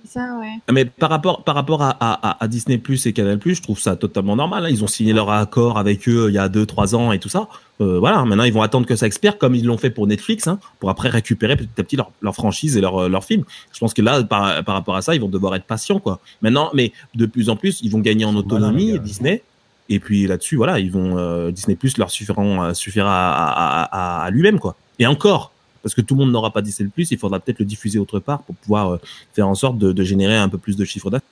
[0.08, 0.60] Ça, ouais.
[0.72, 3.96] Mais par rapport, par rapport à, à, Disney Plus et Canal Plus, je trouve ça
[3.96, 4.66] totalement normal.
[4.66, 4.68] hein.
[4.70, 7.48] Ils ont signé leur accord avec eux il y a 2-3 ans et tout ça.
[7.80, 10.46] Euh, voilà, maintenant ils vont attendre que ça expire comme ils l'ont fait pour Netflix,
[10.46, 13.44] hein, pour après récupérer petit à petit leur, leur franchise et leur, euh, leur film.
[13.72, 16.20] Je pense que là, par, par rapport à ça, ils vont devoir être patients, quoi.
[16.42, 18.98] Maintenant, mais de plus en plus, ils vont gagner en autonomie.
[19.00, 19.42] Disney.
[19.88, 24.20] Et puis là-dessus, voilà, ils vont euh, Disney Plus leur suffira, euh, suffira à, à,
[24.20, 24.76] à, à lui-même, quoi.
[24.98, 25.51] Et encore,
[25.82, 28.18] parce que tout le monde n'aura pas Disney Plus, il faudra peut-être le diffuser autre
[28.20, 29.00] part pour pouvoir euh,
[29.34, 31.28] faire en sorte de, de générer un peu plus de chiffre d'affaires.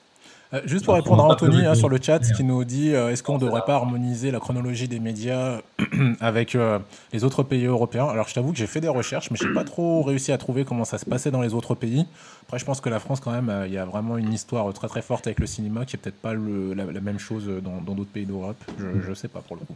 [0.53, 3.09] Euh, juste pour On répondre à Anthony hein, sur le chat qui nous dit euh,
[3.09, 5.59] est-ce qu'on ne devrait pas harmoniser la chronologie des médias
[6.19, 6.77] avec euh,
[7.13, 8.07] les autres pays européens?
[8.07, 10.65] Alors je t'avoue que j'ai fait des recherches mais j'ai pas trop réussi à trouver
[10.65, 12.05] comment ça se passait dans les autres pays.
[12.47, 14.73] Après je pense que la France quand même euh, il y a vraiment une histoire
[14.73, 17.49] très très forte avec le cinéma qui est peut-être pas le- la, la même chose
[17.63, 18.61] dans d'autres pays d'Europe.
[18.77, 19.75] Je, je sais pas pour le coup.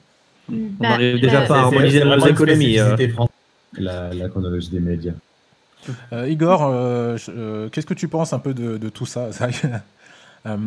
[0.49, 0.55] Mm.
[0.55, 2.77] On Bah, n'arrive déjà bah, pas à harmoniser nos économies.
[3.73, 5.13] La, la chronologie des médias.
[6.13, 9.29] Euh, Igor, euh, euh, qu'est-ce que tu penses un peu de, de tout ça
[10.47, 10.57] Euh,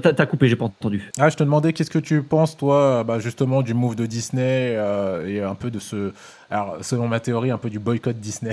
[0.00, 1.10] T'as coupé, j'ai pas entendu.
[1.16, 4.74] Ah, je te demandais qu'est-ce que tu penses, toi, bah, justement, du move de Disney
[4.76, 6.12] euh, et un peu de ce.
[6.50, 8.52] Alors, selon ma théorie, un peu du boycott Disney.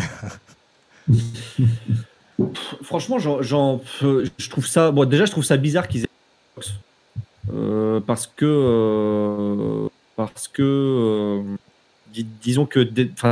[2.84, 4.92] Franchement, euh, je trouve ça.
[4.92, 6.10] Bon, déjà, je trouve ça bizarre qu'ils aient.
[7.52, 8.46] Euh, parce que.
[8.46, 11.42] euh, parce que.
[12.14, 12.88] Dis- disons que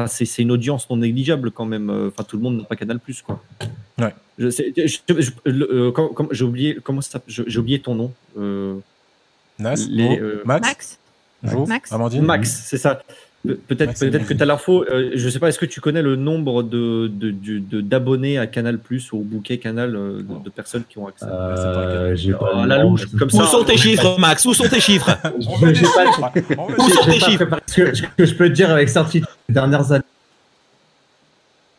[0.08, 1.90] c'est c'est une audience non négligeable quand même.
[1.90, 3.42] Euh, Enfin, tout le monde n'a pas Canal Plus, quoi.
[4.00, 4.14] Ouais.
[4.38, 8.14] Je sais- je- je- le- euh, J'ai oublié, comment ça J'ai oublié ton nom.
[8.38, 8.76] Euh,
[9.60, 11.00] Nas, Les, Jo, euh, Max, Max
[11.54, 12.24] Jo, Max Amandine?
[12.26, 13.04] Max, c'est ça.
[13.48, 14.86] Pe- Peut-être peut-être que tu as l'info.
[14.92, 18.38] euh, je sais pas, est-ce que tu connais le nombre de de- de- de- d'abonnés
[18.38, 21.26] à Canal Plus ou au bouquet Canal euh, de, de personnes qui ont accès?
[21.26, 23.48] Euh, j'ai pas à le la louche, comme Où ça.
[23.48, 24.46] sont tes chiffres, Max?
[24.46, 25.10] Où sont tes chiffres?
[25.36, 27.46] Où sont tes chiffres?
[27.46, 27.62] préparé.
[27.66, 30.04] Ce que, je peux te dire avec certitude, ces dernières années,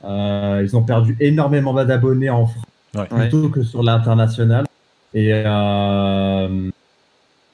[0.05, 2.65] euh, ils ont perdu énormément d'abonnés en France
[2.95, 3.07] Ouais.
[3.07, 4.67] plutôt que sur l'international.
[5.15, 6.69] Et, euh,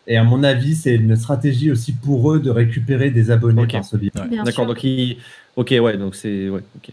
[0.09, 3.72] et à mon avis, c'est une stratégie aussi pour eux de récupérer des abonnés Ok.
[3.72, 4.10] par ce biais.
[4.16, 4.43] Ouais.
[4.44, 5.18] D'accord, donc il...
[5.56, 6.48] Ok, ouais, donc c'est...
[6.48, 6.93] Ouais, ok.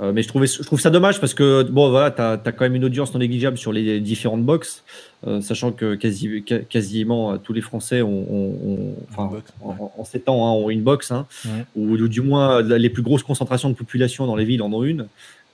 [0.00, 2.62] Euh, mais je, trouvais, je trouve ça dommage parce que, bon, voilà, tu as, quand
[2.62, 4.82] même une audience non négligeable sur les différentes box,
[5.28, 9.52] euh, sachant que quasi, quasiment euh, tous les Français ont, ont- ont- enfin, Une box,
[9.62, 9.74] ouais.
[9.78, 11.64] en, en 7 ans hein, ont une box, hein, Ouais.
[11.76, 14.82] ou, ou du moins les plus grosses concentrations de population dans les villes en ont
[14.82, 15.06] une.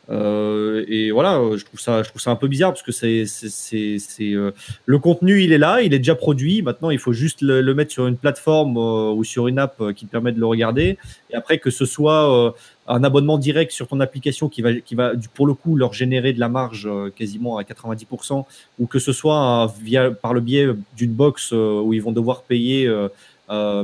[0.09, 3.25] Euh, et voilà, je trouve ça, je trouve ça un peu bizarre parce que c'est,
[3.27, 4.53] c'est, euh,
[4.85, 6.63] le contenu, il est là, il est déjà produit.
[6.63, 9.93] Maintenant, il faut juste le, mettre sur une plateforme euh, ou sur une app euh,
[9.93, 10.99] qui te permet de le regarder.
[11.31, 12.51] Et après, que ce soit euh,
[12.87, 16.33] un abonnement direct sur ton application qui va, qui va, pour le coup, leur générer
[16.33, 18.45] de la marge euh, quasiment à 90%,
[18.79, 22.91] ou que ce soit via, par le biais d'une box où ils vont devoir payer.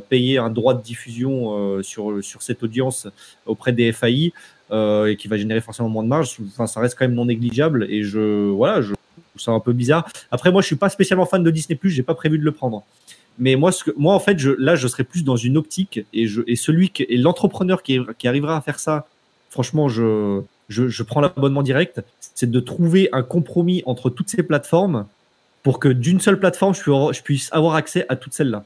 [0.08, 3.06] payer un droit de diffusion sur, sur cette audience
[3.46, 4.32] auprès des FAI
[4.72, 6.36] euh, et qui va générer forcément moins de marge.
[6.48, 9.72] Enfin, ça reste quand même non négligeable et je voilà, je trouve ça un peu
[9.72, 10.08] bizarre.
[10.30, 12.84] Après, moi, je suis pas spécialement fan de Disney+, j'ai pas prévu de le prendre.
[13.38, 16.04] Mais moi, ce que, moi, en fait, je, là, je serais plus dans une optique
[16.12, 19.06] et je et celui qui, et l'entrepreneur qui, qui arrivera à faire ça,
[19.50, 22.02] franchement, je je, je prends l'abonnement direct,
[22.34, 25.06] c'est de trouver un compromis entre toutes ces plateformes
[25.62, 28.64] pour que d'une seule plateforme, je puisse, avoir accès à toutes celles-là.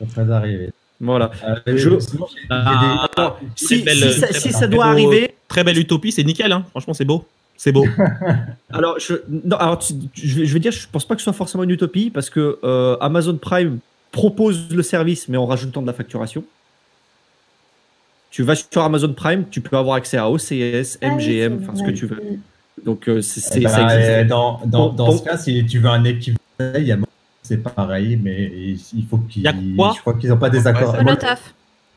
[0.00, 0.70] Ça serait d'arriver.
[1.00, 1.30] Voilà.
[1.66, 1.90] Euh, Je-
[2.50, 5.62] Ah, Alors, Très si, belle- si ça, très si beau- ça doit beau- arriver, Très
[5.64, 6.64] belle utopie, c'est nickel, hein.
[6.70, 7.24] franchement c'est beau.
[7.56, 7.86] C'est beau.
[8.72, 11.24] Alors, je, non, alors tu- je, vais, je vais dire, je pense pas que ce
[11.24, 13.78] soit forcément une utopie parce que euh, Amazon Prime
[14.10, 16.42] propose le service, mais en rajoutant de la facturation.
[18.30, 21.76] Tu vas sur Amazon Prime, tu peux avoir accès à OCS, Ah oui, MGM, enfin
[21.76, 22.20] ce que tu veux.
[22.84, 24.10] Donc, euh, c'est, Eh ben, ça existe.
[24.10, 25.18] euh, dans dans, Bon, dans bon.
[25.18, 26.38] ce cas, si tu veux un équivalent,
[26.76, 26.96] il y a
[27.44, 28.50] c'est pareil, mais
[28.94, 29.42] il faut qu'ils.
[29.42, 29.92] Il y a quoi?
[29.94, 30.96] Je crois qu'ils n'ont pas des accords.
[31.02, 31.38] Molotov.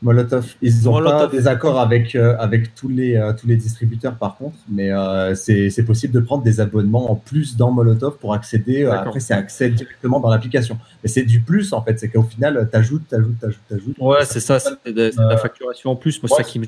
[0.00, 0.54] Molotov.
[0.62, 4.36] Ils n'ont pas des accords avec, euh, avec tous, les, euh, tous les distributeurs, par
[4.36, 8.32] contre, mais euh, c'est c'est possible de prendre des abonnements en plus dans Molotov pour
[8.34, 8.84] accéder.
[8.84, 10.78] euh, après, c'est accès directement dans l'application.
[11.02, 11.98] Mais c'est du plus, en fait.
[11.98, 13.96] C'est qu'au final, t'ajoutes, t'ajoutes, t'ajoutes, t'ajoutes.
[13.98, 16.22] Ouais, c'est ça, c'est de, la facturation en plus.
[16.22, 16.44] Moi, ouais.
[16.44, 16.66] ça qui me.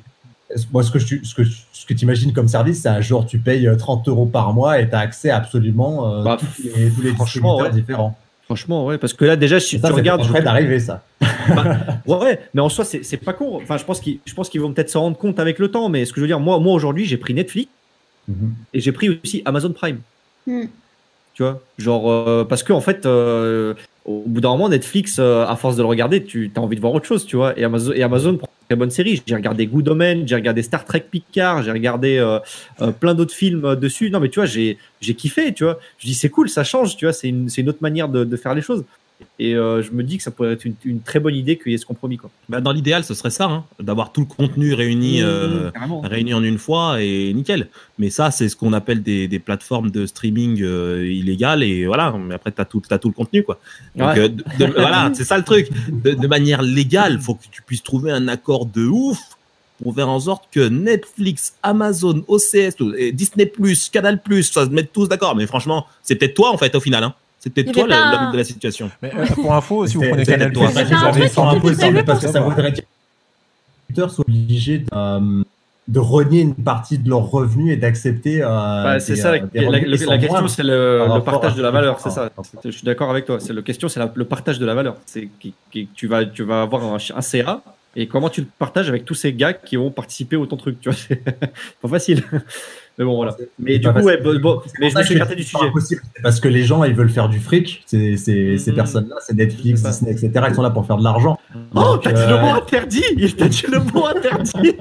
[0.73, 3.39] Moi, ce que tu ce que, ce que imagines comme service, c'est un genre, tu
[3.39, 6.63] payes euh, 30 euros par mois et tu as accès à absolument euh, Bah, tous
[6.65, 7.71] les, tous les distributeurs ouais.
[7.71, 8.19] différents.
[8.51, 10.23] Franchement, ouais, parce que là, déjà, si ça, tu c'est regardes.
[10.25, 11.05] train d'arriver, ça.
[11.21, 11.27] Ouais,
[12.17, 13.61] ouais, mais en soi, c'est c'est pas con.
[13.63, 15.89] Enfin, je pense qu'ils je pense qu'ils vont peut-être s'en rendre compte avec le temps,
[15.89, 17.71] mais ce que je veux dire, moi, moi aujourd'hui, j'ai pris Netflix
[18.27, 18.55] Mhm.
[18.75, 20.01] et j'ai pris aussi Amazon Prime.
[20.49, 20.65] Hmm.
[21.35, 23.75] Tu vois, genre, euh, parce que en fait, euh,
[24.11, 26.81] au bout d'un moment, Netflix, euh, à force de le regarder, tu as envie de
[26.81, 27.59] voir autre chose, tu vois.
[27.59, 29.23] Et Amazon, et Amazon prend une très bonne série.
[29.27, 32.39] J'ai regardé Good Omens, j'ai regardé Star Trek Picard, j'ai regardé euh,
[32.81, 34.11] euh, plein d'autres films dessus.
[34.11, 34.77] Non, mais tu vois, j'ai
[35.17, 35.79] kiffé, tu vois.
[35.99, 38.55] Je dis, c'est cool, ça change, tu vois, c'est une, une autre manière de faire
[38.55, 38.85] les choses.
[39.39, 41.73] Et euh, je me dis que ça pourrait être une, une très bonne idée qu'il
[41.73, 42.31] y ait ce compromis, quoi.
[42.49, 46.01] Bah, dans l'idéal, ce serait ça, hein, d'avoir tout le contenu réuni, euh, Mmh, carrément.
[46.03, 47.69] réuni en une fois et nickel.
[47.99, 52.13] Mais ça, c'est ce qu'on appelle des, des plateformes de streaming euh, illégales et voilà.
[52.19, 53.59] Mais après, t'as tout, t'as tout le contenu, quoi.
[53.97, 54.19] Donc, Ouais.
[54.21, 55.69] euh, de- de- voilà, c'est ça le truc.
[55.91, 59.19] De, de manière légale, faut que tu puisses trouver un accord de ouf
[59.83, 62.77] pour faire en sorte que Netflix, Amazon, OCS,
[63.15, 63.51] Disney+,
[63.91, 65.35] Canal+, ça se mettent tous d'accord.
[65.35, 67.15] Mais franchement, c'est peut-être toi, en fait, au final, hein.
[67.43, 67.97] C'est peut-être toi l'homme
[68.29, 68.91] un- de la situation.
[69.03, 70.67] Mais euh, pour info, si vous prenez Canal+, toi.
[70.67, 72.85] vous Mais c'est un avez impossibles prévu parce que ça voudrait dire
[73.95, 75.43] que les soient obligés de, euh,
[75.89, 78.43] de renier une partie de leurs revenus et d'accepter.
[78.43, 81.99] euh, Bah, c'est ça, la, la- la- la question, c'est le, partage de la valeur,
[81.99, 82.31] c'est ça.
[82.65, 83.41] Je suis d'accord avec toi.
[83.41, 84.97] C'est le question, c'est la- le partage de la valeur.
[85.07, 87.63] C'est qui, qui- tu vas, tu vas avoir un, un CA
[87.97, 90.79] et comment tu le partages avec tous ces gars qui ont participé au ton truc.
[90.81, 91.25] Tu vois, c'est
[91.83, 92.23] pas facile.
[93.01, 93.35] Mais bon, voilà.
[93.59, 95.65] Mais du coup, ouais, bon, bon, C'est mais je me suis écarté du sujet.
[95.65, 96.03] impossible.
[96.23, 97.83] Parce que les gens, ils veulent faire du fric.
[97.87, 98.77] C'est, c'est, Ces Mhm.
[98.77, 99.83] personnes-là, c'est Netflix.
[99.83, 100.31] Disney, etc.
[100.51, 101.39] Ils sont là pour faire de l'argent.
[101.75, 103.03] Oh, t'as dit euh, le mot interdit
[103.39, 104.77] T'as dit le mot interdit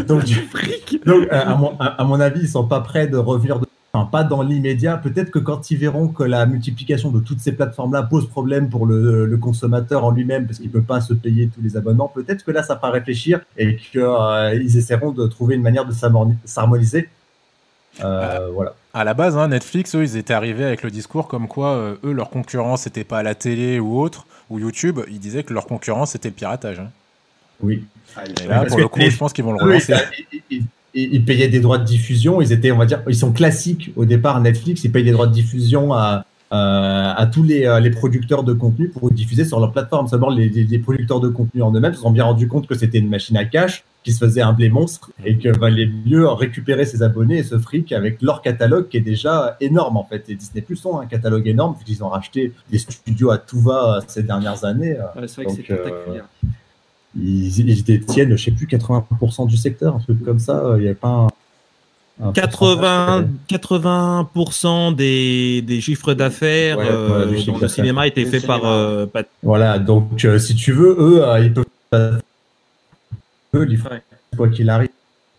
[0.06, 3.16] Donc, Du fric Donc, à, mon, à, à mon avis, ils sont pas prêts de
[3.16, 3.66] revenir, de,
[3.98, 4.96] enfin, pas dans l'immédiat.
[4.96, 8.86] Peut-être que quand ils verront que la multiplication de toutes ces plateformes-là pose problème pour
[8.86, 12.44] le, le consommateur en lui-même, parce qu'il peut pas se payer tous les abonnements, peut-être
[12.44, 17.08] que là, ça fera réfléchir et qu'ils essaieront de trouver une manière de s'harmoni- s'harmoniser.
[18.04, 18.74] Euh, voilà.
[18.94, 21.96] À la base, hein, Netflix, eux, ils étaient arrivés avec le discours comme quoi, euh,
[22.04, 25.00] eux, leur concurrence, c'était pas à la télé ou autre, ou YouTube.
[25.10, 26.78] Ils disaient que leur concurrence, c'était le piratage.
[26.78, 26.90] hein.
[27.60, 27.84] Oui.
[28.24, 29.94] Et là, Parce pour le coup, les- je pense qu'ils vont le relancer.
[30.50, 30.62] ils,
[30.94, 32.40] ils- payaient des droits de diffusion.
[32.40, 34.40] Ils étaient, on va dire, ils sont classiques au départ.
[34.40, 38.42] Netflix, ils payent des droits de diffusion à, à, à tous les, euh, les producteurs
[38.42, 40.08] de contenu pour diffuser sur leur plateforme.
[40.08, 42.74] Seulement, les, les- les producteurs de contenu en eux-mêmes se sont bien rendus compte que
[42.74, 46.26] c'était une machine à cash qui se faisait un blé monstre et que valait mieux
[46.28, 50.24] récupérer ses abonnés et ce fric avec leur catalogue qui est déjà énorme en fait.
[50.30, 53.96] Et Disney Plus ont un catalogue énorme puisqu'ils ont racheté des studios à tout va
[53.96, 54.92] euh, ces dernières années.
[55.16, 56.24] Ouais, C'est vrai que c'est euh, spectaculaire.
[57.16, 60.74] Ils, ils détiennent, je sais plus, 80% du secteur, un truc comme ça.
[60.76, 61.08] Il n'y a pas
[62.20, 68.24] un, un 80, 80% des, des chiffres d'affaires Ouais, euh, ouais, dans le cinéma étaient
[68.26, 69.06] faits par, euh,
[69.42, 72.20] Voilà, donc euh, si tu veux, eux, euh, ils peuvent
[73.54, 74.02] eux, ils font Ouais.
[74.36, 74.90] quoi qu'il arrive.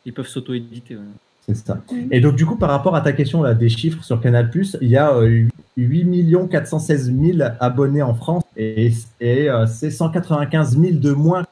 [0.06, 0.96] Ils peuvent s'auto-éditer.
[0.96, 1.02] ouais.
[1.48, 1.80] C'est ça.
[2.12, 4.52] Et donc, du coup, par rapport à ta question là, des chiffres sur Canal,
[4.82, 5.46] il y a euh,
[5.78, 11.46] 8 416 000 abonnés en France et, et euh, c'est 195 000 de moins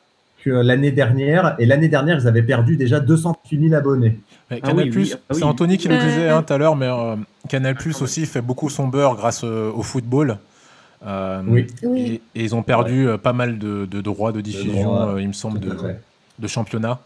[0.44, 4.20] que l'année dernière, et l'année dernière, ils avaient perdu déjà 208 000 abonnés.
[4.52, 5.40] Mais Ah Canal+, oui, oui, ah oui.
[5.40, 7.16] c'est Anthony qui nous Euh, disait hein, tout à l'heure, mais euh,
[7.50, 10.38] Canal+, Ah, aussi fait beaucoup son beurre grâce euh, au football.
[11.06, 11.68] Euh, Oui.
[11.84, 12.22] Oui.
[12.36, 15.28] Et, et ils ont perdu euh, pas mal de, de droits de diffusion, euh, il
[15.28, 15.76] me semble, de,
[16.40, 17.00] de championnat.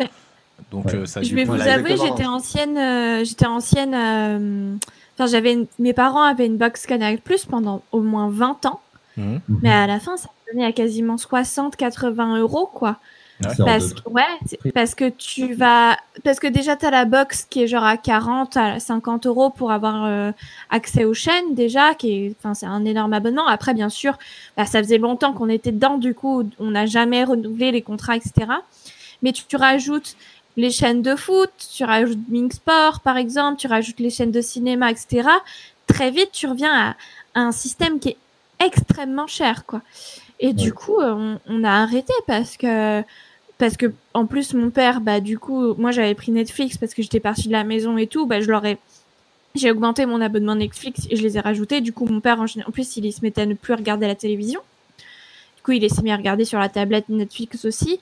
[0.71, 0.95] Donc Ouais.
[0.95, 2.77] euh, ça a Je vais vous avouer, j'étais ancienne.
[2.77, 3.93] euh, j'étais ancienne.
[3.95, 4.75] euh,
[5.17, 8.79] Enfin, j'avais une- mes parents avaient une box Canal Plus pendant au moins 20 ans,
[9.17, 9.39] Mhm.
[9.61, 10.29] mais à la fin, ça
[10.59, 12.97] à quasiment 60-80 euros, quoi.
[13.43, 13.55] Ouais.
[13.65, 17.63] Parce que, ouais, c'est- parce que tu vas, parce que déjà t'as la box qui
[17.63, 20.31] est genre à 40 à 50 euros pour avoir euh,
[20.69, 23.47] accès aux chaînes déjà, qui est, enfin c'est un énorme abonnement.
[23.47, 24.19] Après bien sûr,
[24.57, 28.15] bah, ça faisait longtemps qu'on était dedans, du coup on n'a jamais renouvelé les contrats,
[28.15, 28.31] etc.
[29.23, 30.15] Mais tu, tu rajoutes
[30.55, 34.41] les chaînes de foot, tu rajoutes Ming Sport par exemple, tu rajoutes les chaînes de
[34.41, 35.27] cinéma, etc.
[35.87, 36.71] Très vite tu reviens
[37.33, 38.17] à, à un système qui est
[38.63, 39.81] extrêmement cher, quoi.
[40.41, 43.01] Et du coup, euh, on, on a arrêté parce que
[43.61, 47.03] parce que en plus mon père bah du coup moi j'avais pris Netflix parce que
[47.03, 48.79] j'étais partie de la maison et tout bah je leur ai
[49.53, 51.79] j'ai augmenté mon abonnement Netflix et je les ai rajoutés.
[51.79, 54.61] Du coup mon père en, plus il se mettait à ne plus regarder la télévision.
[55.57, 57.99] Du coup il s'est mis à regarder sur la tablette Netflix aussi.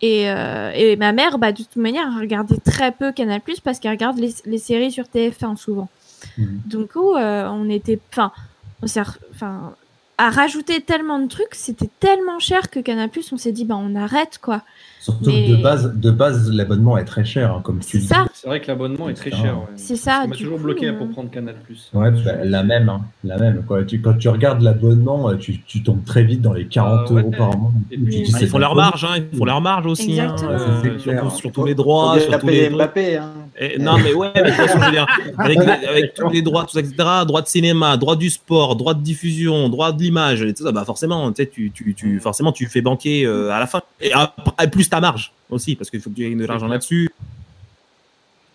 [0.00, 3.60] Et, euh, et ma mère bah de toute manière elle regardait très peu Canal Plus
[3.60, 5.90] parce qu'elle regarde les, les séries sur TF1 souvent.
[6.38, 6.60] Mhm.
[6.66, 9.74] donc euh, on était on enfin
[10.22, 13.74] à rajouter tellement de trucs c'était tellement cher que Canal Plus on s'est dit bah
[13.76, 14.62] on arrête quoi
[15.02, 17.98] Surtout Mais- que de base, de base l'abonnement est très cher, hein, comme tu c'est
[17.98, 18.08] dis.
[18.34, 19.56] C'est vrai que l'abonnement est très cher.
[19.58, 19.64] ouais.
[19.74, 21.56] C'est ça, m'a toujours coup, bloqué euh, pour prendre Canal+.
[21.92, 23.64] Ouais, bah, la même, hein, la même.
[23.66, 23.82] Quoi.
[23.82, 27.12] Tu, quand tu regardes l'abonnement, euh, tu, tu tombes très vite dans les 40 Ah
[27.14, 27.20] ouais.
[27.22, 27.72] euros par mois.
[27.90, 29.86] Et Tu puis, dis, Bah, c'est ils font leur marge, hein, ils font leur marge
[29.86, 30.50] aussi, hein, Exactement.
[30.52, 31.30] euh, C'est sur, clair.
[31.32, 33.16] sur tous les droits, sur tous les Mbappé.
[33.16, 33.30] Hein.
[33.60, 35.06] Eh, non, mais ouais, mais de toute façon, je veux dire,
[35.36, 35.58] avec,
[35.88, 36.94] avec tous les droits, tout ça, etc.,
[37.26, 40.72] droit de cinéma, droit du sport, droit de diffusion, droit de l'image, et tout ça,
[40.72, 43.82] bah forcément, tu sais, tu, tu, tu, forcément, tu fais banquer euh, à la fin.
[44.00, 47.08] Et après, plus ta marge aussi, parce qu'il faut que tu aies de l'argent là-dessus.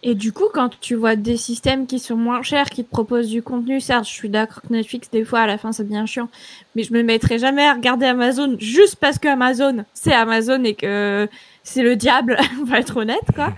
[0.03, 3.29] Et du coup, quand tu vois des systèmes qui sont moins chers, qui te proposent
[3.29, 6.05] du contenu, certes, je suis d'accord que Netflix, des fois, à la fin, c'est bien
[6.05, 6.29] chiant,
[6.75, 10.75] mais je me mettrai jamais à regarder Amazon juste parce que Amazon, c'est Amazon et
[10.75, 11.27] que
[11.63, 13.55] c'est le diable, on va être honnête, quoi.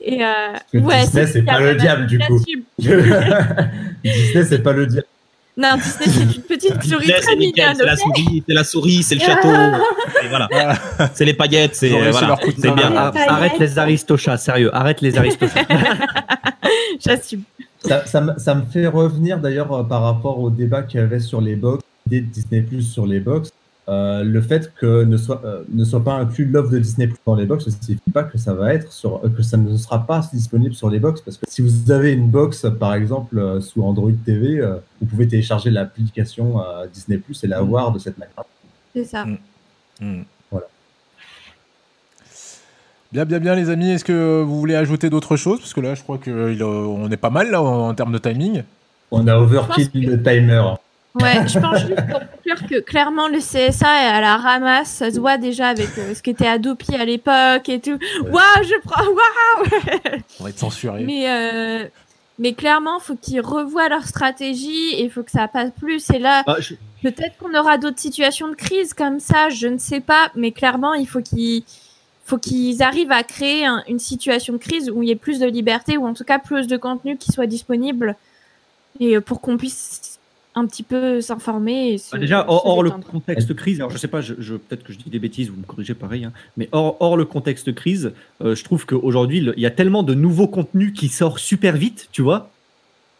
[0.00, 2.38] Et euh, que Disney, c'est pas le diable, du coup.
[2.78, 5.02] Disney, c'est pas le dire.
[5.56, 7.74] Non, Disney, c'est une petite souris Disney, très mignonne.
[7.76, 9.48] c'est la souris, c'est la souris, c'est le château,
[10.24, 10.48] et voilà.
[11.14, 12.74] C'est les paillettes, c'est voilà, leur coup de c'est main.
[12.74, 12.92] bien.
[12.96, 13.30] Ah, Paillettes.
[13.30, 15.62] arrête les aristochats, sérieux, arrête les aristochats.
[17.00, 17.42] J'assume.
[17.84, 21.02] Ça, ça, me- ça me fait revenir d'ailleurs euh, par rapport au débat qu'il y
[21.02, 23.50] avait sur les box, l'idée de Disney Plus sur les box.
[23.86, 27.18] Euh, le fait que ne soit, euh, ne soit pas inclus l'offre de Disney Plus
[27.26, 29.76] dans les box ne signifie pas que ça va être sur, euh, que ça ne
[29.76, 31.20] sera pas disponible sur les box.
[31.20, 35.06] Parce que si vous avez une box, par exemple, euh, sous Android TV, euh, vous
[35.06, 38.34] pouvez télécharger l'application euh, Disney Plus et la voir de cette manière.
[38.94, 39.26] C'est ça.
[39.26, 39.36] Mm.
[40.00, 40.22] Hmm.
[40.50, 40.66] Voilà.
[43.12, 43.90] Bien, bien, bien, les amis.
[43.90, 45.60] Est-ce que vous voulez ajouter d'autres choses?
[45.60, 48.62] Parce que là, je crois qu'on est pas mal là en, en termes de timing.
[49.10, 50.62] On a overkill pense le timer.
[51.20, 55.10] Ouais, je pense juste pour conclure que clairement le CSA est à la ramasse, ça
[55.12, 57.98] se voit déjà avec euh, ce qu'était Adopi à l'époque et tout.
[58.22, 61.04] Waouh, je prends, waouh On va être censuré.
[61.04, 61.86] Mais euh,
[62.40, 66.10] mais clairement, faut qu'ils revoient leur stratégie et il faut que ça passe plus.
[66.10, 69.78] Et là, Ah, je- peut-être qu'on aura d'autres situations de crise comme ça, je ne
[69.78, 71.62] sais pas, mais clairement, il faut qu'ils
[72.26, 75.38] faut qu'ils arrivent à créer un- une situation de crise où il y ait plus
[75.38, 78.16] de liberté ou en tout cas plus de contenu qui soit disponible
[78.98, 80.13] et euh, pour qu'on puisse
[80.56, 81.96] un petit peu s'informer.
[82.12, 84.84] Bah, déjà, se hors, hors le contexte crise, alors je sais pas, je, je- peut-être
[84.84, 87.74] que je dis des bêtises, vous me corrigez pareil, hein, mais hors, hors le contexte
[87.74, 88.12] crise,
[88.42, 92.08] euh, je trouve qu'aujourd'hui, il y a tellement de nouveaux contenus qui sortent super vite,
[92.12, 92.50] tu vois,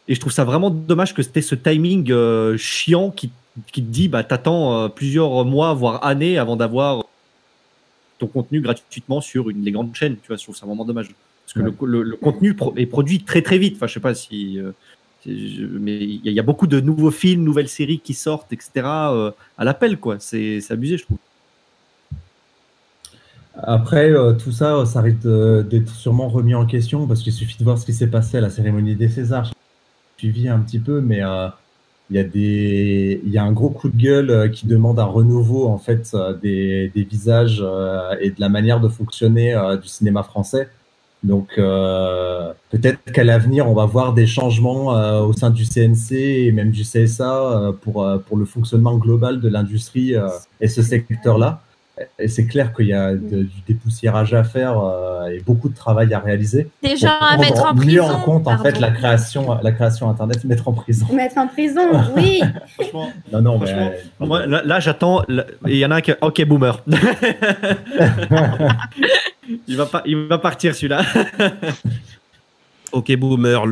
[0.06, 3.31] et je trouve ça vraiment dommage que c'était ce timing euh, chiant qui,
[3.73, 7.05] qui te dit, bah, t'attends euh, plusieurs mois, voire années avant d'avoir
[8.19, 11.09] ton contenu gratuitement sur une, les grandes chaînes, tu vois, je trouve ça vraiment dommage.
[11.47, 14.01] Parce que le, le- le contenu pro- est produit très très vite, enfin, je sais
[14.01, 14.59] pas si.
[15.26, 18.70] Mais il y, a- beaucoup de nouveaux films, nouvelles séries qui sortent, etc.
[19.12, 20.16] euh, à l'appel, quoi.
[20.18, 21.18] C'est abusé, je trouve.
[23.62, 25.26] Après, euh, tout ça, euh, ça risque
[25.68, 28.40] d'être sûrement remis en question parce qu'il suffit de voir ce qui s'est passé à
[28.40, 29.44] la cérémonie des Césars.
[29.44, 31.22] J'ai suivi un petit peu, mais
[32.10, 36.90] il y, a un gros coup de gueule qui demande un renouveau en fait des,
[36.94, 37.64] visages
[38.20, 40.68] et de la manière de fonctionner du cinéma français.
[41.24, 46.12] Donc euh, peut-être qu'à l'avenir, on va voir des changements euh, au sein du CNC
[46.12, 50.14] et même du CSA euh, pour, pour le fonctionnement global de l'industrie
[50.60, 51.62] et ce secteur-là.
[52.18, 55.76] Et c'est clair qu'il y a de- du dépoussiérage à faire euh, et beaucoup de
[55.76, 56.68] travail à réaliser.
[56.82, 58.04] Des gens à mettre en mieux prison.
[58.10, 61.06] en compte en fait la création, la création internet, mettre en prison.
[61.12, 62.40] Mettre en prison, oui.
[62.74, 65.22] Franchement, Non, non, Franchement, mais moi, là, là, j'attends.
[65.66, 66.12] Il y en a un qui.
[66.20, 66.82] Ok, boomer.
[69.68, 71.02] il, va pas, il va partir celui-là.
[72.94, 73.66] Ok, boomer,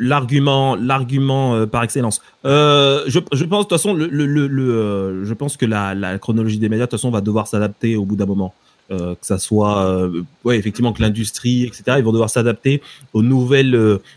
[0.00, 2.20] l'argument, l'argument euh, par excellence.
[2.44, 5.64] Euh, je, je pense de toute façon, le, le, le, le, euh, je pense que
[5.64, 8.52] la, la chronologie des médias de toute façon va devoir s'adapter au bout d'un moment.
[8.90, 10.10] Euh, que ça soit,
[10.44, 11.82] ouais, effectivement, que l'industrie, etc.
[11.98, 12.82] Ils vont devoir s'adapter
[13.14, 13.74] aux nouvelles,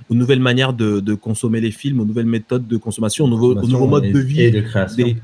[0.10, 3.56] aux nouvelles manières de, de consommer les films, aux nouvelles méthodes de consommation, aux nouveaux,
[3.56, 5.06] aux nouveaux modes de vie et de création.
[5.06, 5.16] des-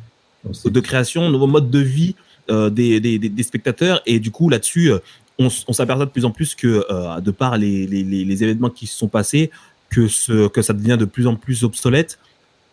[0.50, 0.70] aussi.
[0.72, 2.16] de création, nouveau mode de vie
[2.50, 4.02] euh, des, des, des, des spectateurs.
[4.06, 5.00] Et du coup, là-dessus, euh,
[5.40, 8.88] on, s'aperçoit de plus en plus que, euh, de par les, les, les, événements qui
[8.88, 9.52] se sont passés,
[9.90, 12.20] que, ce, que ça devient de plus en plus obsolète.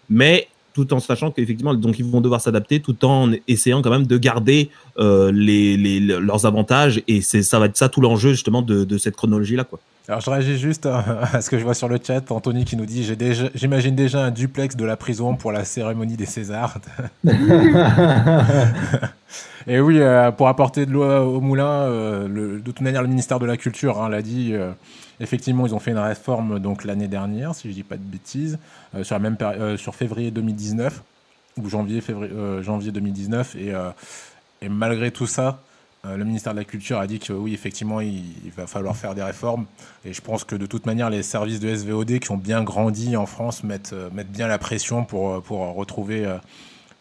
[0.09, 4.07] Mais tout en sachant qu'effectivement, donc ils vont devoir s'adapter, tout en essayant quand même
[4.07, 7.03] de garder euh, les, les, leurs avantages.
[7.09, 9.81] Et c'est ça va être ça tout l'enjeu justement de, de cette chronologie-là, quoi.
[10.11, 10.99] Alors je réagis juste à,
[11.35, 12.29] à ce que je vois sur le chat.
[12.33, 16.17] Anthony qui nous dit déjà, j'imagine déjà un duplex de la prison pour la cérémonie
[16.17, 16.79] des Césars.
[19.67, 23.09] Et oui, euh, pour apporter de l'eau au moulin, euh, le- de toute manière, le
[23.09, 24.51] ministère de la Culture hein, l'a dit.
[24.53, 24.73] euh,
[25.21, 28.59] effectivement, ils ont fait une réforme donc l'année dernière, si je dis pas de bêtises,
[28.97, 31.03] euh, sur la même euh, sur février 2019
[31.63, 33.91] ou janvier février euh, janvier 2019 et euh,
[34.63, 35.53] et malgré tout ça, euh,
[36.05, 39.15] le ministère de la Culture a dit que oui, effectivement, il, il va falloir faire
[39.15, 39.67] des réformes.
[40.05, 43.17] Et je pense que de toute manière, les services de SVOD qui ont bien grandi
[43.17, 46.39] en France mettent, euh, mettent bien la pression pour, euh, pour retrouver, euh,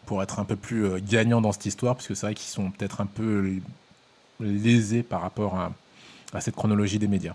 [0.06, 2.50] pour être un peu plus euh, gagnants dans cette histoire, parce que c'est vrai qu'ils
[2.50, 3.54] sont peut-être un peu
[4.40, 5.72] lésés par rapport à,
[6.34, 7.34] à cette chronologie des médias.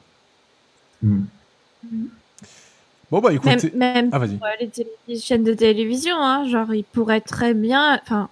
[1.01, 1.23] Mm.
[3.11, 3.71] Bon, bah Même, écoutez.
[3.75, 4.27] même Ah, pour
[4.59, 7.99] les, télé- les chaînes de télévision, hein, genre, ils pourraient très bien.
[8.01, 8.29] Enfin,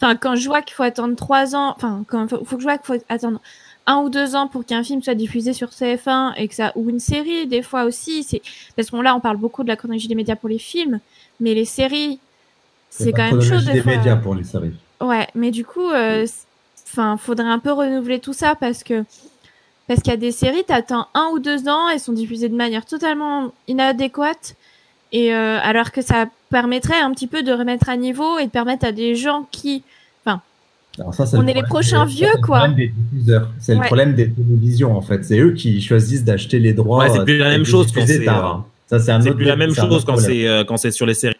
[0.00, 2.66] enfin quand je vois qu'il faut attendre trois ans, enfin, quand faut, faut que je
[2.66, 3.40] vois qu'il faut attendre
[3.86, 6.88] un ou deux ans pour qu'un film soit diffusé sur TF1 et que ça ou
[6.88, 8.42] une série, des fois aussi, c'est
[8.76, 11.00] parce qu'on là on parle beaucoup de la chronologie des médias pour les films,
[11.40, 12.18] mais les séries,
[12.88, 13.96] c'est quand même chronologie des des fois.
[13.96, 14.72] médias pour les séries.
[15.00, 16.26] Ouais, mais du coup, euh,
[16.88, 19.04] enfin, faudrait un peu renouveler tout ça parce que
[19.86, 22.54] parce qu'il y a des séries, t'attends un ou deux ans, elles sont diffusées de
[22.54, 24.54] manière totalement inadéquate,
[25.10, 28.50] et euh, alors que ça permettrait un petit peu de remettre à niveau et de
[28.50, 29.82] permettre à des gens qui,
[30.98, 32.58] Alors ça, c'est On le est les prochains des- vieux, c'est le quoi.
[32.58, 33.48] problème des diffuseurs.
[33.60, 35.24] C'est le problème des télévisions, en fait.
[35.24, 37.04] C'est eux qui choisissent d'acheter les droits.
[37.04, 38.98] Ouais, c'est plus la euh, même chose quand c'est, tard, euh.
[38.98, 41.06] Ça, c'est un C'est autre plus la même chose quand c'est euh, quand c'est sur
[41.06, 41.36] les séries.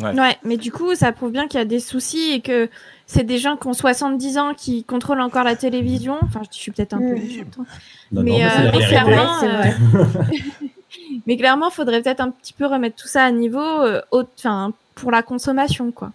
[0.00, 0.14] Ouais.
[0.18, 2.70] ouais, mais du coup, ça prouve bien qu'il y a des soucis et que
[3.06, 6.16] c'est des gens qui ont 70 ans qui contrôlent encore la télévision.
[6.22, 7.64] Enfin, je suis peut-être un peu hein.
[8.12, 9.74] Non, mais, non, mais euh, clairement, c'est vrai.
[11.26, 14.00] Mais clairement, faudrait peut-être un petit peu remettre tout ça à niveau, euh,
[14.94, 16.12] pour la consommation, quoi.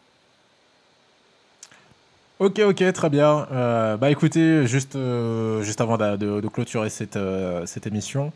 [2.40, 3.48] Ok, ok, très bien.
[3.52, 8.34] Euh, bah écoutez, juste, euh, juste avant de, de- de clôturer cette, euh, cette émission,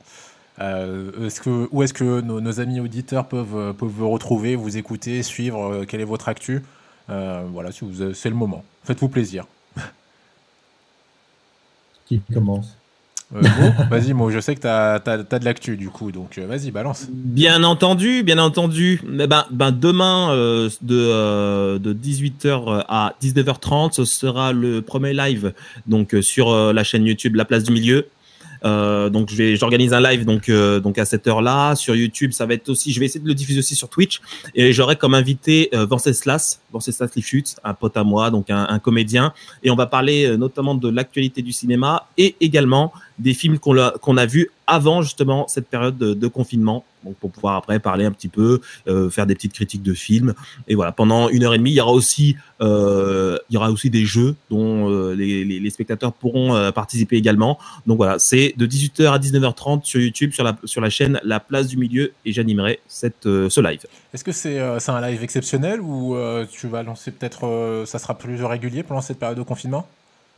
[0.61, 4.78] euh, est-ce que, où est-ce que nos, nos amis auditeurs peuvent, peuvent vous retrouver, vous
[4.78, 6.64] écouter, suivre euh, Quelle est votre actu?
[7.10, 8.64] Euh, Voilà, si vous, c'est le moment.
[8.86, 9.45] Faites-vous plaisir.
[12.06, 12.79] Qui commence?
[13.36, 13.42] Euh,
[13.90, 15.00] vas-y, Mo, je sais que tu as,
[15.40, 17.08] de l'actu du coup, donc euh, vas-y, balance.
[17.12, 19.02] Bien entendu, bien entendu.
[19.06, 25.14] Mais ben, ben demain euh, de euh, de 18h à 19h30, ce sera le premier
[25.14, 25.54] live
[25.86, 28.08] donc euh, sur euh, la chaîne YouTube La Place du Milieu.
[28.65, 31.76] Euh, donc j'organise un live donc euh, donc à cette heure-là.
[31.76, 34.22] Sur YouTube ça va être aussi je vais essayer de le diffuser aussi sur Twitch.
[34.56, 38.80] Et j'aurai comme invité euh, Venceslas Venceslas Lifschutz un pote à moi donc un, un
[38.80, 39.34] comédien.
[39.64, 43.77] Et on va parler euh, notamment de l'actualité du cinéma et également des films qu'on
[43.77, 47.80] a qu'on a vus avant justement cette période de, de confinement donc pour pouvoir après
[47.80, 50.34] parler un petit peu euh, faire des petites critiques de films
[50.68, 53.72] et voilà pendant une heure et demie il y aura aussi euh, il y aura
[53.72, 58.54] aussi des jeux dont euh, les, les, les spectateurs pourront participer également donc voilà, c'est
[58.58, 62.12] de 18h à 19h30 sur YouTube, sur la, sur la chaîne La Place du Milieu,
[62.26, 63.82] et j'animerai cette, ce live.
[64.14, 66.16] Est-ce que c'est un live exceptionnel ou
[66.52, 69.88] tu vas lancer peut-être, ça sera plus régulier pendant cette période de confinement?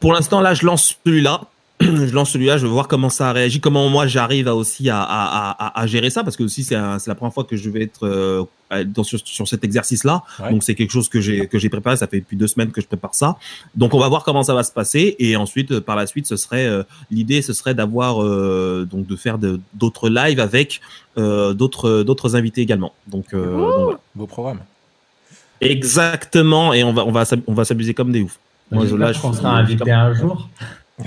[0.02, 1.42] Pour l'instant, là, je lance celui-là.
[2.08, 5.02] je lance celui-là, je veux voir comment ça réagit, comment moi j'arrive à aussi à,
[5.02, 7.56] à, à, à gérer ça, parce que aussi c'est un- c'est la première fois que
[7.58, 8.44] je vais être euh,
[8.86, 10.24] dans, sur, sur cet exercice-là.
[10.40, 10.52] Ouais.
[10.52, 11.98] Donc c'est quelque chose que j'ai que j'ai préparé.
[11.98, 13.38] Ça fait depuis deux semaines que je prépare ça.
[13.76, 16.28] Donc on va voir comment ça va se passer, et ensuite euh, par la suite,
[16.28, 20.82] ce serait euh, l'idée, ce serait d'avoir euh, donc de faire de- d'autres lives avec
[21.18, 22.94] euh, d'autres d'autres invités également.
[23.08, 24.00] Donc, euh, donc voilà.
[24.16, 24.60] Beau programme.
[25.60, 28.40] Exactement, et on va on va on va s'amuser comme des oufs.
[28.72, 30.50] Moi, J'espère là, je qu'on suis- sera invité un jour.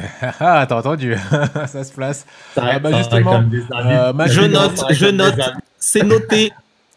[0.40, 1.16] Ah, t'as entendu
[1.66, 2.26] Ça se place.
[2.54, 3.42] Ça Ah, bah, justement,
[3.84, 5.40] euh, Je note, je note.
[5.78, 6.52] C'est noté.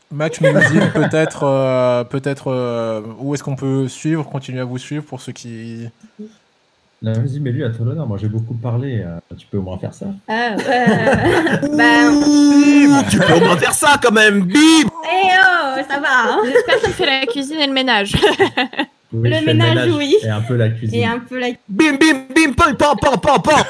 [0.10, 5.04] Match Music, peut-être, euh, peut-être, euh, où est-ce qu'on peut suivre, continuer à vous suivre
[5.04, 5.90] pour ceux qui.
[7.02, 8.08] Là, vas-y, mais lui, à toi l'honneur.
[8.08, 9.02] Moi, j'ai beaucoup parlé.
[9.06, 10.06] euh, tu peux au moins faire ça.
[10.30, 10.58] Ah, euh,
[11.78, 16.08] bah, Tu peux au moins faire ça quand même, bim eh oh, ça va.
[16.32, 16.40] hein.
[16.46, 18.14] J'espère qu'il fait la cuisine et le ménage.
[19.14, 20.16] Oui, Le ménage, oui.
[20.24, 21.00] Et un peu la cuisine.
[21.00, 23.64] Et un peu la Bim, bim, bim, pam, pam, pam, pam, pam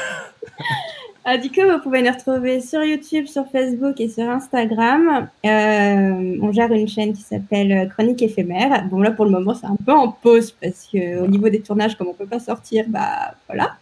[1.29, 5.27] Ah, du coup, vous pouvez nous retrouver sur YouTube, sur Facebook et sur Instagram.
[5.45, 8.85] Euh, on gère une chaîne qui s'appelle euh, Chronique éphémère.
[8.89, 11.59] Bon, là, pour le moment, c'est un peu en pause parce que au niveau des
[11.59, 13.75] tournages, comme on peut pas sortir, bah voilà.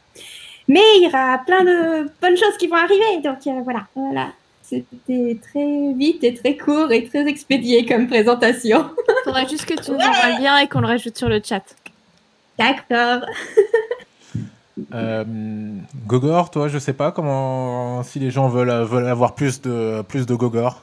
[0.68, 3.22] Mais il y aura plein de bonnes choses qui vont arriver.
[3.23, 4.30] Donc euh, voilà, voilà.
[4.67, 8.89] C'était très vite et très court et très expédié comme présentation.
[9.23, 11.63] Faudrait juste que tu nous envoies le lien et qu'on le rajoute sur le chat.
[12.57, 13.21] D'accord.
[14.93, 15.23] Euh,
[16.05, 20.25] Gogor, toi, je sais pas comment si les gens veulent, veulent avoir plus de plus
[20.25, 20.81] de Gogor.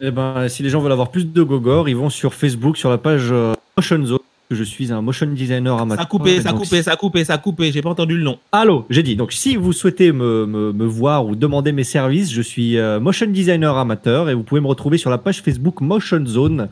[0.00, 2.90] Eh ben, si les gens veulent avoir plus de Gogor, ils vont sur Facebook, sur
[2.90, 4.18] la page euh, Motion Zone.
[4.52, 6.04] Que Je suis un motion designer Ça amateur.
[6.04, 8.22] a coupé, ça a coupé, ça a coupé, ça a coupé, j'ai pas entendu le
[8.22, 8.38] nom.
[8.52, 9.16] Allô, j'ai dit.
[9.16, 13.00] Donc, si vous souhaitez me, me, me voir ou demander mes services, je suis euh,
[13.00, 16.68] motion designer amateur et vous pouvez me retrouver sur la page Facebook Motion Zone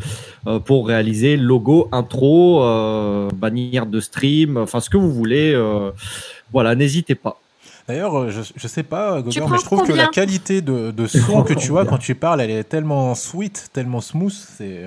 [0.47, 5.53] euh, pour réaliser logo, intro, euh, bannière de stream, enfin ce que vous voulez.
[5.55, 5.91] euh,
[6.53, 7.41] voilà, n'hésitez pas.
[7.89, 11.07] D'ailleurs, je, je sais pas, Gogor, prends mais je trouve que la qualité de, de
[11.09, 14.33] son que tu as quand tu parles, elle est tellement sweet, tellement smooth.
[14.33, 14.83] C'est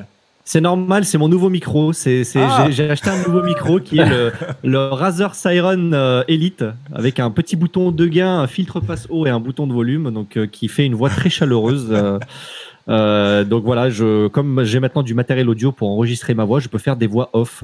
[0.45, 1.93] C'est normal, c'est mon nouveau micro.
[1.93, 2.65] C'est, c'est, Ah.
[2.67, 4.31] j'ai, j'ai acheté un nouveau micro qui est le,
[4.63, 9.25] le Razer Siren euh, Elite avec un petit bouton de gain, un filtre passe haut
[9.25, 11.87] et un bouton de volume, donc euh, qui fait une voix très chaleureuse.
[11.91, 12.19] euh,
[12.89, 16.67] euh, donc voilà, je, comme j'ai maintenant du matériel audio pour enregistrer ma voix, je
[16.67, 17.63] peux faire des voix off.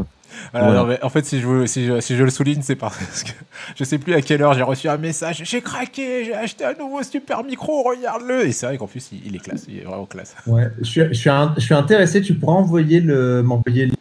[0.53, 0.79] Voilà, Voilà.
[0.81, 3.23] non, mais en fait, si je, veux- si, je, si je le souligne, c'est parce
[3.23, 3.31] que
[3.75, 5.41] je sais plus à quelle heure j'ai reçu un message.
[5.43, 8.45] J'ai craqué, j'ai acheté un nouveau super micro, regarde-le.
[8.47, 10.35] Et c'est vrai qu'en plus, il, il est classe, il est vraiment classe.
[10.47, 12.21] Ouais, je suis, je suis, un- je suis intéressé.
[12.21, 13.93] Tu pourras envoyer le, m'envoyer le-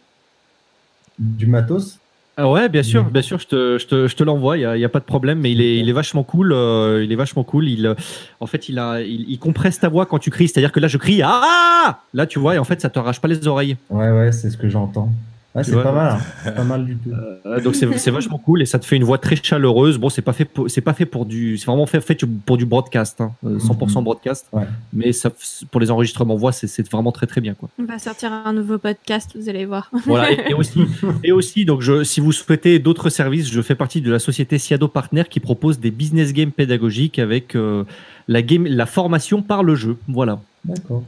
[1.17, 1.99] du matos?
[2.41, 3.09] Ah ouais, bien sûr, Mhm.
[3.11, 5.01] bien sûr, je te, je te, je te l'envoie, il y a, y a pas
[5.01, 6.53] de problème, mais il est, il est vachement cool.
[6.53, 7.67] euh, il est vachement cool.
[7.67, 7.95] Il, euh,
[8.39, 10.47] en fait, il a, il, il compresse ta voix quand tu cries.
[10.47, 13.19] C'est-à-dire que là, je crie ah, là, tu vois, et en fait, ça te arrache
[13.19, 13.75] pas les oreilles.
[13.89, 15.11] Ouais, ouais, c'est ce que j'entends.
[15.55, 16.13] Ouais, c'est pas mal.
[16.13, 16.19] hein.
[16.43, 17.09] C'est pas mal du tout.
[17.45, 19.97] Euh, donc c'est vachement cool et ça te fait une voix très chaleureuse.
[19.97, 22.55] Bon, c'est pas fait pour, c'est pas fait pour du, c'est vraiment fait, fait pour
[22.57, 24.45] du broadcast, hein, euh, 100% broadcast.
[24.53, 24.63] Ouais.
[24.93, 25.31] Mais ça,
[25.71, 27.67] pour les enregistrements voix, c'est- c'est vraiment très très bien quoi.
[27.79, 29.89] On va sortir un nouveau podcast, vous allez voir.
[30.05, 30.31] Voilà.
[30.31, 30.81] Et, et aussi,
[31.23, 34.59] et aussi, donc je, si vous souhaitez d'autres services, je fais partie de la société
[34.59, 37.83] Siado Partner qui propose des business games pédagogiques avec euh,
[38.27, 39.97] la game, la formation par le jeu.
[40.07, 40.39] Voilà.
[40.63, 41.03] D'accord.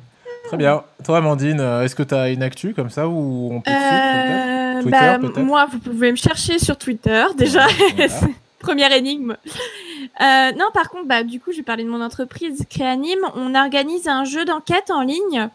[0.52, 0.84] Très bien.
[1.06, 3.78] Toi, Amandine, euh, est-ce que tu as une actu comme ça ou on peut te
[3.78, 7.68] suivre, Euh, Twitter, bah, moi, vous pouvez me chercher sur Twitter déjà.
[7.96, 8.12] Voilà.
[8.60, 9.38] Première énigme.
[10.20, 13.22] Euh, non, par contre, bah, du coup, je vais parler de mon entreprise Créanime.
[13.36, 15.48] On organise un jeu d'enquête en ligne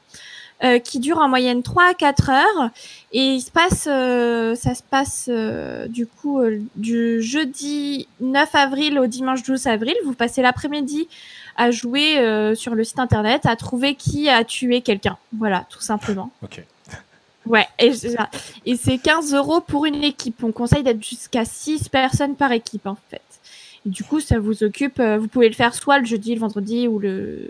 [0.64, 2.70] euh, qui dure en moyenne 3 à 4 heures.
[3.12, 8.48] Et il se passe, euh, ça se passe euh, du coup euh, du jeudi 9
[8.55, 9.94] avril au dimanche 12 avril.
[10.06, 11.06] Vous passez l'après-midi
[11.56, 15.16] à jouer euh, sur le site internet, à trouver qui a tué quelqu'un.
[15.36, 16.30] Voilà, tout simplement.
[16.42, 16.62] Ok.
[17.46, 17.92] Ouais, et,
[18.64, 20.42] et c'est 15 euros pour une équipe.
[20.42, 23.22] On conseille d'être jusqu'à 6 personnes par équipe, en fait.
[23.86, 24.98] Et du coup, ça vous occupe.
[24.98, 27.48] euh, Vous pouvez le faire soit le jeudi, le vendredi ou le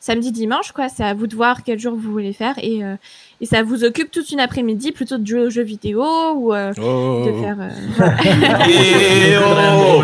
[0.00, 0.88] samedi, dimanche, quoi.
[0.88, 2.54] C'est à vous de voir quel jour vous voulez faire.
[2.62, 2.94] Et, euh,
[3.40, 6.04] et ça vous occupe toute une après-midi plutôt de jouer aux jeux vidéo
[6.36, 7.56] ou euh, Oh, de faire.
[7.60, 8.68] euh, voilà.
[8.68, 10.02] Et oh.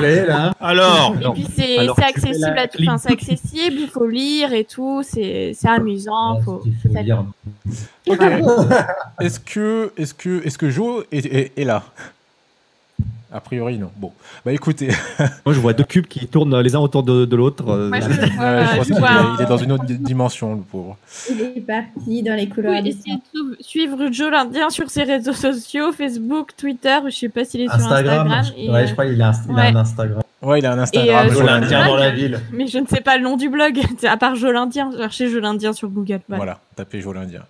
[0.61, 2.83] Alors, Et puis c'est accessible la à tout.
[2.83, 3.77] Enfin, c'est accessible.
[3.81, 5.03] Il faut lire et tout.
[5.05, 6.41] C'est c'est amusant.
[6.45, 6.63] Faut...
[6.67, 7.25] Il faut lire.
[9.21, 10.71] Est-ce que, est-ce que, est-ce que
[11.13, 11.83] est, est- est là?
[13.37, 13.91] A priori, non.
[13.97, 14.13] Bon,
[14.47, 14.89] bah écoutez,
[15.45, 17.69] Moi, je vois deux cubes qui tournent les uns autour de, de l'autre.
[17.69, 19.57] euh, Moi, je, Ouais, euh, je pense je qu'il vois est, un- il est dans
[19.57, 20.97] une autre di- dimension, le pauvre.
[21.29, 25.33] Il est parti dans les couloirs Oui, essayez de suivre Joe l'Indien sur ses réseaux
[25.33, 28.29] sociaux, Facebook, Twitter, je sais pas s'il est Instagram.
[28.29, 28.45] sur Instagram.
[28.57, 29.67] et, ouais, euh, je crois qu'il a, un- il a ouais.
[29.69, 30.21] un Instagram.
[30.43, 31.27] Ouais, il a un Et, Instagram.
[31.27, 31.87] euh, Joe l'Indien.
[31.89, 32.39] Dans la ville.
[32.53, 34.91] Mais je ne sais pas le nom du blog, à part Joe l'Indien.
[34.97, 36.21] Cherchez Joe l'Indien sur Google.
[36.29, 36.45] Voilà.
[36.45, 37.41] Voilà, tapez Joe l'Indien.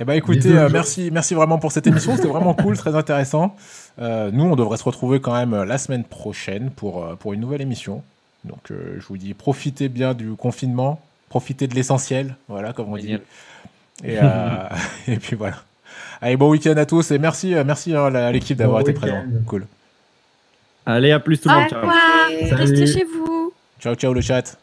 [0.00, 2.14] Eh ben écoutez, euh, merci, merci vraiment pour cette émission.
[2.16, 3.54] C'était vraiment cool, très intéressant.
[3.98, 7.32] Euh, nous, on devrait se retrouver quand même euh, la semaine prochaine pour, euh, pour
[7.32, 8.02] une nouvelle émission.
[8.44, 12.96] Donc, euh, je vous dis, profitez bien du confinement, profitez de l'essentiel, voilà, comme on
[12.96, 13.14] dit.
[14.02, 14.68] Et, euh,
[15.08, 15.56] et puis voilà.
[16.22, 19.16] Allez, bon week-end à tous et merci, merci hein, à l'équipe d'avoir Bon été présent.
[19.16, 19.42] week-end.
[19.46, 19.66] Cool.
[20.86, 21.68] Allez, à plus tout le monde.
[21.68, 21.88] Ciao.
[22.56, 23.52] Restez chez vous.
[23.80, 24.56] Ciao, ciao le chat.